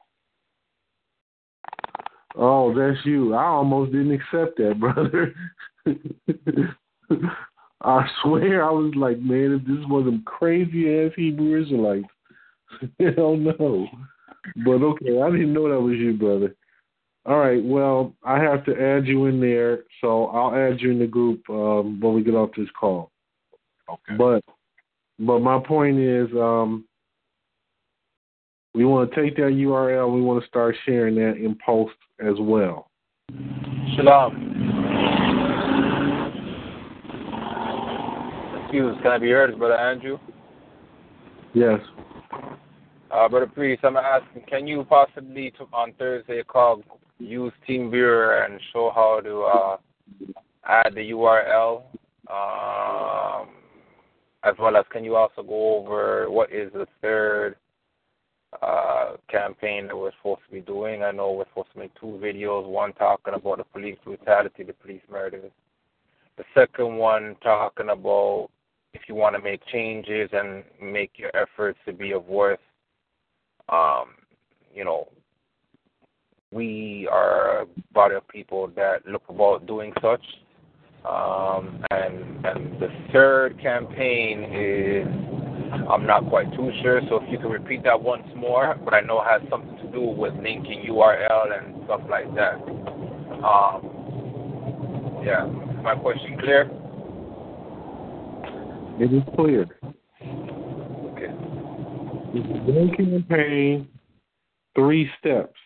Oh, 2.35 2.75
that's 2.75 3.05
you. 3.05 3.35
I 3.35 3.45
almost 3.45 3.93
didn't 3.93 4.13
accept 4.13 4.57
that, 4.59 4.81
brother. 4.81 5.35
I 7.83 8.07
swear 8.23 8.65
I 8.65 8.71
was 8.71 8.95
like, 8.97 9.19
man, 9.19 9.61
if 9.61 9.67
this 9.67 9.85
was 9.89 10.05
some 10.07 10.23
crazy 10.25 10.89
ass 10.89 11.13
Hebrew 11.17 11.61
Israelites, 11.63 12.07
hell 13.17 13.37
no. 13.37 13.87
But 14.65 14.83
okay, 14.83 15.21
I 15.21 15.31
didn't 15.31 15.53
know 15.53 15.69
that 15.69 15.81
was 15.81 15.97
you, 15.97 16.15
brother. 16.15 16.55
All 17.25 17.39
right, 17.39 17.63
well, 17.63 18.15
I 18.25 18.41
have 18.41 18.65
to 18.65 18.73
add 18.73 19.07
you 19.07 19.27
in 19.27 19.41
there, 19.41 19.85
so 20.01 20.27
I'll 20.27 20.55
add 20.55 20.81
you 20.81 20.91
in 20.91 20.99
the 20.99 21.07
group 21.07 21.43
um, 21.49 22.01
when 22.01 22.15
we 22.15 22.25
get 22.25 22.35
off 22.35 22.51
this 22.57 22.69
call. 22.79 23.13
Okay. 23.89 24.17
But 24.17 24.43
but 25.19 25.41
my 25.41 25.61
point 25.61 25.99
is, 25.99 26.29
um, 26.33 26.85
we 28.75 28.85
want 28.85 29.13
to 29.13 29.23
take 29.23 29.37
that 29.37 29.43
URL. 29.43 30.15
We 30.15 30.23
want 30.23 30.43
to 30.43 30.49
start 30.49 30.75
sharing 30.85 31.15
that 31.17 31.37
in 31.37 31.57
posts 31.65 31.97
as 32.21 32.35
well. 32.41 32.91
Shalom. 33.97 34.49
Excuse, 38.63 38.97
me, 38.97 39.03
can 39.03 39.13
I 39.13 39.19
be 39.19 39.31
heard, 39.31 39.59
Brother 39.59 39.77
Andrew? 39.77 40.19
Yes. 41.53 41.81
Uh, 43.11 43.29
Brother 43.29 43.47
Priest, 43.47 43.85
I'm 43.85 43.99
asking, 43.99 44.45
can 44.49 44.67
you 44.67 44.85
possibly 44.85 45.51
t- 45.51 45.65
on 45.75 45.93
Thursday 45.99 46.43
call 46.43 46.83
use 47.19 47.53
TeamViewer 47.69 48.47
and 48.47 48.59
show 48.73 48.91
how 48.95 49.21
to 49.21 49.43
uh, 49.43 49.77
add 50.65 50.95
the 50.95 51.11
URL? 51.11 51.83
Um, 52.31 53.49
as 54.45 54.55
well 54.59 54.77
as, 54.77 54.87
can 54.91 55.05
you 55.05 55.17
also 55.17 55.43
go 55.43 55.77
over 55.77 56.31
what 56.31 56.51
is 56.51 56.73
the 56.73 56.87
third 57.03 57.57
uh, 58.63 59.17
campaign 59.29 59.89
that 59.89 59.97
we're 59.97 60.13
supposed 60.19 60.43
to 60.49 60.55
be 60.55 60.61
doing? 60.61 61.03
I 61.03 61.11
know 61.11 61.33
we're 61.33 61.49
supposed 61.49 61.73
to 61.73 61.79
make 61.79 61.95
two 62.01 62.19
videos, 62.23 62.67
one 62.67 62.93
talking 62.95 63.35
about 63.35 63.59
the 63.59 63.65
police 63.65 63.99
brutality, 64.05 64.63
the 64.63 64.73
police 64.73 65.03
murders. 65.11 65.51
The 66.37 66.45
second 66.55 66.97
one 66.97 67.37
talking 67.43 67.91
about 67.91 68.49
if 68.95 69.03
you 69.09 69.15
want 69.15 69.37
to 69.37 69.43
make 69.43 69.61
changes 69.67 70.31
and 70.33 70.65
make 70.81 71.13
your 71.17 71.31
efforts 71.35 71.79
to 71.87 71.93
be 71.93 72.13
of 72.13 72.27
worth 72.27 72.61
um, 73.69 74.11
you 74.75 74.85
know, 74.85 75.09
we 76.51 77.09
are 77.11 77.63
a 77.63 77.67
body 77.93 78.15
of 78.15 78.27
people 78.29 78.71
that 78.77 79.07
look 79.07 79.23
about 79.29 79.67
doing 79.67 79.93
such. 80.03 80.25
Um, 81.09 81.85
and 81.91 82.47
and 82.47 82.81
the 82.81 82.89
third 83.13 83.61
campaign 83.61 84.45
is 84.45 85.42
I'm 85.73 86.07
not 86.07 86.29
quite 86.29 86.53
too 86.55 86.71
sure, 86.83 87.01
so 87.09 87.17
if 87.23 87.31
you 87.31 87.39
could 87.39 87.51
repeat 87.51 87.83
that 87.85 88.01
once 88.01 88.27
more, 88.37 88.77
but 88.85 88.93
I 88.93 89.01
know 89.01 89.21
it 89.23 89.27
has 89.29 89.43
something 89.49 89.77
to 89.79 89.91
do 89.91 90.03
with 90.03 90.35
linking 90.35 90.85
URL 90.89 91.59
and 91.59 91.85
stuff 91.85 92.03
like 92.11 92.33
that. 92.35 92.55
Um, 93.43 95.23
yeah, 95.25 95.47
is 95.47 95.83
my 95.83 95.95
question 95.95 96.39
clear? 96.39 96.71
It 99.01 99.13
is 99.13 99.23
clear. 99.35 99.67
Okay. 101.13 101.33
One 102.33 102.95
campaign, 102.95 103.89
three 104.75 105.11
steps. 105.19 105.57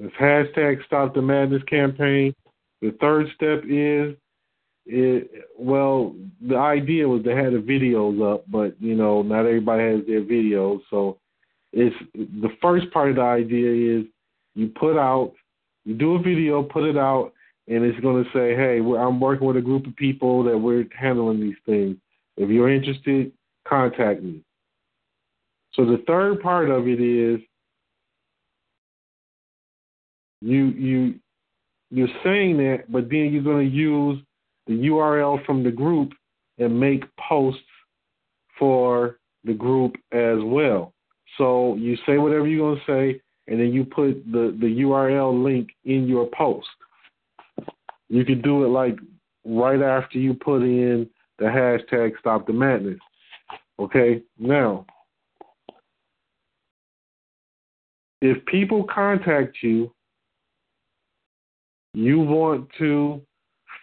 It's 0.00 0.14
hashtag 0.16 0.84
Stop 0.86 1.14
the 1.14 1.22
Madness 1.22 1.62
campaign. 1.64 2.34
The 2.82 2.96
third 3.00 3.26
step 3.34 3.62
is, 3.68 4.14
it, 4.86 5.30
well, 5.58 6.14
the 6.40 6.56
idea 6.56 7.08
was 7.08 7.22
to 7.24 7.36
have 7.36 7.52
the 7.52 7.58
videos 7.58 8.34
up, 8.34 8.44
but 8.50 8.80
you 8.80 8.94
know 8.94 9.22
not 9.22 9.40
everybody 9.40 9.82
has 9.82 10.06
their 10.06 10.22
videos. 10.22 10.80
So 10.90 11.18
it's 11.72 11.94
the 12.14 12.50
first 12.60 12.90
part 12.92 13.10
of 13.10 13.16
the 13.16 13.22
idea 13.22 13.98
is 13.98 14.06
you 14.54 14.68
put 14.68 14.98
out, 14.98 15.32
you 15.84 15.94
do 15.94 16.14
a 16.14 16.18
video, 16.18 16.62
put 16.62 16.84
it 16.84 16.96
out, 16.96 17.32
and 17.68 17.84
it's 17.84 18.00
going 18.00 18.24
to 18.24 18.30
say, 18.30 18.56
hey, 18.56 18.78
I'm 18.78 19.20
working 19.20 19.46
with 19.46 19.56
a 19.56 19.62
group 19.62 19.86
of 19.86 19.94
people 19.96 20.42
that 20.44 20.58
we're 20.58 20.86
handling 20.98 21.40
these 21.40 21.54
things. 21.66 21.96
If 22.36 22.50
you're 22.50 22.72
interested, 22.72 23.32
contact 23.66 24.22
me. 24.22 24.42
So 25.74 25.84
the 25.84 26.02
third 26.06 26.40
part 26.40 26.68
of 26.68 26.88
it 26.88 27.00
is 27.00 27.40
you 30.40 30.64
you 30.66 31.14
you're 31.90 32.08
saying 32.24 32.56
that, 32.58 32.84
but 32.88 33.08
then 33.08 33.30
you're 33.32 33.42
going 33.42 33.68
to 33.68 33.74
use 33.74 34.20
the 34.70 34.86
URL 34.86 35.44
from 35.44 35.64
the 35.64 35.70
group 35.72 36.12
and 36.58 36.78
make 36.78 37.02
posts 37.16 37.60
for 38.56 39.18
the 39.42 39.52
group 39.52 39.96
as 40.12 40.38
well. 40.42 40.94
So 41.36 41.74
you 41.74 41.96
say 42.06 42.18
whatever 42.18 42.46
you're 42.46 42.76
going 42.76 42.80
to 42.86 42.92
say, 42.92 43.20
and 43.48 43.58
then 43.58 43.72
you 43.72 43.84
put 43.84 44.24
the, 44.30 44.56
the 44.60 44.82
URL 44.82 45.42
link 45.42 45.70
in 45.84 46.06
your 46.06 46.28
post. 46.32 46.68
You 48.08 48.24
can 48.24 48.40
do 48.42 48.64
it 48.64 48.68
like 48.68 48.96
right 49.44 49.82
after 49.82 50.18
you 50.18 50.34
put 50.34 50.62
in 50.62 51.10
the 51.40 51.46
hashtag 51.46 52.12
Stop 52.20 52.46
the 52.46 52.52
Madness. 52.52 53.00
Okay, 53.80 54.22
now 54.38 54.86
if 58.20 58.44
people 58.46 58.84
contact 58.84 59.56
you, 59.62 59.92
you 61.92 62.20
want 62.20 62.68
to 62.78 63.20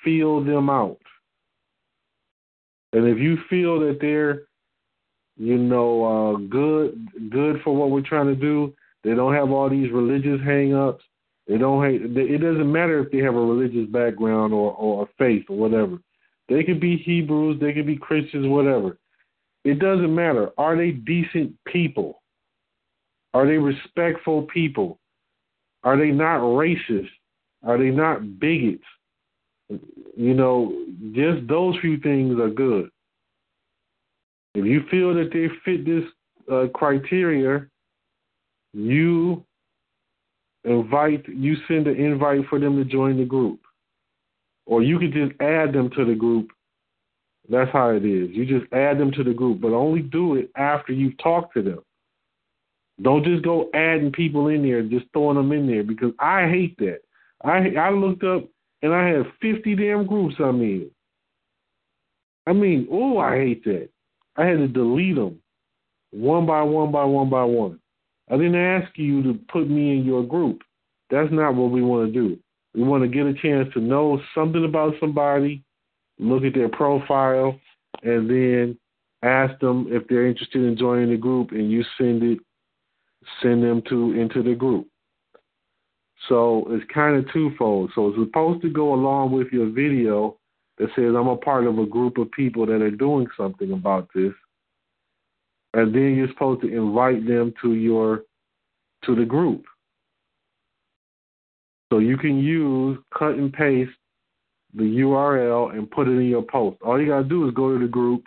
feel 0.07 0.41
them 0.41 0.69
out. 0.69 0.99
And 2.93 3.05
if 3.05 3.17
you 3.17 3.37
feel 3.49 3.77
that 3.81 3.97
they're, 3.99 4.43
you 5.35 5.57
know, 5.57 6.05
uh, 6.05 6.37
good 6.49 6.97
good 7.29 7.61
for 7.63 7.75
what 7.75 7.91
we're 7.91 8.01
trying 8.01 8.27
to 8.27 8.35
do, 8.35 8.73
they 9.03 9.13
don't 9.13 9.33
have 9.33 9.51
all 9.51 9.69
these 9.69 9.91
religious 9.91 10.39
hang-ups. 10.45 11.03
They 11.47 11.57
don't. 11.57 11.83
Hate, 11.83 12.01
it 12.01 12.37
doesn't 12.37 12.71
matter 12.71 13.03
if 13.03 13.11
they 13.11 13.17
have 13.19 13.35
a 13.35 13.39
religious 13.39 13.89
background 13.89 14.53
or 14.53 14.71
or 14.73 15.03
a 15.03 15.07
faith 15.17 15.43
or 15.49 15.57
whatever. 15.57 15.97
They 16.47 16.63
could 16.63 16.79
be 16.79 16.95
Hebrews. 16.95 17.59
They 17.59 17.73
could 17.73 17.85
be 17.85 17.97
Christians. 17.97 18.47
Whatever. 18.47 18.97
It 19.65 19.79
doesn't 19.79 20.15
matter. 20.15 20.51
Are 20.57 20.77
they 20.77 20.91
decent 20.91 21.53
people? 21.65 22.21
Are 23.33 23.45
they 23.45 23.57
respectful 23.57 24.43
people? 24.43 24.99
Are 25.83 25.97
they 25.97 26.11
not 26.11 26.39
racist? 26.39 27.09
Are 27.65 27.77
they 27.77 27.91
not 27.91 28.39
bigots? 28.39 28.85
You 29.69 30.33
know, 30.33 30.85
just 31.13 31.47
those 31.47 31.75
few 31.81 31.99
things 31.99 32.39
are 32.39 32.49
good. 32.49 32.89
If 34.55 34.65
you 34.65 34.83
feel 34.89 35.13
that 35.13 35.29
they 35.31 35.47
fit 35.63 35.85
this 35.85 36.03
uh, 36.51 36.67
criteria, 36.73 37.67
you 38.73 39.43
invite, 40.63 41.27
you 41.27 41.55
send 41.67 41.87
an 41.87 41.95
invite 41.95 42.47
for 42.49 42.59
them 42.59 42.75
to 42.77 42.85
join 42.85 43.17
the 43.17 43.25
group. 43.25 43.59
Or 44.65 44.81
you 44.81 44.99
could 44.99 45.13
just 45.13 45.33
add 45.41 45.73
them 45.73 45.89
to 45.95 46.05
the 46.05 46.15
group. 46.15 46.49
That's 47.49 47.71
how 47.71 47.89
it 47.89 48.03
is. 48.03 48.29
You 48.31 48.45
just 48.45 48.71
add 48.73 48.97
them 48.97 49.11
to 49.11 49.23
the 49.23 49.33
group, 49.33 49.61
but 49.61 49.71
only 49.71 50.01
do 50.01 50.35
it 50.35 50.49
after 50.57 50.91
you've 50.91 51.17
talked 51.19 51.53
to 51.53 51.61
them. 51.61 51.79
Don't 53.01 53.23
just 53.23 53.43
go 53.43 53.69
adding 53.73 54.11
people 54.11 54.47
in 54.47 54.63
there, 54.63 54.81
just 54.81 55.05
throwing 55.13 55.37
them 55.37 55.51
in 55.51 55.67
there 55.67 55.83
because 55.83 56.11
I 56.19 56.47
hate 56.47 56.77
that. 56.79 56.99
I 57.43 57.69
I 57.79 57.91
looked 57.91 58.23
up 58.23 58.49
and 58.81 58.93
I 58.93 59.07
had 59.09 59.25
50 59.41 59.75
damn 59.75 60.05
groups 60.05 60.35
I'm 60.39 60.61
in. 60.61 60.89
I 62.45 62.53
mean, 62.53 62.87
oh, 62.91 63.17
I 63.17 63.37
hate 63.37 63.63
that. 63.65 63.89
I 64.35 64.45
had 64.45 64.57
to 64.57 64.67
delete 64.67 65.15
them 65.15 65.39
one 66.11 66.45
by 66.45 66.61
one 66.61 66.91
by 66.91 67.03
one 67.03 67.29
by 67.29 67.43
one. 67.43 67.79
I 68.29 68.37
didn't 68.37 68.55
ask 68.55 68.97
you 68.97 69.23
to 69.23 69.39
put 69.51 69.69
me 69.69 69.97
in 69.97 70.05
your 70.05 70.23
group. 70.23 70.61
That's 71.09 71.31
not 71.31 71.55
what 71.55 71.71
we 71.71 71.81
want 71.81 72.11
to 72.11 72.19
do. 72.19 72.37
We 72.75 72.83
want 72.83 73.03
to 73.03 73.09
get 73.09 73.25
a 73.25 73.33
chance 73.33 73.73
to 73.73 73.81
know 73.81 74.21
something 74.35 74.63
about 74.65 74.93
somebody, 74.99 75.63
look 76.19 76.43
at 76.43 76.53
their 76.53 76.69
profile, 76.69 77.59
and 78.03 78.29
then 78.29 78.77
ask 79.23 79.59
them 79.59 79.87
if 79.89 80.07
they're 80.07 80.27
interested 80.27 80.63
in 80.63 80.77
joining 80.77 81.09
the 81.09 81.17
group, 81.17 81.51
and 81.51 81.71
you 81.71 81.83
send 81.97 82.23
it, 82.23 82.39
send 83.41 83.63
them 83.63 83.81
to 83.89 84.13
into 84.13 84.43
the 84.43 84.53
group. 84.53 84.87
So 86.27 86.67
it's 86.69 86.85
kind 86.93 87.15
of 87.15 87.31
twofold. 87.31 87.91
So 87.95 88.09
it's 88.09 88.19
supposed 88.19 88.61
to 88.63 88.69
go 88.69 88.93
along 88.93 89.31
with 89.31 89.47
your 89.51 89.69
video 89.69 90.37
that 90.77 90.89
says 90.95 91.15
I'm 91.17 91.27
a 91.27 91.37
part 91.37 91.65
of 91.65 91.79
a 91.79 91.85
group 91.85 92.17
of 92.17 92.31
people 92.31 92.65
that 92.65 92.81
are 92.81 92.91
doing 92.91 93.27
something 93.37 93.71
about 93.71 94.09
this, 94.13 94.33
and 95.73 95.93
then 95.93 96.15
you're 96.15 96.27
supposed 96.29 96.61
to 96.61 96.75
invite 96.75 97.25
them 97.27 97.53
to 97.61 97.73
your 97.73 98.23
to 99.05 99.15
the 99.15 99.25
group. 99.25 99.65
So 101.91 101.99
you 101.99 102.17
can 102.17 102.37
use 102.39 102.97
cut 103.17 103.35
and 103.35 103.51
paste 103.53 103.91
the 104.73 104.83
URL 104.83 105.73
and 105.73 105.89
put 105.89 106.07
it 106.07 106.11
in 106.11 106.27
your 106.27 106.41
post. 106.41 106.77
All 106.81 106.99
you 106.99 107.07
gotta 107.07 107.23
do 107.23 107.47
is 107.47 107.53
go 107.53 107.73
to 107.73 107.79
the 107.79 107.89
group, 107.89 108.23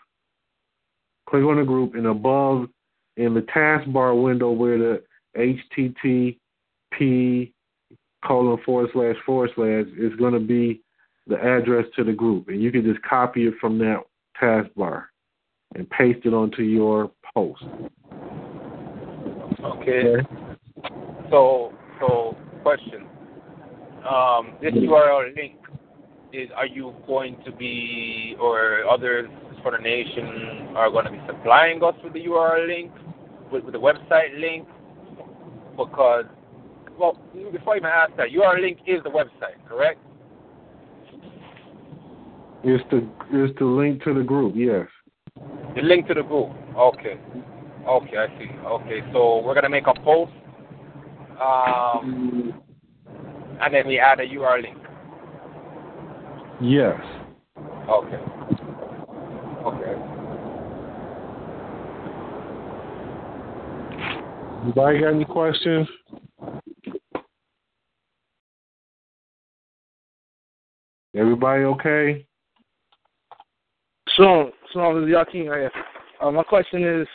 click 1.28 1.44
on 1.44 1.57
the 1.57 1.64
group, 1.64 1.94
and 1.94 2.07
above 2.07 2.68
in 3.16 3.34
the 3.34 3.42
taskbar 3.42 4.20
window 4.20 4.51
where 4.51 4.78
the 4.78 5.03
HTTP 5.36 6.38
colon 8.25 8.59
forward 8.64 8.91
slash 8.93 9.16
forward 9.25 9.51
slash 9.55 9.87
is 9.99 10.14
going 10.18 10.35
to 10.35 10.41
be 10.41 10.83
the 11.27 11.37
address 11.37 11.85
to 11.97 12.05
the 12.05 12.12
group, 12.12 12.49
and 12.49 12.62
you 12.62 12.73
can 12.73 12.85
just 12.85 13.01
copy 13.03 13.47
it 13.47 13.55
from 13.61 13.79
that 13.79 13.99
taskbar 14.41 15.05
and 15.75 15.89
paste 15.91 16.21
it 16.25 16.35
onto 16.35 16.62
your 16.62 17.11
post. 17.35 17.62
Okay. 19.62 20.14
So, 21.31 21.73
so 22.01 22.37
question. 22.62 23.07
Um, 24.11 24.55
this 24.61 24.73
URL 24.73 25.37
link 25.37 25.57
is: 26.33 26.49
Are 26.57 26.66
you 26.66 26.95
going 27.07 27.37
to 27.45 27.53
be, 27.53 28.35
or 28.41 28.85
others 28.91 29.29
for 29.62 29.73
the 29.73 29.79
nation 29.79 30.75
are 30.75 30.91
going 30.91 31.05
to 31.05 31.12
be 31.12 31.21
supplying 31.27 31.83
us 31.85 31.95
with 32.03 32.14
the 32.14 32.25
URL 32.25 32.66
link, 32.66 32.93
with, 33.53 33.64
with 33.64 33.75
the 33.75 33.81
website 33.81 34.39
link? 34.41 34.66
Because, 35.77 36.25
well, 37.01 37.18
before 37.51 37.74
I 37.74 37.76
even 37.78 37.88
ask 37.88 38.14
that, 38.18 38.30
your 38.30 38.61
link 38.61 38.78
is 38.86 39.03
the 39.03 39.09
website, 39.09 39.57
correct? 39.66 39.98
It's 42.62 42.84
the 42.90 43.09
it's 43.32 43.59
the 43.59 43.64
link 43.64 44.05
to 44.05 44.12
the 44.12 44.22
group. 44.22 44.53
Yes. 44.55 44.86
The 45.74 45.80
link 45.80 46.07
to 46.09 46.14
the 46.14 46.22
group. 46.22 46.51
Okay. 46.76 47.18
Okay, 47.88 48.16
I 48.18 48.26
see. 48.38 48.51
Okay, 48.66 49.01
so 49.12 49.42
we're 49.42 49.55
gonna 49.55 49.70
make 49.70 49.86
a 49.86 49.94
post, 50.05 50.32
um, 51.40 52.53
and 53.62 53.74
then 53.74 53.86
we 53.86 53.98
add 53.98 54.20
a 54.20 54.26
URL 54.26 54.62
link. 54.62 54.76
Yes. 56.61 57.01
Okay. 57.88 58.20
Okay. 59.64 59.94
Anybody 64.62 65.01
got 65.01 65.14
any 65.14 65.24
questions? 65.24 65.88
Everybody 71.15 71.65
okay? 71.65 72.25
So, 74.17 74.53
so 74.73 74.95
this 74.95 75.07
is 75.07 75.11
Yakin 75.11 75.49
right 75.49 75.61
here. 75.61 75.73
Uh, 76.21 76.31
my 76.31 76.45
question 76.45 76.85
is, 76.85 77.09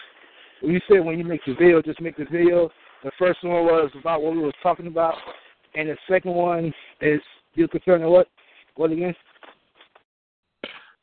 when 0.62 0.74
you 0.74 0.82
said 0.89 1.06
when 1.06 1.18
you 1.18 1.24
make 1.24 1.41
the 1.46 1.54
video, 1.54 1.82
just 1.82 2.02
make 2.02 2.18
the 2.18 2.26
video. 2.26 2.70
The 3.04 3.12
first 3.18 3.43
one 3.43 3.66
was 3.66 3.89
about 3.98 4.22
what 4.22 4.34
we 4.34 4.39
were 4.39 4.52
talking 4.62 4.88
about, 4.88 5.16
and 5.76 5.88
the 5.88 5.98
second 6.10 6.34
one 6.34 6.74
is 7.00 7.22
you're 7.54 7.70
concerning 7.70 8.10
what? 8.10 8.28
What 8.76 8.91
again? 8.91 9.16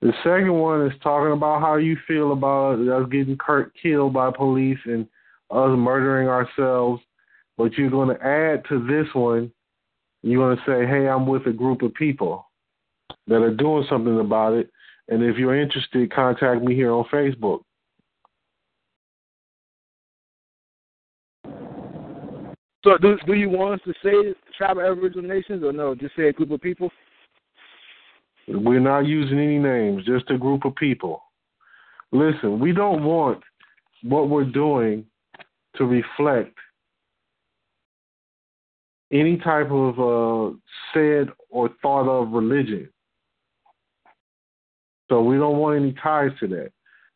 The 0.03 0.13
second 0.23 0.53
one 0.53 0.85
is 0.87 0.93
talking 1.03 1.33
about 1.33 1.61
how 1.63 1.77
you 1.77 1.97
feel 2.07 2.33
about 2.33 2.81
us 2.81 3.09
getting 3.11 3.39
Kurt 3.39 3.73
killed 3.81 4.13
by 4.13 4.33
police 4.33 4.79
and 4.85 5.07
us 5.51 5.71
murdering 5.79 6.29
ourselves. 6.29 7.01
But 7.57 7.75
you're 7.75 7.91
going 7.91 8.15
to 8.15 8.23
add 8.23 8.65
to 8.69 8.85
this 8.87 9.07
one, 9.15 9.53
you're 10.23 10.45
going 10.45 10.57
to 10.57 10.63
say, 10.67 10.87
hey, 10.87 11.09
I'm 11.09 11.27
with 11.27 11.47
a 11.47 11.53
group 11.53 11.83
of 11.83 11.95
people 11.95 12.47
that 13.33 13.43
are 13.43 13.55
doing 13.55 13.85
something 13.89 14.21
about 14.21 14.55
it. 14.55 14.71
And 15.09 15.23
if 15.23 15.37
you're 15.37 15.61
interested, 15.61 16.13
contact 16.13 16.63
me 16.63 16.75
here 16.75 16.93
on 16.93 17.05
Facebook. 17.13 17.61
So, 22.85 22.99
do 22.99 23.17
do 23.27 23.35
you 23.35 23.49
want 23.49 23.81
us 23.81 23.87
to 23.87 23.95
say 24.03 24.35
tribal 24.57 24.83
Aboriginal 24.83 25.29
nations 25.29 25.63
or 25.63 25.73
no? 25.73 25.95
Just 25.95 26.17
say 26.17 26.29
a 26.29 26.33
group 26.33 26.51
of 26.51 26.61
people. 26.61 26.91
We're 28.49 28.81
not 28.81 29.07
using 29.07 29.39
any 29.39 29.59
names, 29.59 30.05
just 30.05 30.31
a 30.31 30.39
group 30.39 30.65
of 30.65 30.75
people. 30.75 31.23
Listen, 32.11 32.59
we 32.59 32.73
don't 32.73 33.05
want 33.05 33.41
what 34.03 34.29
we're 34.29 34.45
doing 34.45 35.07
to 35.77 35.85
reflect 35.85 36.57
any 39.13 39.37
type 39.37 39.71
of 39.71 40.01
uh, 40.01 40.57
said 40.93 41.29
or 41.51 41.71
thought 41.83 42.09
of 42.09 42.33
religion. 42.33 42.89
So 45.13 45.21
we 45.21 45.37
don't 45.37 45.59
want 45.59 45.77
any 45.77 45.93
ties 46.03 46.31
to 46.41 46.49
that. 46.49 46.73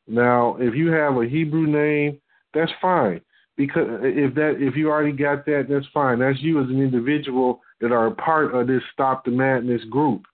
Now, 0.07 0.59
if 0.61 0.74
you 0.74 0.88
have 0.88 1.16
a 1.16 1.24
Hebrew 1.24 1.66
name, 1.66 2.20
that's 2.53 2.70
fine. 2.82 3.22
Because 3.57 3.86
if 4.03 4.34
that 4.34 4.57
if 4.61 4.76
you 4.76 4.90
already 4.90 5.16
got 5.16 5.47
that, 5.47 5.64
that's 5.70 5.86
fine. 5.94 6.18
That's 6.18 6.38
you 6.42 6.62
as 6.62 6.68
an 6.68 6.82
individual 6.82 7.62
that 7.80 7.92
are 7.92 8.09
a 8.09 8.14
part 8.14 8.55
of 8.55 8.66
this 8.66 8.82
Stop 8.92 9.24
the 9.24 9.30
Madness 9.30 9.82
group. 9.84 10.26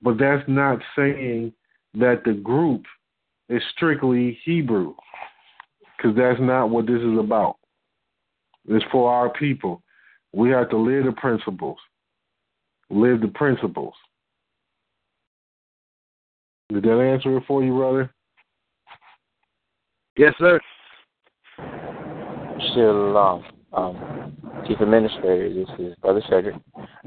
But 0.00 0.16
that's 0.16 0.42
not 0.48 0.78
saying 0.96 1.52
that 1.92 2.22
the 2.24 2.32
group 2.32 2.84
is 3.50 3.62
strictly 3.76 4.38
Hebrew. 4.46 4.94
Because 5.98 6.16
that's 6.16 6.40
not 6.40 6.70
what 6.70 6.86
this 6.86 7.02
is 7.02 7.18
about. 7.18 7.56
It's 8.70 8.86
for 8.90 9.12
our 9.12 9.28
people. 9.28 9.82
We 10.32 10.48
have 10.48 10.70
to 10.70 10.78
live 10.78 11.04
the 11.04 11.12
principles. 11.12 11.76
Live 12.88 13.20
the 13.20 13.28
principles. 13.28 13.92
Did 16.72 16.84
that 16.84 17.00
answer 17.00 17.36
it 17.36 17.42
for 17.48 17.64
you, 17.64 17.74
brother? 17.74 18.12
Yes, 20.16 20.34
sir. 20.38 20.60
Still, 22.70 23.16
um, 23.16 23.44
um, 23.72 24.36
Chief 24.68 24.78
Administrator, 24.80 25.52
this 25.52 25.68
is 25.80 25.96
Brother 26.00 26.22
Cedric. 26.28 26.54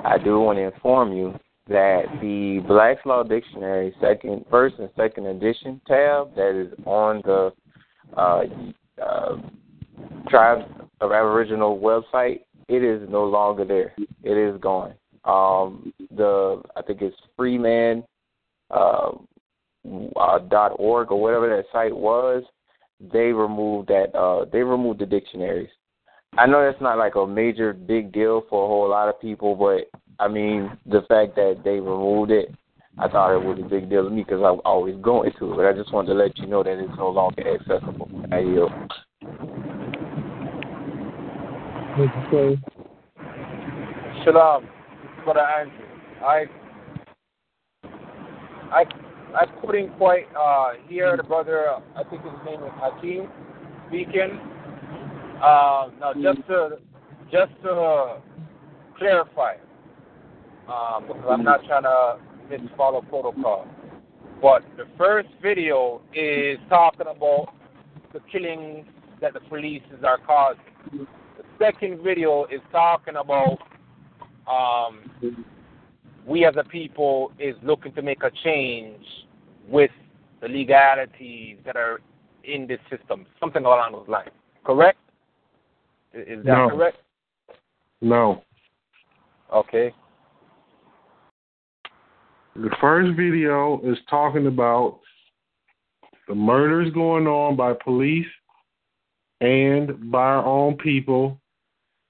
I 0.04 0.18
do 0.18 0.40
want 0.42 0.58
to 0.58 0.64
inform 0.64 1.14
you 1.14 1.40
that 1.70 2.04
the 2.20 2.62
Black's 2.68 3.06
Law 3.06 3.24
Dictionary 3.24 3.96
second, 4.02 4.44
first 4.50 4.76
and 4.80 4.90
second 4.98 5.28
edition 5.28 5.80
tab 5.88 6.36
that 6.36 6.60
is 6.60 6.74
on 6.86 7.22
the 7.24 7.54
uh, 8.18 8.44
uh, 9.02 9.38
Tribes 10.30 10.70
of 11.00 11.14
Aboriginal 11.14 11.80
website, 11.80 12.42
it 12.68 12.84
is 12.84 13.08
no 13.10 13.24
longer 13.24 13.64
there. 13.64 13.94
It 14.24 14.38
is 14.38 14.60
gone. 14.60 14.94
Um, 15.24 15.94
the 16.12 16.62
I 16.76 16.82
think 16.82 17.02
it's 17.02 17.16
Freeman 17.38 18.04
uh, 18.72 19.12
uh, 20.16 20.40
dot 20.40 20.74
org 20.78 21.12
or 21.12 21.22
whatever 21.22 21.50
that 21.50 21.66
site 21.72 21.96
was. 21.96 22.44
They 23.12 23.34
removed 23.34 23.90
that. 23.90 24.16
Uh, 24.18 24.46
they 24.52 24.60
removed 24.60 25.00
the 25.00 25.06
dictionaries. 25.06 25.70
I 26.38 26.48
know 26.48 26.64
that's 26.66 26.82
not 26.82 26.98
like 26.98 27.16
a 27.16 27.28
major 27.28 27.74
big 27.74 28.12
deal 28.12 28.44
for 28.50 28.64
a 28.64 28.68
whole 28.68 28.90
lot 28.90 29.10
of 29.10 29.22
people, 29.22 29.56
but 29.56 29.90
I 30.24 30.28
mean 30.28 30.72
the 30.86 31.02
fact 31.08 31.36
that 31.36 31.62
they 31.64 31.80
removed 31.80 32.32
it, 32.32 32.54
I 32.98 33.08
thought 33.08 33.36
it 33.36 33.44
was 33.44 33.60
a 33.60 33.68
big 33.68 33.90
deal 33.90 34.04
to 34.04 34.10
me 34.10 34.24
because 34.24 34.42
I'm 34.44 34.62
always 34.66 34.96
going 35.02 35.32
to 35.40 35.54
it. 35.54 35.56
But 35.56 35.66
I 35.66 35.74
just 35.74 35.94
wanted 35.94 36.10
to 36.10 36.14
let 36.16 36.38
you 36.38 36.48
know 36.48 36.64
that 36.64 36.80
it's 36.80 36.98
no 36.98 37.10
longer 37.10 37.44
accessible. 37.56 38.10
I 38.32 38.40
yield. 38.40 38.72
Okay. 42.00 42.60
Shalom, 44.24 44.68
Brother 45.24 45.42
Andrew. 45.42 45.86
I 46.22 46.46
I 48.72 48.86
I 49.36 49.46
couldn't 49.62 49.98
quite 49.98 50.28
uh, 50.38 50.74
the 50.88 51.24
brother. 51.28 51.70
I 51.96 52.04
think 52.04 52.24
his 52.24 52.34
name 52.46 52.64
is 52.64 52.72
Hakeem 52.76 53.30
speaking. 53.88 54.40
Uh, 55.42 55.90
now, 56.00 56.14
just 56.14 56.48
to 56.48 56.78
just 57.32 57.52
to 57.64 58.22
clarify, 58.98 59.56
um, 60.68 61.08
because 61.08 61.26
I'm 61.30 61.44
not 61.44 61.66
trying 61.66 61.84
to 61.84 62.20
misfollow 62.50 63.08
protocol, 63.10 63.68
but 64.42 64.62
the 64.78 64.86
first 64.98 65.30
video 65.42 66.02
is 66.14 66.60
talking 66.70 67.08
about 67.08 67.54
the 68.14 68.20
killings 68.32 68.86
that 69.20 69.34
the 69.34 69.40
police 69.42 69.82
is 69.98 70.04
are 70.04 70.20
causing. 70.20 71.08
The 71.38 71.44
second 71.58 72.04
video 72.04 72.46
is 72.46 72.62
talking 72.72 73.16
about 73.16 73.58
um, 74.48 75.00
we 76.28 76.46
as 76.46 76.54
a 76.58 76.64
people 76.64 77.32
is 77.40 77.56
looking 77.64 77.94
to 77.94 78.02
make 78.02 78.24
a 78.24 78.32
change 78.44 79.04
with 79.68 79.92
the 80.42 80.48
legalities 80.48 81.58
that 81.66 81.76
are 81.76 82.02
in 82.44 82.68
this 82.68 82.80
system, 82.90 83.26
something 83.40 83.64
along 83.64 83.94
those 83.94 84.08
lines. 84.08 84.32
Correct? 84.64 84.98
Is 86.14 86.44
that 86.46 86.58
No. 86.58 86.70
correct? 86.70 86.98
No. 88.02 88.44
Okay. 89.52 89.94
The 92.56 92.70
first 92.82 93.16
video 93.16 93.80
is 93.82 93.98
talking 94.10 94.48
about 94.48 95.00
the 96.28 96.36
murders 96.36 96.92
going 96.94 97.28
on 97.28 97.56
by 97.56 97.74
police 97.74 98.28
and 99.42 100.12
by 100.12 100.24
our 100.24 100.46
own 100.46 100.78
people 100.78 101.40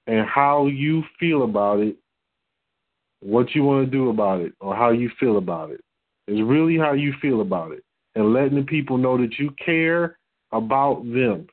and 0.06 0.26
how 0.26 0.66
you 0.66 1.02
feel 1.18 1.44
about 1.44 1.80
it, 1.80 1.96
what 3.20 3.54
you 3.54 3.64
want 3.64 3.84
to 3.84 3.90
do 3.90 4.10
about 4.10 4.40
it, 4.40 4.52
or 4.60 4.74
how 4.74 4.90
you 4.90 5.10
feel 5.18 5.38
about 5.38 5.70
it. 5.70 5.83
It's 6.26 6.40
really 6.40 6.78
how 6.78 6.92
you 6.92 7.12
feel 7.20 7.40
about 7.40 7.72
it 7.72 7.84
and 8.14 8.32
letting 8.32 8.56
the 8.56 8.62
people 8.62 8.96
know 8.96 9.18
that 9.18 9.38
you 9.38 9.50
care 9.64 10.18
about 10.52 11.02
them. 11.04 11.46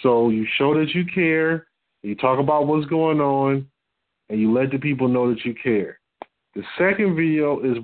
So 0.00 0.30
you 0.30 0.46
show 0.56 0.74
that 0.74 0.94
you 0.94 1.04
care, 1.04 1.66
you 2.02 2.14
talk 2.14 2.38
about 2.38 2.66
what's 2.66 2.86
going 2.86 3.20
on, 3.20 3.66
and 4.28 4.40
you 4.40 4.52
let 4.52 4.70
the 4.70 4.78
people 4.78 5.08
know 5.08 5.28
that 5.32 5.44
you 5.44 5.54
care. 5.62 5.98
The 6.54 6.62
second 6.78 7.16
video 7.16 7.60
is 7.60 7.76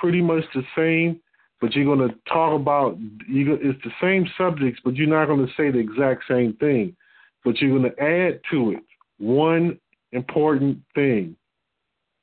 pretty 0.00 0.20
much 0.20 0.44
the 0.54 0.62
same, 0.76 1.20
but 1.60 1.74
you're 1.74 1.84
going 1.84 2.08
to 2.08 2.14
talk 2.30 2.58
about. 2.58 2.98
It's 3.28 3.82
the 3.84 3.92
same 4.00 4.26
subjects, 4.36 4.80
but 4.84 4.96
you're 4.96 5.08
not 5.08 5.26
going 5.26 5.46
to 5.46 5.52
say 5.56 5.70
the 5.70 5.78
exact 5.78 6.24
same 6.28 6.54
thing. 6.54 6.96
But 7.44 7.58
you're 7.58 7.78
going 7.78 7.90
to 7.90 8.02
add 8.02 8.40
to 8.50 8.72
it 8.72 8.82
one 9.18 9.78
important 10.12 10.80
thing. 10.94 11.36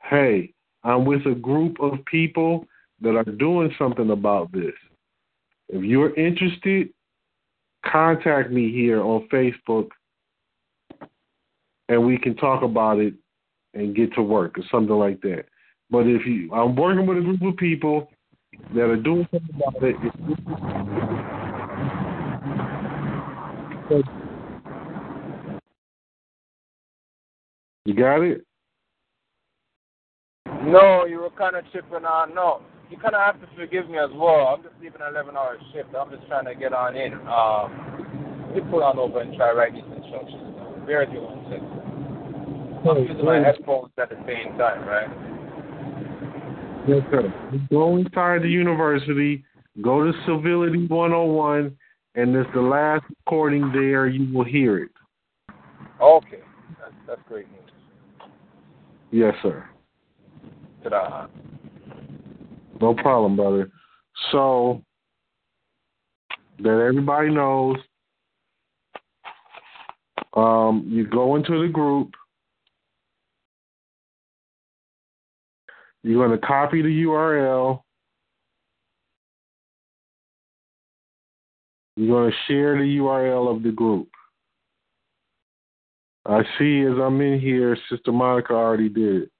Hey, 0.04 0.54
I'm 0.88 1.04
with 1.04 1.26
a 1.26 1.36
group 1.36 1.82
of 1.82 2.04
people 2.06 2.66
that 3.02 3.18
are 3.18 3.26
doing 3.26 3.76
something 3.78 4.10
about 4.10 4.54
this. 4.54 4.72
If 5.68 5.84
you're 5.84 6.16
interested, 6.16 6.90
contact 7.86 8.52
me 8.52 8.72
here 8.72 9.02
on 9.02 9.28
Facebook, 9.28 9.90
and 11.90 12.06
we 12.06 12.18
can 12.18 12.38
talk 12.38 12.64
about 12.64 13.00
it 13.00 13.14
and 13.74 13.94
get 13.94 14.14
to 14.14 14.22
work 14.22 14.58
or 14.58 14.64
something 14.72 14.96
like 14.96 15.20
that. 15.22 15.44
But 15.90 16.08
if 16.08 16.26
you, 16.26 16.54
I'm 16.54 16.74
working 16.74 17.06
with 17.06 17.18
a 17.18 17.22
group 17.22 17.42
of 17.42 17.58
people 17.58 18.10
that 18.74 18.86
are 18.86 18.96
doing 18.96 19.28
something 19.30 19.56
about 19.56 19.84
it. 19.84 19.96
You 27.84 27.94
got 27.94 28.22
it? 28.22 28.47
No, 30.68 31.06
you 31.06 31.20
were 31.20 31.30
kind 31.32 31.56
of 31.56 31.64
chipping 31.72 32.06
on. 32.06 32.36
No, 32.36 32.62
you 32.90 32.98
kind 32.98 33.16
of 33.16 33.22
have 33.22 33.40
to 33.42 33.48
forgive 33.56 33.90
me 33.90 33.98
as 33.98 34.10
well. 34.14 34.56
I'm 34.56 34.64
just 34.64 34.76
leaving 34.82 35.02
an 35.02 35.14
11 35.14 35.36
hour 35.36 35.58
shift. 35.74 35.90
I'm 35.96 36.10
just 36.12 36.28
trying 36.28 36.46
to 36.46 36.56
get 36.56 36.74
on 36.74 36.96
in. 36.96 37.14
Um, 37.28 38.54
me 38.54 38.62
pull 38.70 38.84
on 38.84 38.98
over 38.98 39.22
and 39.22 39.36
try 39.36 39.52
write 39.52 39.74
these 39.74 39.84
instructions. 39.84 40.42
Bear 40.86 41.02
with 41.02 41.10
me 41.10 41.20
one 41.20 41.44
second. 41.50 41.78
I'm 42.90 43.04
using 43.04 43.26
my 43.26 43.40
headphones 43.40 43.92
at 43.98 44.10
the 44.10 44.16
same 44.26 44.58
time, 44.58 44.88
right? 44.88 45.10
Yes, 46.88 47.02
sir. 47.12 47.34
Go 47.70 47.98
inside 47.98 48.44
the 48.44 48.50
university, 48.50 49.44
go 49.82 50.06
to 50.06 50.14
Civility 50.26 50.88
101, 50.88 51.78
and 52.16 52.36
it's 52.36 52.50
the 52.54 52.62
last 52.62 53.04
recording 53.10 53.72
there. 53.74 54.08
You 54.08 54.34
will 54.34 54.46
hear 54.46 54.78
it. 54.84 54.92
Okay, 56.02 56.40
that's, 56.80 56.94
that's 57.06 57.22
great 57.28 57.48
news. 57.52 57.62
Yes, 59.12 59.34
sir. 59.42 59.68
No 62.82 62.94
problem, 62.94 63.36
brother. 63.36 63.70
So 64.32 64.84
that 66.60 66.70
everybody 66.70 67.30
knows, 67.30 67.78
um, 70.36 70.86
you 70.88 71.06
go 71.08 71.36
into 71.36 71.62
the 71.62 71.72
group. 71.72 72.14
You're 76.04 76.26
going 76.26 76.40
to 76.40 76.46
copy 76.46 76.82
the 76.82 77.04
URL. 77.04 77.82
You're 81.96 82.08
going 82.08 82.32
to 82.32 82.38
share 82.48 82.78
the 82.78 82.98
URL 82.98 83.56
of 83.56 83.64
the 83.64 83.72
group. 83.72 84.08
I 86.26 86.44
see 86.60 86.82
as 86.82 86.98
I'm 87.02 87.20
in 87.22 87.40
here, 87.40 87.78
Sister 87.90 88.12
Monica 88.12 88.54
already 88.54 88.90
did 88.90 89.24
it. 89.24 89.32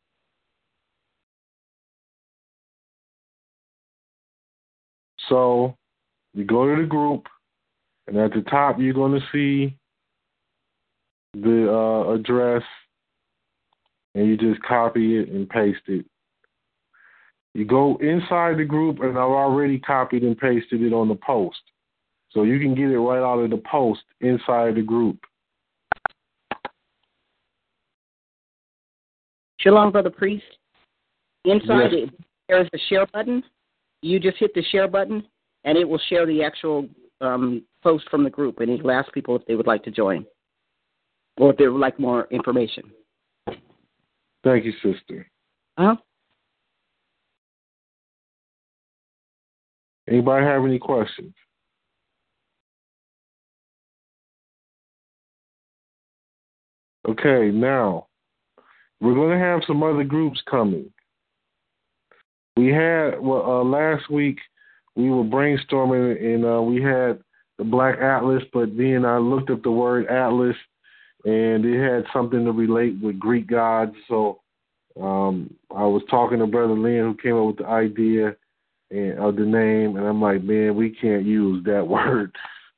So 5.30 5.76
you 6.34 6.46
go 6.46 6.74
to 6.74 6.82
the 6.82 6.88
group, 6.88 7.26
and 8.08 8.18
at 8.18 8.34
the 8.34 8.42
top 8.42 8.80
you're 8.80 8.94
going 8.94 9.20
to 9.20 9.26
see 9.32 9.78
the 11.34 11.72
uh, 11.72 12.14
address, 12.14 12.64
and 14.16 14.28
you 14.28 14.38
just 14.38 14.62
copy 14.64 15.18
it 15.18 15.30
and 15.30 15.50
paste 15.50 15.82
it. 15.88 16.06
You 17.54 17.66
go 17.66 17.98
inside 17.98 18.58
the 18.58 18.66
group, 18.66 19.00
and 19.02 19.12
I've 19.12 19.18
already 19.18 19.80
copied 19.80 20.24
and 20.24 20.38
pasted 20.38 20.82
it 20.82 20.94
on 20.94 21.08
the 21.08 21.16
post. 21.16 21.60
So 22.32 22.44
you 22.44 22.60
can 22.60 22.76
get 22.76 22.92
it 22.92 23.00
right 23.00 23.24
out 23.24 23.40
of 23.40 23.50
the 23.50 23.62
post 23.70 24.02
inside 24.22 24.76
the 24.76 24.82
group. 24.82 25.18
Shalom, 29.60 29.92
Brother 29.92 30.12
Priest. 30.12 30.46
Inside 31.46 31.92
Yes. 31.92 32.10
it, 32.10 32.14
there's 32.48 32.70
the 32.72 32.80
share 32.90 33.08
button. 33.08 33.44
You 34.08 34.20
just 34.20 34.38
hit 34.38 34.54
the 34.54 34.64
share 34.64 34.88
button, 34.88 35.22
and 35.66 35.78
it 35.78 35.88
will 35.88 36.00
share 36.10 36.26
the 36.26 36.42
actual 36.42 36.88
um, 37.20 37.64
post 37.84 38.06
from 38.10 38.24
the 38.24 38.30
group, 38.30 38.60
and 38.62 38.70
it'll 38.72 38.92
ask 38.92 39.12
people 39.12 39.36
if 39.36 39.46
they 39.46 39.56
would 39.56 39.68
like 39.68 39.84
to 39.84 39.92
join 39.92 40.26
or 41.38 41.52
if 41.52 41.58
they 41.58 41.68
would 41.68 41.80
like 41.80 42.00
more 42.00 42.28
information. 42.32 42.84
Thank 44.44 44.66
you, 44.66 44.74
sister. 44.82 45.30
Uh-huh. 45.78 45.96
Anybody 50.10 50.46
have 50.46 50.64
any 50.64 50.80
questions? 50.80 51.34
Okay, 57.10 57.52
now 57.52 58.08
we're 59.02 59.14
going 59.14 59.38
to 59.38 59.44
have 59.44 59.62
some 59.68 59.84
other 59.84 60.04
groups 60.04 60.42
coming. 60.50 60.92
We 62.58 62.68
had 62.68 63.20
well 63.20 63.44
uh, 63.46 63.64
last 63.64 64.10
week 64.10 64.40
we 64.96 65.10
were 65.10 65.24
brainstorming 65.24 66.20
and 66.24 66.46
uh, 66.46 66.62
we 66.62 66.82
had 66.82 67.20
the 67.58 67.64
Black 67.64 68.00
Atlas, 68.00 68.44
but 68.52 68.76
then 68.76 69.06
I 69.06 69.18
looked 69.18 69.50
up 69.50 69.64
the 69.64 69.72
word 69.72 70.08
Atlas 70.08 70.56
and 71.24 71.66
it 71.66 71.82
had 71.82 72.06
something 72.14 72.44
to 72.46 72.52
relate 72.52 72.96
with 73.02 73.20
Greek 73.20 73.48
gods. 73.48 73.96
So 74.08 74.40
um, 75.00 75.54
I 75.76 75.84
was 75.84 76.02
talking 76.10 76.40
to 76.40 76.48
Brother 76.48 76.74
Lynn 76.74 77.02
who 77.02 77.18
came 77.22 77.36
up 77.36 77.48
with 77.48 77.58
the 77.58 77.68
idea 77.68 78.36
and 78.90 79.20
of 79.20 79.36
the 79.36 79.44
name, 79.44 79.98
and 79.98 80.08
I'm 80.08 80.22
like, 80.22 80.44
man, 80.44 80.76
we 80.76 80.92
can't 80.92 81.26
use 81.26 81.64
that 81.66 81.86
word 81.88 82.34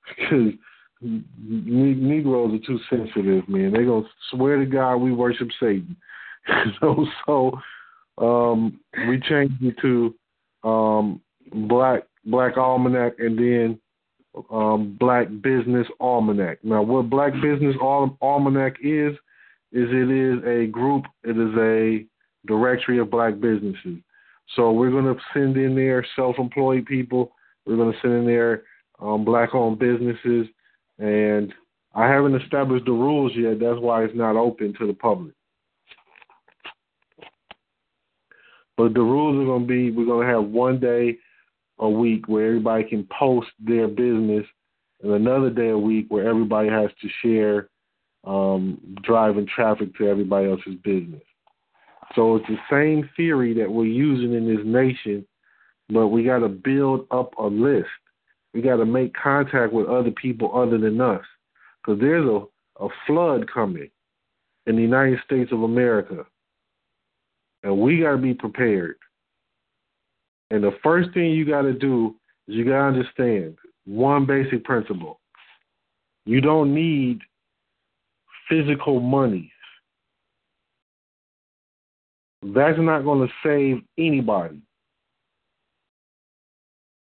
because 0.10 0.54
ne- 1.02 1.94
Negroes 1.94 2.60
are 2.60 2.66
too 2.66 2.80
sensitive, 2.90 3.48
man. 3.48 3.72
They're 3.72 3.86
gonna 3.86 4.08
swear 4.32 4.58
to 4.58 4.66
God 4.66 4.98
we 4.98 5.12
worship 5.14 5.50
Satan. 5.60 5.96
so, 6.82 7.06
so 7.26 7.52
um, 8.20 8.80
we 9.08 9.20
changed 9.20 9.64
it 9.64 9.76
to 9.82 10.16
um, 10.64 11.22
Black 11.54 12.04
Black 12.26 12.58
Almanac, 12.58 13.14
and 13.20 13.38
then 13.38 13.80
um, 14.52 14.98
Black 15.00 15.28
Business 15.42 15.88
Almanac. 16.00 16.60
Now, 16.64 16.82
what 16.84 17.10
Black 17.10 17.34
Business 17.34 17.76
Al- 17.82 18.18
Almanac 18.22 18.76
is, 18.82 19.14
is 19.72 19.88
it 19.90 20.12
is 20.12 20.44
a 20.46 20.68
group. 20.68 21.06
It 21.24 21.38
is 21.38 21.56
a 21.58 22.06
directory 22.48 23.00
of 23.00 23.10
black 23.10 23.40
businesses. 23.40 24.00
So 24.56 24.72
we're 24.72 24.92
going 24.92 25.06
to 25.06 25.20
send 25.34 25.58
in 25.58 25.76
there 25.76 26.06
self-employed 26.16 26.86
people. 26.86 27.32
We're 27.66 27.76
going 27.76 27.94
to 27.94 28.00
send 28.02 28.14
in 28.14 28.26
there 28.26 28.64
um, 29.00 29.24
black-owned 29.24 29.80
businesses, 29.80 30.48
and 30.98 31.54
I 31.94 32.08
haven't 32.08 32.40
established 32.42 32.86
the 32.86 32.92
rules 32.92 33.32
yet. 33.36 33.60
That's 33.60 33.80
why 33.80 34.04
it's 34.04 34.16
not 34.16 34.36
open 34.36 34.74
to 34.80 34.88
the 34.88 34.94
public. 34.94 35.34
But 38.80 38.94
the 38.94 39.02
rules 39.02 39.36
are 39.44 39.46
going 39.46 39.64
to 39.64 39.68
be: 39.68 39.92
we're 39.92 40.06
going 40.06 40.26
to 40.26 40.34
have 40.34 40.46
one 40.46 40.80
day 40.80 41.18
a 41.80 41.90
week 41.90 42.30
where 42.30 42.48
everybody 42.48 42.86
can 42.86 43.06
post 43.20 43.50
their 43.60 43.90
business, 43.90 44.46
and 45.04 45.12
another 45.12 45.50
day 45.50 45.68
a 45.68 45.78
week 45.78 46.06
where 46.08 46.26
everybody 46.26 46.70
has 46.70 46.90
to 47.02 47.10
share 47.22 47.68
um, 48.24 48.80
driving 49.04 49.46
traffic 49.54 49.94
to 49.98 50.08
everybody 50.08 50.50
else's 50.50 50.76
business. 50.82 51.22
So 52.16 52.38
it's 52.38 52.48
the 52.48 52.58
same 52.72 53.10
theory 53.18 53.54
that 53.56 53.70
we're 53.70 53.84
using 53.84 54.34
in 54.34 54.48
this 54.48 54.66
nation, 54.66 55.28
but 55.90 56.08
we 56.08 56.24
got 56.24 56.40
to 56.40 56.48
build 56.48 57.06
up 57.12 57.38
a 57.38 57.48
list. 57.48 57.90
We 58.54 58.62
got 58.62 58.78
to 58.78 58.86
make 58.86 59.14
contact 59.14 59.74
with 59.74 59.88
other 59.88 60.12
people 60.12 60.58
other 60.58 60.78
than 60.78 61.02
us, 61.02 61.26
because 61.84 62.00
there's 62.00 62.26
a 62.26 62.46
a 62.82 62.88
flood 63.06 63.46
coming 63.54 63.90
in 64.68 64.78
the 64.78 64.82
United 64.82 65.20
States 65.26 65.52
of 65.52 65.64
America. 65.64 66.26
And 67.64 67.80
we 67.80 68.02
got 68.02 68.12
to 68.12 68.18
be 68.18 68.34
prepared. 68.34 68.96
And 70.52 70.64
the 70.64 70.78
first 70.84 71.14
thing 71.14 71.32
you 71.32 71.46
got 71.46 71.64
to 71.64 71.74
do 71.74 72.16
is 72.48 72.56
you 72.56 72.66
got 72.66 72.72
to 72.72 72.98
understand 72.98 73.58
one 73.86 74.26
basic 74.26 74.64
principle. 74.64 75.20
You 76.26 76.42
don't 76.42 76.74
need 76.74 77.20
physical 78.48 79.00
money. 79.00 79.52
That's 82.42 82.80
not 82.80 83.04
going 83.04 83.28
to 83.28 83.34
save 83.44 83.84
anybody. 83.98 84.62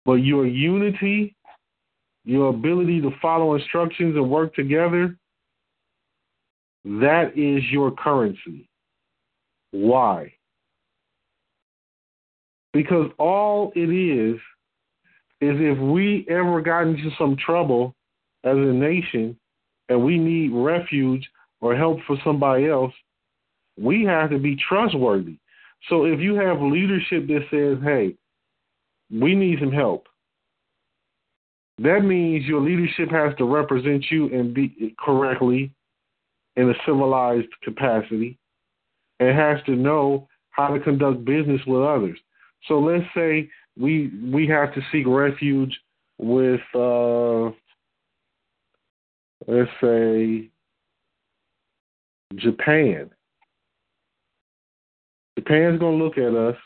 But 0.04 0.14
your 0.14 0.46
unity, 0.46 1.36
your 2.24 2.48
ability 2.50 3.00
to 3.02 3.10
follow 3.22 3.54
instructions 3.54 4.16
and 4.16 4.30
work 4.30 4.54
together, 4.54 5.16
that 6.84 7.32
is 7.36 7.62
your 7.70 7.92
currency. 7.92 8.68
Why? 9.70 10.32
Because 12.72 13.10
all 13.18 13.72
it 13.74 13.90
is, 13.90 14.38
is 15.40 15.56
if 15.58 15.78
we 15.78 16.26
ever 16.28 16.60
got 16.60 16.82
into 16.82 17.10
some 17.18 17.36
trouble 17.36 17.94
as 18.44 18.56
a 18.56 18.72
nation 18.72 19.36
and 19.88 20.04
we 20.04 20.18
need 20.18 20.52
refuge 20.52 21.28
or 21.60 21.74
help 21.74 21.98
for 22.06 22.16
somebody 22.22 22.68
else, 22.68 22.92
we 23.78 24.04
have 24.04 24.30
to 24.30 24.38
be 24.38 24.56
trustworthy. 24.68 25.36
So 25.88 26.04
if 26.04 26.20
you 26.20 26.34
have 26.34 26.60
leadership 26.60 27.26
that 27.28 27.42
says, 27.50 27.82
hey, 27.82 28.14
we 29.10 29.34
need 29.34 29.58
some 29.60 29.72
help, 29.72 30.06
that 31.78 32.00
means 32.00 32.44
your 32.44 32.60
leadership 32.60 33.10
has 33.10 33.34
to 33.38 33.44
represent 33.44 34.04
you 34.10 34.26
and 34.26 34.52
be 34.52 34.94
correctly 34.98 35.72
in 36.56 36.68
a 36.68 36.74
civilized 36.84 37.48
capacity 37.62 38.38
and 39.18 39.36
has 39.36 39.64
to 39.64 39.72
know 39.72 40.28
how 40.50 40.68
to 40.68 40.80
conduct 40.80 41.24
business 41.24 41.60
with 41.66 41.82
others. 41.82 42.18
So 42.68 42.78
let's 42.78 43.04
say 43.14 43.48
we 43.78 44.10
we 44.32 44.46
have 44.48 44.74
to 44.74 44.80
seek 44.92 45.06
refuge 45.06 45.78
with 46.18 46.60
uh, 46.74 47.50
let's 49.46 49.70
say 49.80 50.50
Japan. 52.36 53.10
Japan's 55.38 55.78
going 55.78 55.98
to 55.98 56.04
look 56.04 56.18
at 56.18 56.34
us 56.34 56.56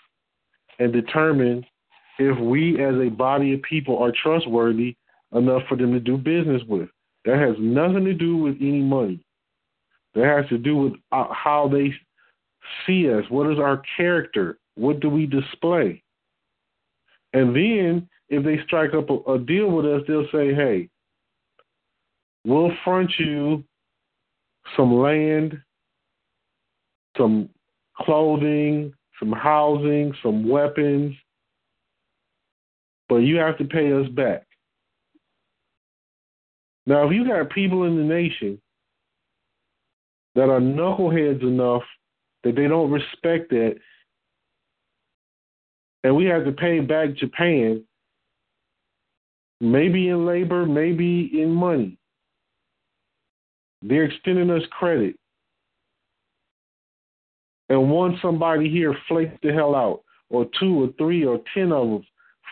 and 0.78 0.92
determine 0.92 1.64
if 2.18 2.38
we 2.40 2.82
as 2.82 2.94
a 2.96 3.08
body 3.08 3.54
of 3.54 3.62
people 3.62 3.98
are 3.98 4.12
trustworthy 4.22 4.96
enough 5.32 5.62
for 5.68 5.76
them 5.76 5.92
to 5.92 6.00
do 6.00 6.16
business 6.16 6.62
with. 6.68 6.88
That 7.24 7.38
has 7.38 7.56
nothing 7.58 8.04
to 8.04 8.14
do 8.14 8.36
with 8.36 8.56
any 8.60 8.82
money. 8.82 9.24
That 10.14 10.24
has 10.24 10.48
to 10.50 10.58
do 10.58 10.76
with 10.76 10.92
uh, 11.12 11.32
how 11.32 11.68
they 11.72 11.92
see 12.86 13.10
us. 13.10 13.24
What 13.28 13.50
is 13.50 13.58
our 13.58 13.82
character? 13.96 14.58
What 14.76 15.00
do 15.00 15.08
we 15.08 15.26
display? 15.26 16.02
And 17.32 17.54
then 17.54 18.08
if 18.28 18.44
they 18.44 18.58
strike 18.64 18.94
up 18.94 19.10
a, 19.10 19.32
a 19.32 19.38
deal 19.38 19.70
with 19.70 19.86
us, 19.86 20.02
they'll 20.06 20.28
say, 20.32 20.54
hey, 20.54 20.88
we'll 22.44 22.72
front 22.84 23.10
you 23.18 23.64
some 24.76 24.94
land, 24.94 25.60
some 27.16 27.48
clothing, 27.96 28.92
some 29.18 29.32
housing, 29.32 30.14
some 30.22 30.48
weapons, 30.48 31.14
but 33.08 33.16
you 33.16 33.36
have 33.36 33.58
to 33.58 33.64
pay 33.64 33.92
us 33.92 34.08
back. 34.10 34.46
Now, 36.86 37.06
if 37.06 37.12
you 37.14 37.26
got 37.26 37.50
people 37.50 37.84
in 37.84 37.96
the 37.96 38.02
nation 38.02 38.60
that 40.34 40.50
are 40.50 40.60
knuckleheads 40.60 41.42
enough 41.42 41.82
that 42.42 42.56
they 42.56 42.66
don't 42.66 42.90
respect 42.90 43.50
that, 43.50 43.76
and 46.04 46.14
we 46.14 46.26
have 46.26 46.44
to 46.44 46.52
pay 46.52 46.80
back 46.80 47.14
Japan, 47.16 47.82
maybe 49.60 50.08
in 50.08 50.26
labor, 50.26 50.66
maybe 50.66 51.30
in 51.40 51.50
money. 51.50 51.98
They're 53.82 54.04
extending 54.04 54.50
us 54.50 54.62
credit. 54.70 55.16
And 57.70 57.90
once 57.90 58.18
somebody 58.20 58.70
here 58.70 58.94
flake 59.08 59.40
the 59.42 59.52
hell 59.52 59.74
out, 59.74 60.02
or 60.30 60.46
two 60.58 60.84
or 60.84 60.88
three 60.98 61.24
or 61.24 61.40
ten 61.54 61.72
of 61.72 61.88
them 61.88 62.04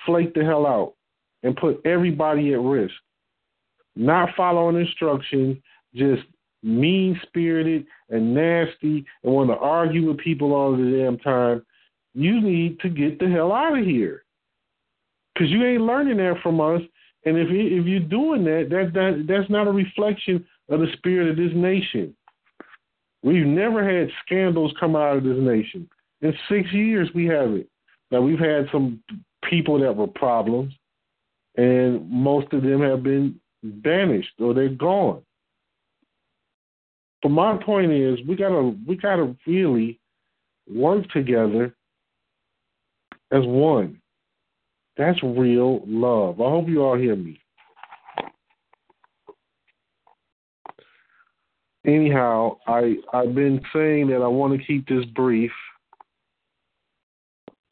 flake 0.07 0.35
the 0.35 0.45
hell 0.45 0.67
out 0.67 0.95
and 1.43 1.57
put 1.57 1.81
everybody 1.85 2.53
at 2.55 2.61
risk. 2.61 2.95
Not 3.97 4.31
following 4.37 4.81
instructions, 4.81 5.59
just 5.95 6.23
mean 6.63 7.21
spirited 7.27 7.87
and 8.09 8.35
nasty 8.35 9.05
and 9.23 9.33
want 9.33 9.51
to 9.51 9.57
argue 9.57 10.09
with 10.09 10.19
people 10.19 10.55
all 10.55 10.77
the 10.77 10.99
damn 10.99 11.19
time, 11.19 11.63
you 12.15 12.41
need 12.41 12.81
to 12.81 12.89
get 12.89 13.19
the 13.19 13.29
hell 13.29 13.53
out 13.53 13.79
of 13.79 13.85
here. 13.85 14.25
Because 15.35 15.51
you 15.51 15.65
ain't 15.65 15.83
learning 15.83 16.19
that 16.19 16.37
from 16.43 16.61
us. 16.61 16.83
And 17.25 17.39
if 17.39 17.49
you, 17.51 17.81
if 17.81 17.87
you're 17.87 18.01
doing 18.01 18.45
that, 18.45 18.67
that 18.71 18.93
that 18.95 19.25
that's 19.29 19.49
not 19.49 19.69
a 19.69 19.73
reflection 19.73 20.45
of 20.69 20.81
the 20.81 20.89
spirit 20.95 21.31
of 21.31 21.37
this 21.37 21.53
nation. 21.55 22.15
We've 23.23 23.47
never 23.47 23.89
had 23.89 24.11
scandals 24.27 24.75
come 24.81 24.97
out 24.97 25.17
of 25.17 25.25
this 25.25 25.39
nation. 25.39 25.89
In 26.21 26.35
six 26.49 26.73
years, 26.73 27.09
we 27.15 27.27
haven't. 27.27 27.69
Now 28.11 28.21
we've 28.21 28.39
had 28.39 28.67
some 28.73 29.03
people 29.49 29.79
that 29.81 29.97
were 29.97 30.09
problems, 30.09 30.75
and 31.57 32.09
most 32.11 32.53
of 32.53 32.63
them 32.63 32.83
have 32.83 33.03
been 33.03 33.41
banished 33.63 34.33
or 34.41 34.53
they're 34.53 34.69
gone. 34.69 35.23
But 37.23 37.31
my 37.31 37.57
point 37.57 37.93
is, 37.93 38.19
we 38.27 38.35
gotta 38.35 38.77
we 38.87 38.97
gotta 38.97 39.37
really 39.47 40.01
work 40.69 41.09
together 41.11 41.75
as 43.33 43.45
one. 43.45 44.01
That's 44.97 45.20
real 45.22 45.83
love. 45.87 46.41
I 46.41 46.45
hope 46.45 46.68
you 46.68 46.83
all 46.83 46.97
hear 46.97 47.16
me. 47.16 47.41
Anyhow, 51.85 52.59
I 52.68 52.97
I've 53.12 53.35
been 53.35 53.61
saying 53.72 54.09
that 54.09 54.22
I 54.22 54.28
want 54.28 54.59
to 54.59 54.64
keep 54.64 54.87
this 54.87 55.05
brief 55.07 55.51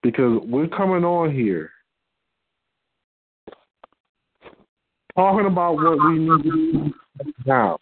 because 0.02 0.40
we're 0.44 0.66
coming 0.66 1.04
on 1.04 1.32
here 1.32 1.70
talking 5.14 5.46
about 5.46 5.74
what 5.74 5.98
we 6.08 6.18
need 6.18 6.42
to 6.42 6.50
do 6.50 6.92
now 7.46 7.78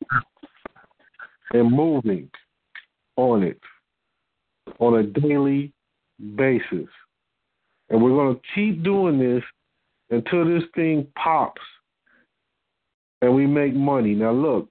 and 1.53 1.71
moving 1.71 2.29
on 3.17 3.43
it 3.43 3.61
on 4.81 4.99
a 4.99 5.03
daily 5.05 5.73
basis. 6.37 6.89
And 7.91 8.03
we're 8.03 8.11
going 8.11 8.35
to 8.35 8.41
keep 8.55 8.83
doing 8.83 9.19
this 9.19 9.43
until 10.11 10.45
this 10.45 10.65
thing 10.75 11.07
pops 11.23 11.63
and 13.21 13.35
we 13.35 13.47
make 13.47 13.75
money. 13.75 14.15
Now, 14.15 14.33
look, 14.33 14.69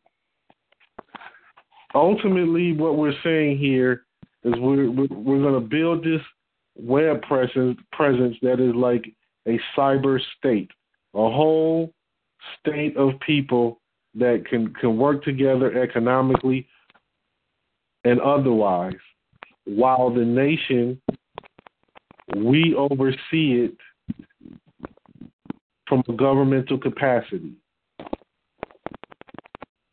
ultimately, 1.94 2.74
what 2.74 2.98
we're 2.98 3.20
saying 3.24 3.58
here 3.58 4.06
is 4.44 4.54
we're, 4.58 4.90
we're 4.90 5.42
going 5.42 5.62
to 5.62 5.68
build 5.68 6.04
this 6.04 6.22
web 6.76 7.22
presence, 7.24 7.78
presence 7.92 8.38
that 8.42 8.60
is 8.60 8.76
like 8.76 9.06
a 9.48 9.60
cyber 9.76 10.20
state, 10.38 10.70
a 11.14 11.18
whole 11.18 11.92
state 12.60 12.96
of 12.98 13.20
people 13.26 13.80
that 14.16 14.44
can, 14.50 14.74
can 14.76 14.98
work 14.98 15.24
together 15.24 15.82
economically 15.82 16.68
and 18.04 18.22
otherwise, 18.22 18.94
while 19.66 20.10
the 20.14 20.24
nation, 20.24 21.02
we 22.36 22.76
oversee 22.76 23.66
it 23.66 23.78
from 25.88 26.04
a 26.10 26.14
governmental 26.14 26.78
capacity. 26.78 27.54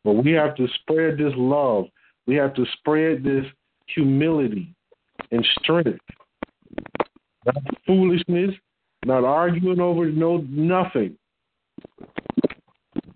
But 0.05 0.24
we 0.24 0.32
have 0.32 0.55
to 0.57 0.66
spread 0.80 1.16
this 1.18 1.32
love. 1.37 1.87
We 2.26 2.35
have 2.37 2.55
to 2.55 2.64
spread 2.78 3.22
this 3.22 3.45
humility 3.87 4.74
and 5.30 5.47
strength. 5.61 6.01
Not 7.47 7.57
foolishness, 7.87 8.51
not 9.05 9.24
arguing 9.24 9.80
over 9.80 10.07
no 10.07 10.39
nothing. 10.49 11.16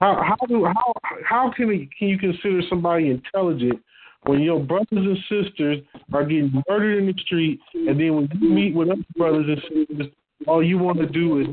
How 0.00 0.22
how 0.22 0.46
do 0.46 0.64
how 0.64 0.92
how 1.24 1.52
can 1.56 1.70
it, 1.70 1.88
can 1.98 2.08
you 2.08 2.18
consider 2.18 2.60
somebody 2.68 3.10
intelligent 3.10 3.80
when 4.22 4.40
your 4.40 4.60
brothers 4.60 4.86
and 4.90 5.18
sisters 5.28 5.78
are 6.12 6.24
getting 6.24 6.62
murdered 6.68 6.98
in 6.98 7.06
the 7.06 7.14
street, 7.22 7.60
and 7.74 7.98
then 7.98 8.14
when 8.14 8.28
you 8.40 8.50
meet 8.50 8.74
with 8.74 8.90
other 8.90 9.02
brothers 9.16 9.46
and 9.48 9.86
sisters, 9.88 10.12
all 10.46 10.62
you 10.62 10.78
want 10.78 10.98
to 10.98 11.06
do 11.06 11.40
is 11.40 11.46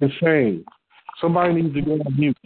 insane. 0.00 0.64
Somebody 1.20 1.62
needs 1.62 1.74
to 1.74 1.82
go 1.82 1.92
on 1.92 2.18
mute. 2.18 2.36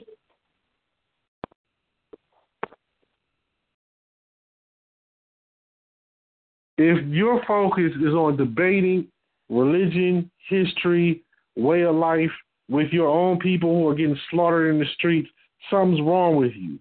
If 6.78 7.06
your 7.06 7.42
focus 7.46 7.92
is 7.98 8.12
on 8.12 8.36
debating 8.36 9.08
religion, 9.48 10.30
history, 10.48 11.22
way 11.56 11.82
of 11.82 11.94
life, 11.94 12.30
with 12.68 12.88
your 12.90 13.08
own 13.08 13.38
people 13.38 13.70
who 13.70 13.88
are 13.88 13.94
getting 13.94 14.18
slaughtered 14.30 14.74
in 14.74 14.80
the 14.80 14.86
streets, 14.94 15.28
something's 15.70 16.00
wrong 16.00 16.36
with 16.36 16.52
you. 16.54 16.78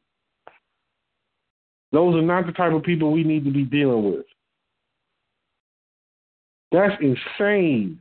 Those 1.92 2.16
are 2.16 2.22
not 2.22 2.46
the 2.46 2.52
type 2.52 2.74
of 2.74 2.84
people 2.84 3.12
we 3.12 3.24
need 3.24 3.46
to 3.46 3.52
be 3.52 3.64
dealing 3.64 4.12
with. 4.12 4.26
That's 6.72 6.94
insane. 7.02 8.00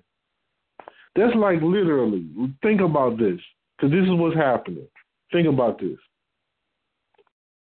That's 1.14 1.34
like 1.36 1.62
literally, 1.62 2.26
think 2.62 2.80
about 2.80 3.18
this, 3.18 3.38
because 3.76 3.92
this 3.92 4.02
is 4.04 4.10
what's 4.10 4.36
happening. 4.36 4.88
Think 5.32 5.46
about 5.46 5.78
this. 5.78 5.98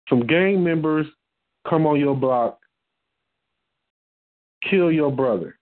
Some 0.10 0.26
gang 0.26 0.64
members 0.64 1.06
come 1.70 1.86
on 1.86 2.00
your 2.00 2.16
block, 2.16 2.60
kill 4.70 4.92
your 4.92 5.12
brother. 5.12 5.58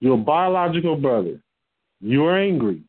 Your 0.00 0.16
biological 0.16 0.94
brother. 0.94 1.40
You're 2.00 2.38
angry. 2.38 2.82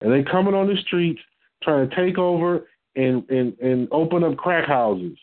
And 0.00 0.12
they 0.12 0.22
coming 0.28 0.54
on 0.54 0.66
the 0.66 0.76
streets 0.86 1.20
trying 1.62 1.88
to 1.88 1.96
take 1.96 2.18
over 2.18 2.66
and, 2.96 3.28
and, 3.30 3.58
and 3.60 3.88
open 3.92 4.24
up 4.24 4.36
crack 4.36 4.66
houses. 4.66 5.16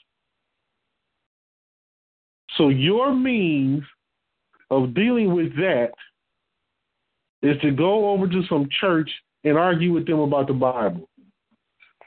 So 2.58 2.70
your 2.70 3.14
means 3.14 3.84
of 4.70 4.94
dealing 4.94 5.34
with 5.34 5.56
that 5.56 5.92
is 7.42 7.60
to 7.62 7.72
go 7.72 8.10
over 8.10 8.28
to 8.28 8.42
some 8.50 8.68
church 8.80 9.10
and 9.44 9.58
argue 9.58 9.94
with 9.94 10.08
them 10.08 10.20
about 10.20 10.48
the 10.48 10.54
Bible, 10.54 11.08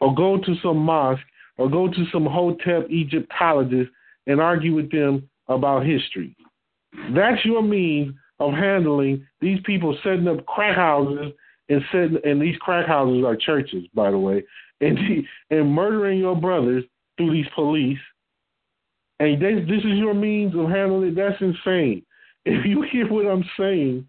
or 0.00 0.14
go 0.14 0.38
to 0.38 0.54
some 0.62 0.78
mosque, 0.78 1.22
or 1.56 1.70
go 1.70 1.88
to 1.88 2.04
some 2.12 2.26
Hotep 2.26 2.90
Egyptologist 2.90 3.90
and 4.26 4.40
argue 4.40 4.74
with 4.74 4.90
them 4.90 5.28
about 5.48 5.86
history. 5.86 6.36
That's 7.14 7.44
your 7.44 7.62
means 7.62 8.14
of 8.40 8.52
handling 8.52 9.26
these 9.40 9.60
people 9.64 9.96
setting 10.02 10.26
up 10.26 10.44
crack 10.46 10.76
houses 10.76 11.32
and 11.70 11.82
setting, 11.90 12.18
and 12.24 12.42
these 12.42 12.56
crack 12.56 12.86
houses 12.86 13.24
are 13.24 13.36
churches, 13.36 13.84
by 13.94 14.10
the 14.10 14.18
way, 14.18 14.44
and 14.80 14.98
and 15.50 15.72
murdering 15.72 16.18
your 16.18 16.36
brothers 16.36 16.84
through 17.16 17.32
these 17.32 17.48
police. 17.54 17.98
And 19.20 19.40
this, 19.40 19.60
this 19.68 19.84
is 19.84 19.98
your 19.98 20.14
means 20.14 20.54
of 20.54 20.68
handling 20.68 21.10
it. 21.10 21.14
That's 21.14 21.40
insane. 21.40 22.04
If 22.44 22.66
you 22.66 22.82
hear 22.92 23.10
what 23.10 23.26
I'm 23.26 23.44
saying, 23.58 24.08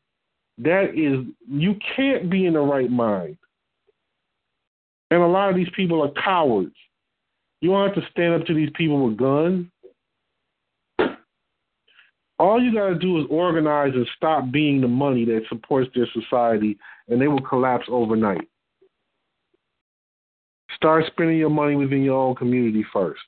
that 0.59 0.91
is 0.95 1.25
you 1.47 1.75
can't 1.95 2.29
be 2.29 2.45
in 2.45 2.53
the 2.53 2.59
right 2.59 2.89
mind. 2.89 3.37
And 5.11 5.21
a 5.21 5.27
lot 5.27 5.49
of 5.49 5.55
these 5.55 5.69
people 5.75 6.01
are 6.01 6.23
cowards. 6.23 6.75
You 7.59 7.71
don't 7.71 7.87
have 7.87 7.95
to 7.95 8.09
stand 8.11 8.33
up 8.33 8.47
to 8.47 8.53
these 8.53 8.69
people 8.75 9.05
with 9.05 9.17
guns. 9.17 9.67
All 12.41 12.59
you 12.59 12.73
got 12.73 12.89
to 12.89 12.95
do 12.95 13.19
is 13.19 13.27
organize 13.29 13.93
and 13.93 14.07
stop 14.17 14.49
being 14.51 14.81
the 14.81 14.87
money 14.87 15.25
that 15.25 15.43
supports 15.47 15.91
their 15.93 16.07
society, 16.11 16.75
and 17.07 17.21
they 17.21 17.27
will 17.27 17.43
collapse 17.43 17.85
overnight. 17.87 18.47
Start 20.75 21.03
spending 21.05 21.37
your 21.37 21.51
money 21.51 21.75
within 21.75 22.01
your 22.01 22.17
own 22.17 22.33
community 22.33 22.83
first. 22.91 23.21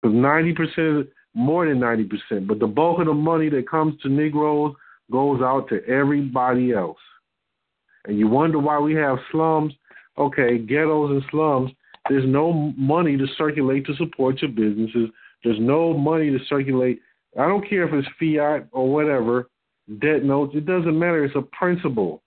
Because 0.00 0.14
90%, 0.14 1.08
more 1.34 1.66
than 1.66 1.80
90%, 1.80 2.46
but 2.46 2.60
the 2.60 2.68
bulk 2.68 3.00
of 3.00 3.06
the 3.06 3.14
money 3.14 3.48
that 3.48 3.68
comes 3.68 4.00
to 4.02 4.08
Negroes 4.08 4.76
goes 5.10 5.42
out 5.42 5.68
to 5.70 5.84
everybody 5.88 6.72
else. 6.72 7.00
And 8.04 8.16
you 8.16 8.28
wonder 8.28 8.60
why 8.60 8.78
we 8.78 8.94
have 8.94 9.18
slums. 9.32 9.72
Okay, 10.16 10.58
ghettos 10.58 11.10
and 11.10 11.22
slums. 11.32 11.72
There's 12.08 12.28
no 12.28 12.72
money 12.76 13.16
to 13.16 13.26
circulate 13.36 13.86
to 13.86 13.96
support 13.96 14.40
your 14.40 14.52
businesses. 14.52 15.10
There's 15.44 15.60
no 15.60 15.96
money 15.96 16.30
to 16.30 16.38
circulate. 16.48 17.00
I 17.38 17.46
don't 17.46 17.68
care 17.68 17.86
if 17.86 17.94
it's 17.94 18.08
fiat 18.18 18.68
or 18.72 18.92
whatever, 18.92 19.48
debt 20.00 20.24
notes. 20.24 20.54
It 20.56 20.66
doesn't 20.66 20.98
matter. 20.98 21.24
It's 21.24 21.36
a 21.36 21.42
principle. 21.42 22.22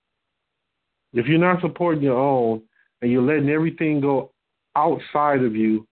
If 1.13 1.27
you're 1.27 1.39
not 1.39 1.61
supporting 1.61 2.03
your 2.03 2.17
own 2.17 2.61
and 3.01 3.11
you're 3.11 3.21
letting 3.21 3.49
everything 3.49 3.99
go 3.99 4.31
outside 4.75 5.43
of 5.43 5.55
you, 5.55 5.85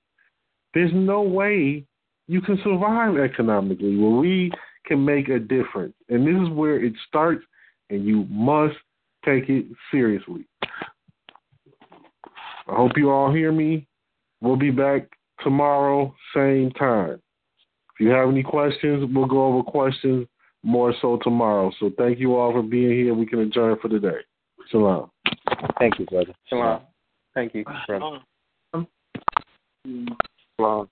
there's 0.74 0.92
no 0.94 1.22
way 1.22 1.84
you 2.28 2.42
can 2.42 2.60
survive 2.64 3.18
economically 3.18 3.98
where 3.98 4.12
we 4.12 4.52
can 4.86 5.04
make 5.04 5.28
a 5.30 5.40
difference. 5.40 5.96
And 6.10 6.26
this 6.26 6.42
is 6.42 6.56
where 6.56 6.84
it 6.84 6.94
starts, 7.08 7.44
and 7.90 8.06
you 8.06 8.26
must 8.30 8.76
take 9.26 9.50
it 9.50 9.66
seriously. 9.92 10.46
I 12.68 12.76
hope 12.76 12.92
you 12.96 13.10
all 13.10 13.34
hear 13.34 13.52
me. 13.52 13.88
We'll 14.42 14.56
be 14.56 14.72
back 14.72 15.10
tomorrow, 15.44 16.14
same 16.34 16.72
time. 16.72 17.22
If 17.94 18.06
you 18.06 18.10
have 18.10 18.30
any 18.30 18.44
questions, 18.44 19.10
we'll 19.14 19.26
go 19.26 19.46
over 19.46 19.64
questions 19.64 20.28
more 20.64 20.94
so 21.02 21.20
tomorrow. 21.24 21.72
So 21.80 21.92
thank 21.98 22.20
you 22.20 22.36
all 22.36 22.52
for 22.52 22.62
being 22.62 22.92
here. 22.92 23.14
We 23.14 23.26
can 23.26 23.40
adjourn 23.40 23.78
for 23.82 23.88
the 23.88 24.00
day. 24.00 24.20
Shalom. 24.70 25.10
Thank 25.80 26.00
you, 26.00 26.06
brother. 26.06 26.34
Shalom. 26.48 26.82
Thank 27.34 27.54
you, 27.56 27.64
brother. 27.64 28.22
Shalom. 30.58 30.88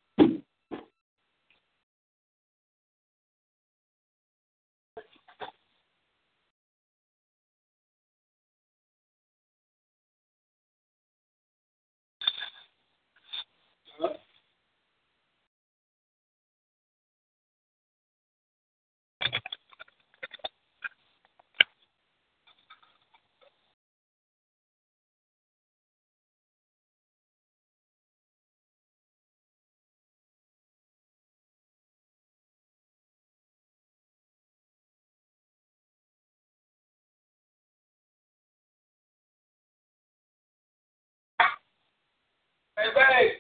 Hey, 42.78 42.90
babe. 42.94 43.32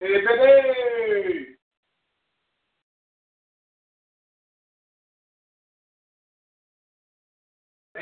Hey, 0.00 0.20
baby. 0.26 1.58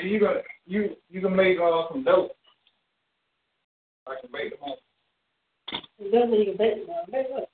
Hey, 0.06 0.12
you 0.12 0.20
gonna 0.20 0.40
you 0.66 0.96
you 1.10 1.20
can 1.20 1.34
make 1.34 1.58
uh 1.58 1.88
some 1.90 2.04
dope. 2.04 2.30
I 4.06 4.14
can 4.20 4.30
bake 4.32 4.50
them 4.50 4.60
on. 4.62 4.76
You 5.98 6.10
don't 6.12 6.30
need 6.30 6.44
to 6.44 6.52
bake 6.52 6.86
them. 6.86 6.96
Bake 7.10 7.26
what? 7.28 7.50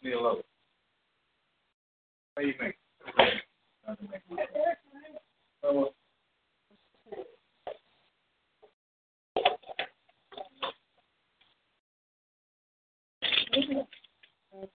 Still 0.00 0.22
low. 0.22 0.42
How 2.36 2.42
you 2.42 2.54
make? 2.58 2.76
I 3.18 3.94
can 3.96 4.08
make 4.10 4.22
it. 4.30 4.78
So, 5.60 5.92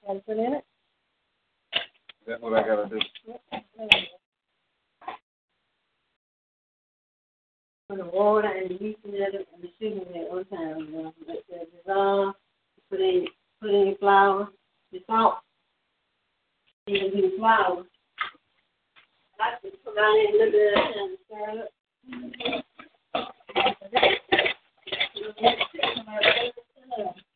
Try 0.06 0.14
to 0.14 0.19
put 0.22 0.38
in 0.38 0.53
it. 0.53 0.64
that's 2.27 2.41
what 2.41 2.53
I 2.53 2.68
gotta 2.68 2.88
do. 2.88 2.99
The 8.10 8.18
water 8.18 8.48
and 8.48 8.69
the 8.69 8.84
yeast 8.84 8.99
in 9.06 9.14
it 9.14 9.48
and 9.53 9.64
the 9.64 9.69
sugar 9.80 10.10
in 10.10 10.15
it 10.15 10.31
one 10.31 10.45
time. 10.45 10.80
You 10.80 10.91
know, 10.91 11.14
let 11.27 11.38
it 11.38 11.72
dissolve. 11.76 12.36
Put 12.90 13.02
in 13.02 13.27
put 13.61 13.69
in 13.69 13.88
your 13.88 13.98
flour, 13.98 14.49
your 14.91 15.02
salt, 15.07 15.36
and 16.88 16.95
the 16.95 17.31
flour. 17.38 17.86
I 19.40 19.56
just 19.64 19.84
put 19.84 19.95
down 19.95 20.19
in 20.19 20.27
a 20.27 20.38
little 20.38 20.52
bit 20.52 20.73
and 20.98 21.18
stir 21.26 21.68
mm-hmm. 22.10 22.30
it 22.41 22.64
up. 27.07 27.29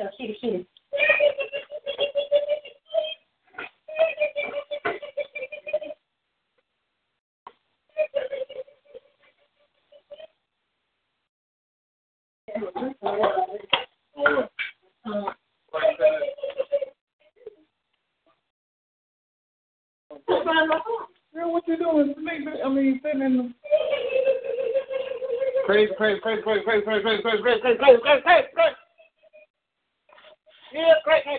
So 0.00 0.08
you. 0.18 0.56
Yeah, 30.72 30.94
crazy, 31.04 31.38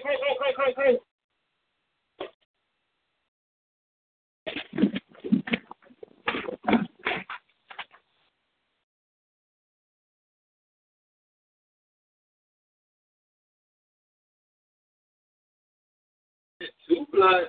Two 16.89 17.05
blood. 17.13 17.45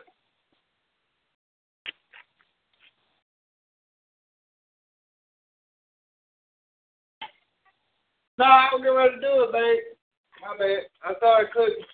No, 8.39 8.45
I 8.47 8.71
was 8.73 8.83
getting 8.83 8.97
ready 8.97 9.15
to 9.17 9.21
do 9.21 9.45
it, 9.45 9.53
babe. 9.53 9.85
My 10.43 10.57
bad. 10.59 10.83
I 11.05 11.15
started 11.19 11.53
cooking. 11.53 11.85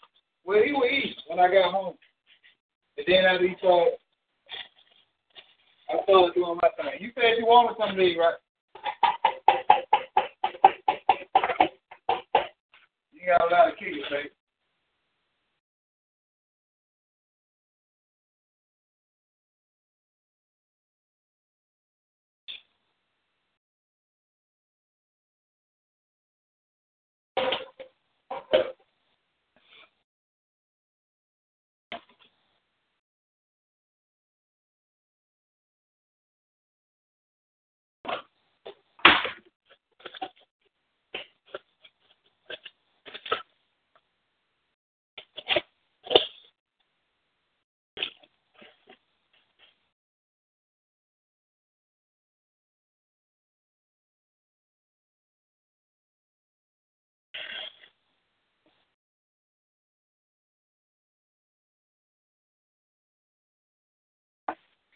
Well, 0.49 0.63
he 0.65 0.73
would 0.73 0.91
eat 0.91 1.15
when 1.27 1.39
I 1.41 1.53
got 1.53 1.71
home. 1.71 1.95
And 2.97 3.07
then 3.07 3.27
after 3.27 3.47
he 3.47 3.55
started, 3.59 3.99
I 5.91 6.03
started 6.05 6.35
doing 6.35 6.59
my 6.63 6.69
thing. 6.75 7.01
You 7.01 7.11
said 7.15 7.37
you 7.37 7.45
wanted 7.45 7.77
something 7.79 7.99
to 7.99 8.03
eat, 8.03 8.17
right? 8.17 8.35
You 13.13 13.21
got 13.27 13.47
a 13.47 13.53
lot 13.53 13.69
of 13.69 13.79
kids, 13.79 13.99
babe. 14.09 14.38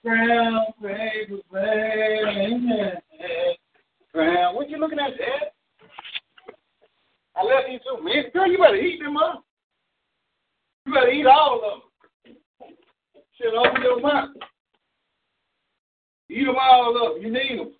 Brown 0.05 0.67
paper 0.83 1.39
bag. 1.53 2.99
Brown, 4.13 4.55
what 4.57 4.69
you 4.69 4.79
looking 4.79 4.99
at, 4.99 5.17
Dad? 5.17 5.53
I 7.37 7.45
left 7.45 7.71
you 7.71 7.79
two 7.79 8.03
minutes. 8.03 8.31
Girl, 8.35 8.47
you 8.51 8.59
better 8.59 8.77
eat 8.77 9.01
them 9.01 9.17
up. 9.17 9.45
You 10.87 10.95
better 10.95 11.11
eat 11.11 11.27
all 11.27 11.57
of 11.57 11.83
them. 12.25 12.37
Shit, 13.39 13.55
open 13.55 13.83
your 13.83 14.01
mouth. 14.01 14.31
Eat 16.29 16.45
them 16.45 16.57
all 16.61 16.97
up. 17.07 17.23
You 17.23 17.33
need 17.33 17.59
them. 17.59 17.73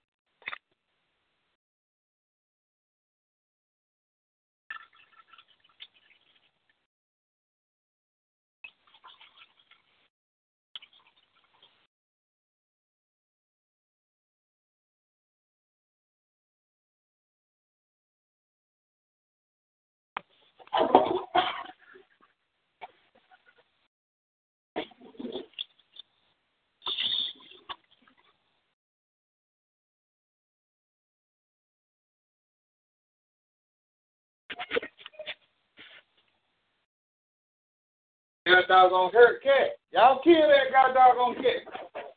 That 38.53 38.69
doggone 38.69 39.11
hurt 39.15 39.43
cat. 39.43 39.79
Y'all 39.93 40.21
kill 40.23 40.35
that 40.35 40.71
god 40.73 40.93
doggone 40.93 41.37
cat. 41.37 41.63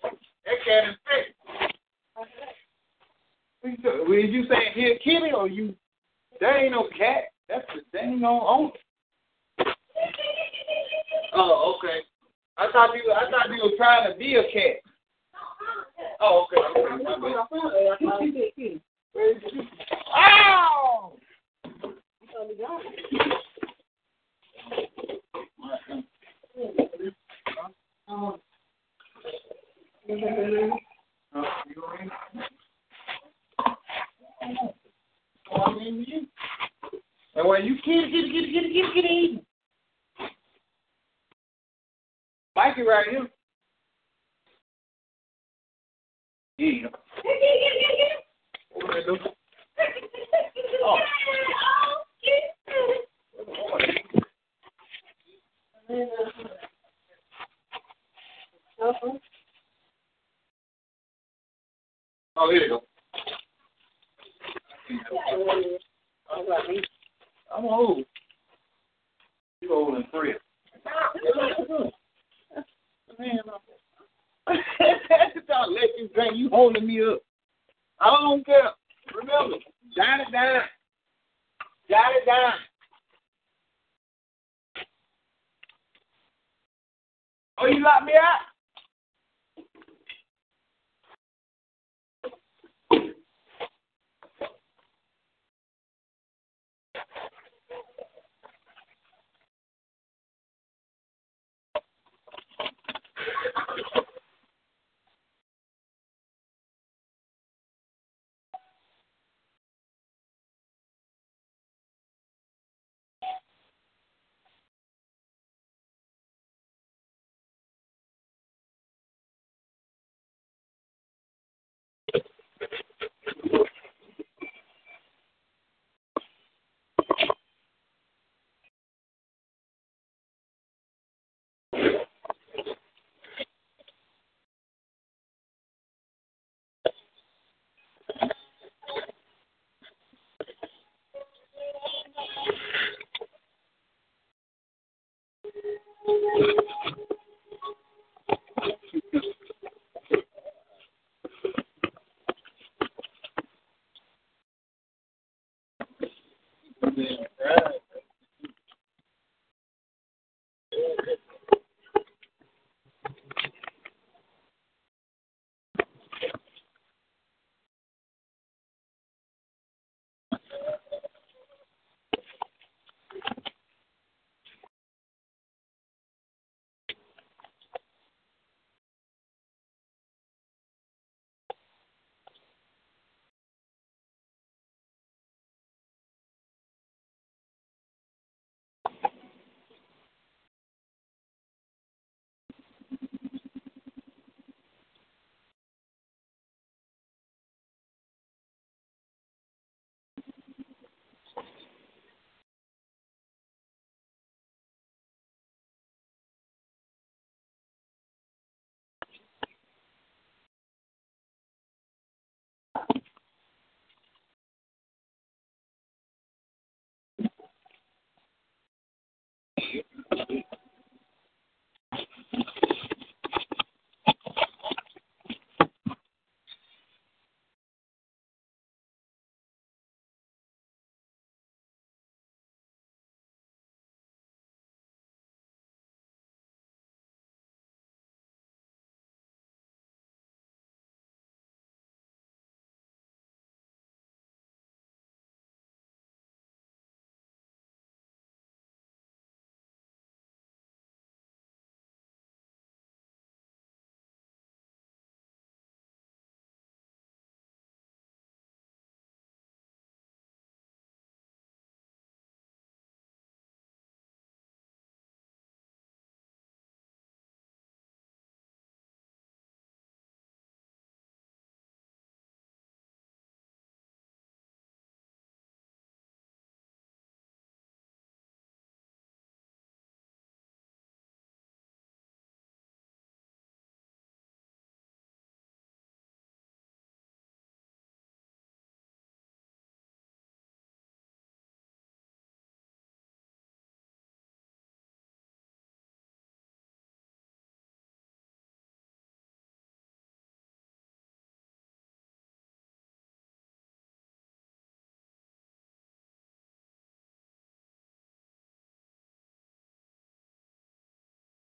That 0.04 0.60
cat 0.66 0.90
is 0.90 0.96
sick. 1.08 1.34
Were 4.06 4.20
you 4.20 4.46
saying 4.50 4.72
he 4.74 4.92
a 4.92 5.00
kitty 5.00 5.32
or 5.34 5.48
you? 5.48 5.74
That 6.42 6.58
ain't 6.58 6.74
no 6.74 6.90
cat. 6.98 7.32
That's 7.48 7.66
the 7.74 7.82
dang 7.98 8.22
on 8.26 8.72
owner. 9.62 9.74
Oh, 11.34 11.78
okay. 11.78 12.00
I 12.58 12.70
thought 12.74 12.94
you. 12.96 13.14
I 13.14 13.32
thought 13.32 13.50
you 13.50 13.64
were 13.64 13.78
trying 13.78 14.12
to 14.12 14.18
be 14.18 14.36
a 14.36 14.44
cat. 14.44 14.82
Oh, 16.20 16.48
okay. 16.48 16.62
okay. 16.82 18.80
Ow! 20.18 21.14
And 26.58 26.70
when 37.50 37.66
you 37.66 37.76
get 37.84 37.96
it, 37.96 38.12
get 38.12 38.24
it, 38.24 38.32
get 38.32 38.44
it, 38.44 38.54
get 38.54 38.64
it, 38.64 38.74
get 38.74 38.86
it, 38.86 38.94
get 38.96 39.06
it 39.06 39.12
eaten. 39.12 39.46
Mikey 42.56 42.84
right 42.84 43.08
here. 43.10 43.28
Yeah. 46.58 46.68
Get 46.68 46.84
it, 46.84 46.92
get 47.24 47.34
it, 47.34 47.60
get 47.62 47.92
it, 47.92 47.98
get 47.98 48.12
it. 48.12 48.22
What 48.72 48.88
do 48.88 48.94
they 48.94 49.04
do? 49.06 49.45
Oh, 62.46 62.52
here 62.52 62.62
you 62.62 62.70
go. 62.70 62.85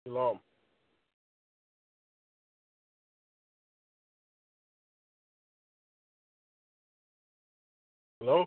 Shalom. 0.09 0.41
Hello? 8.21 8.47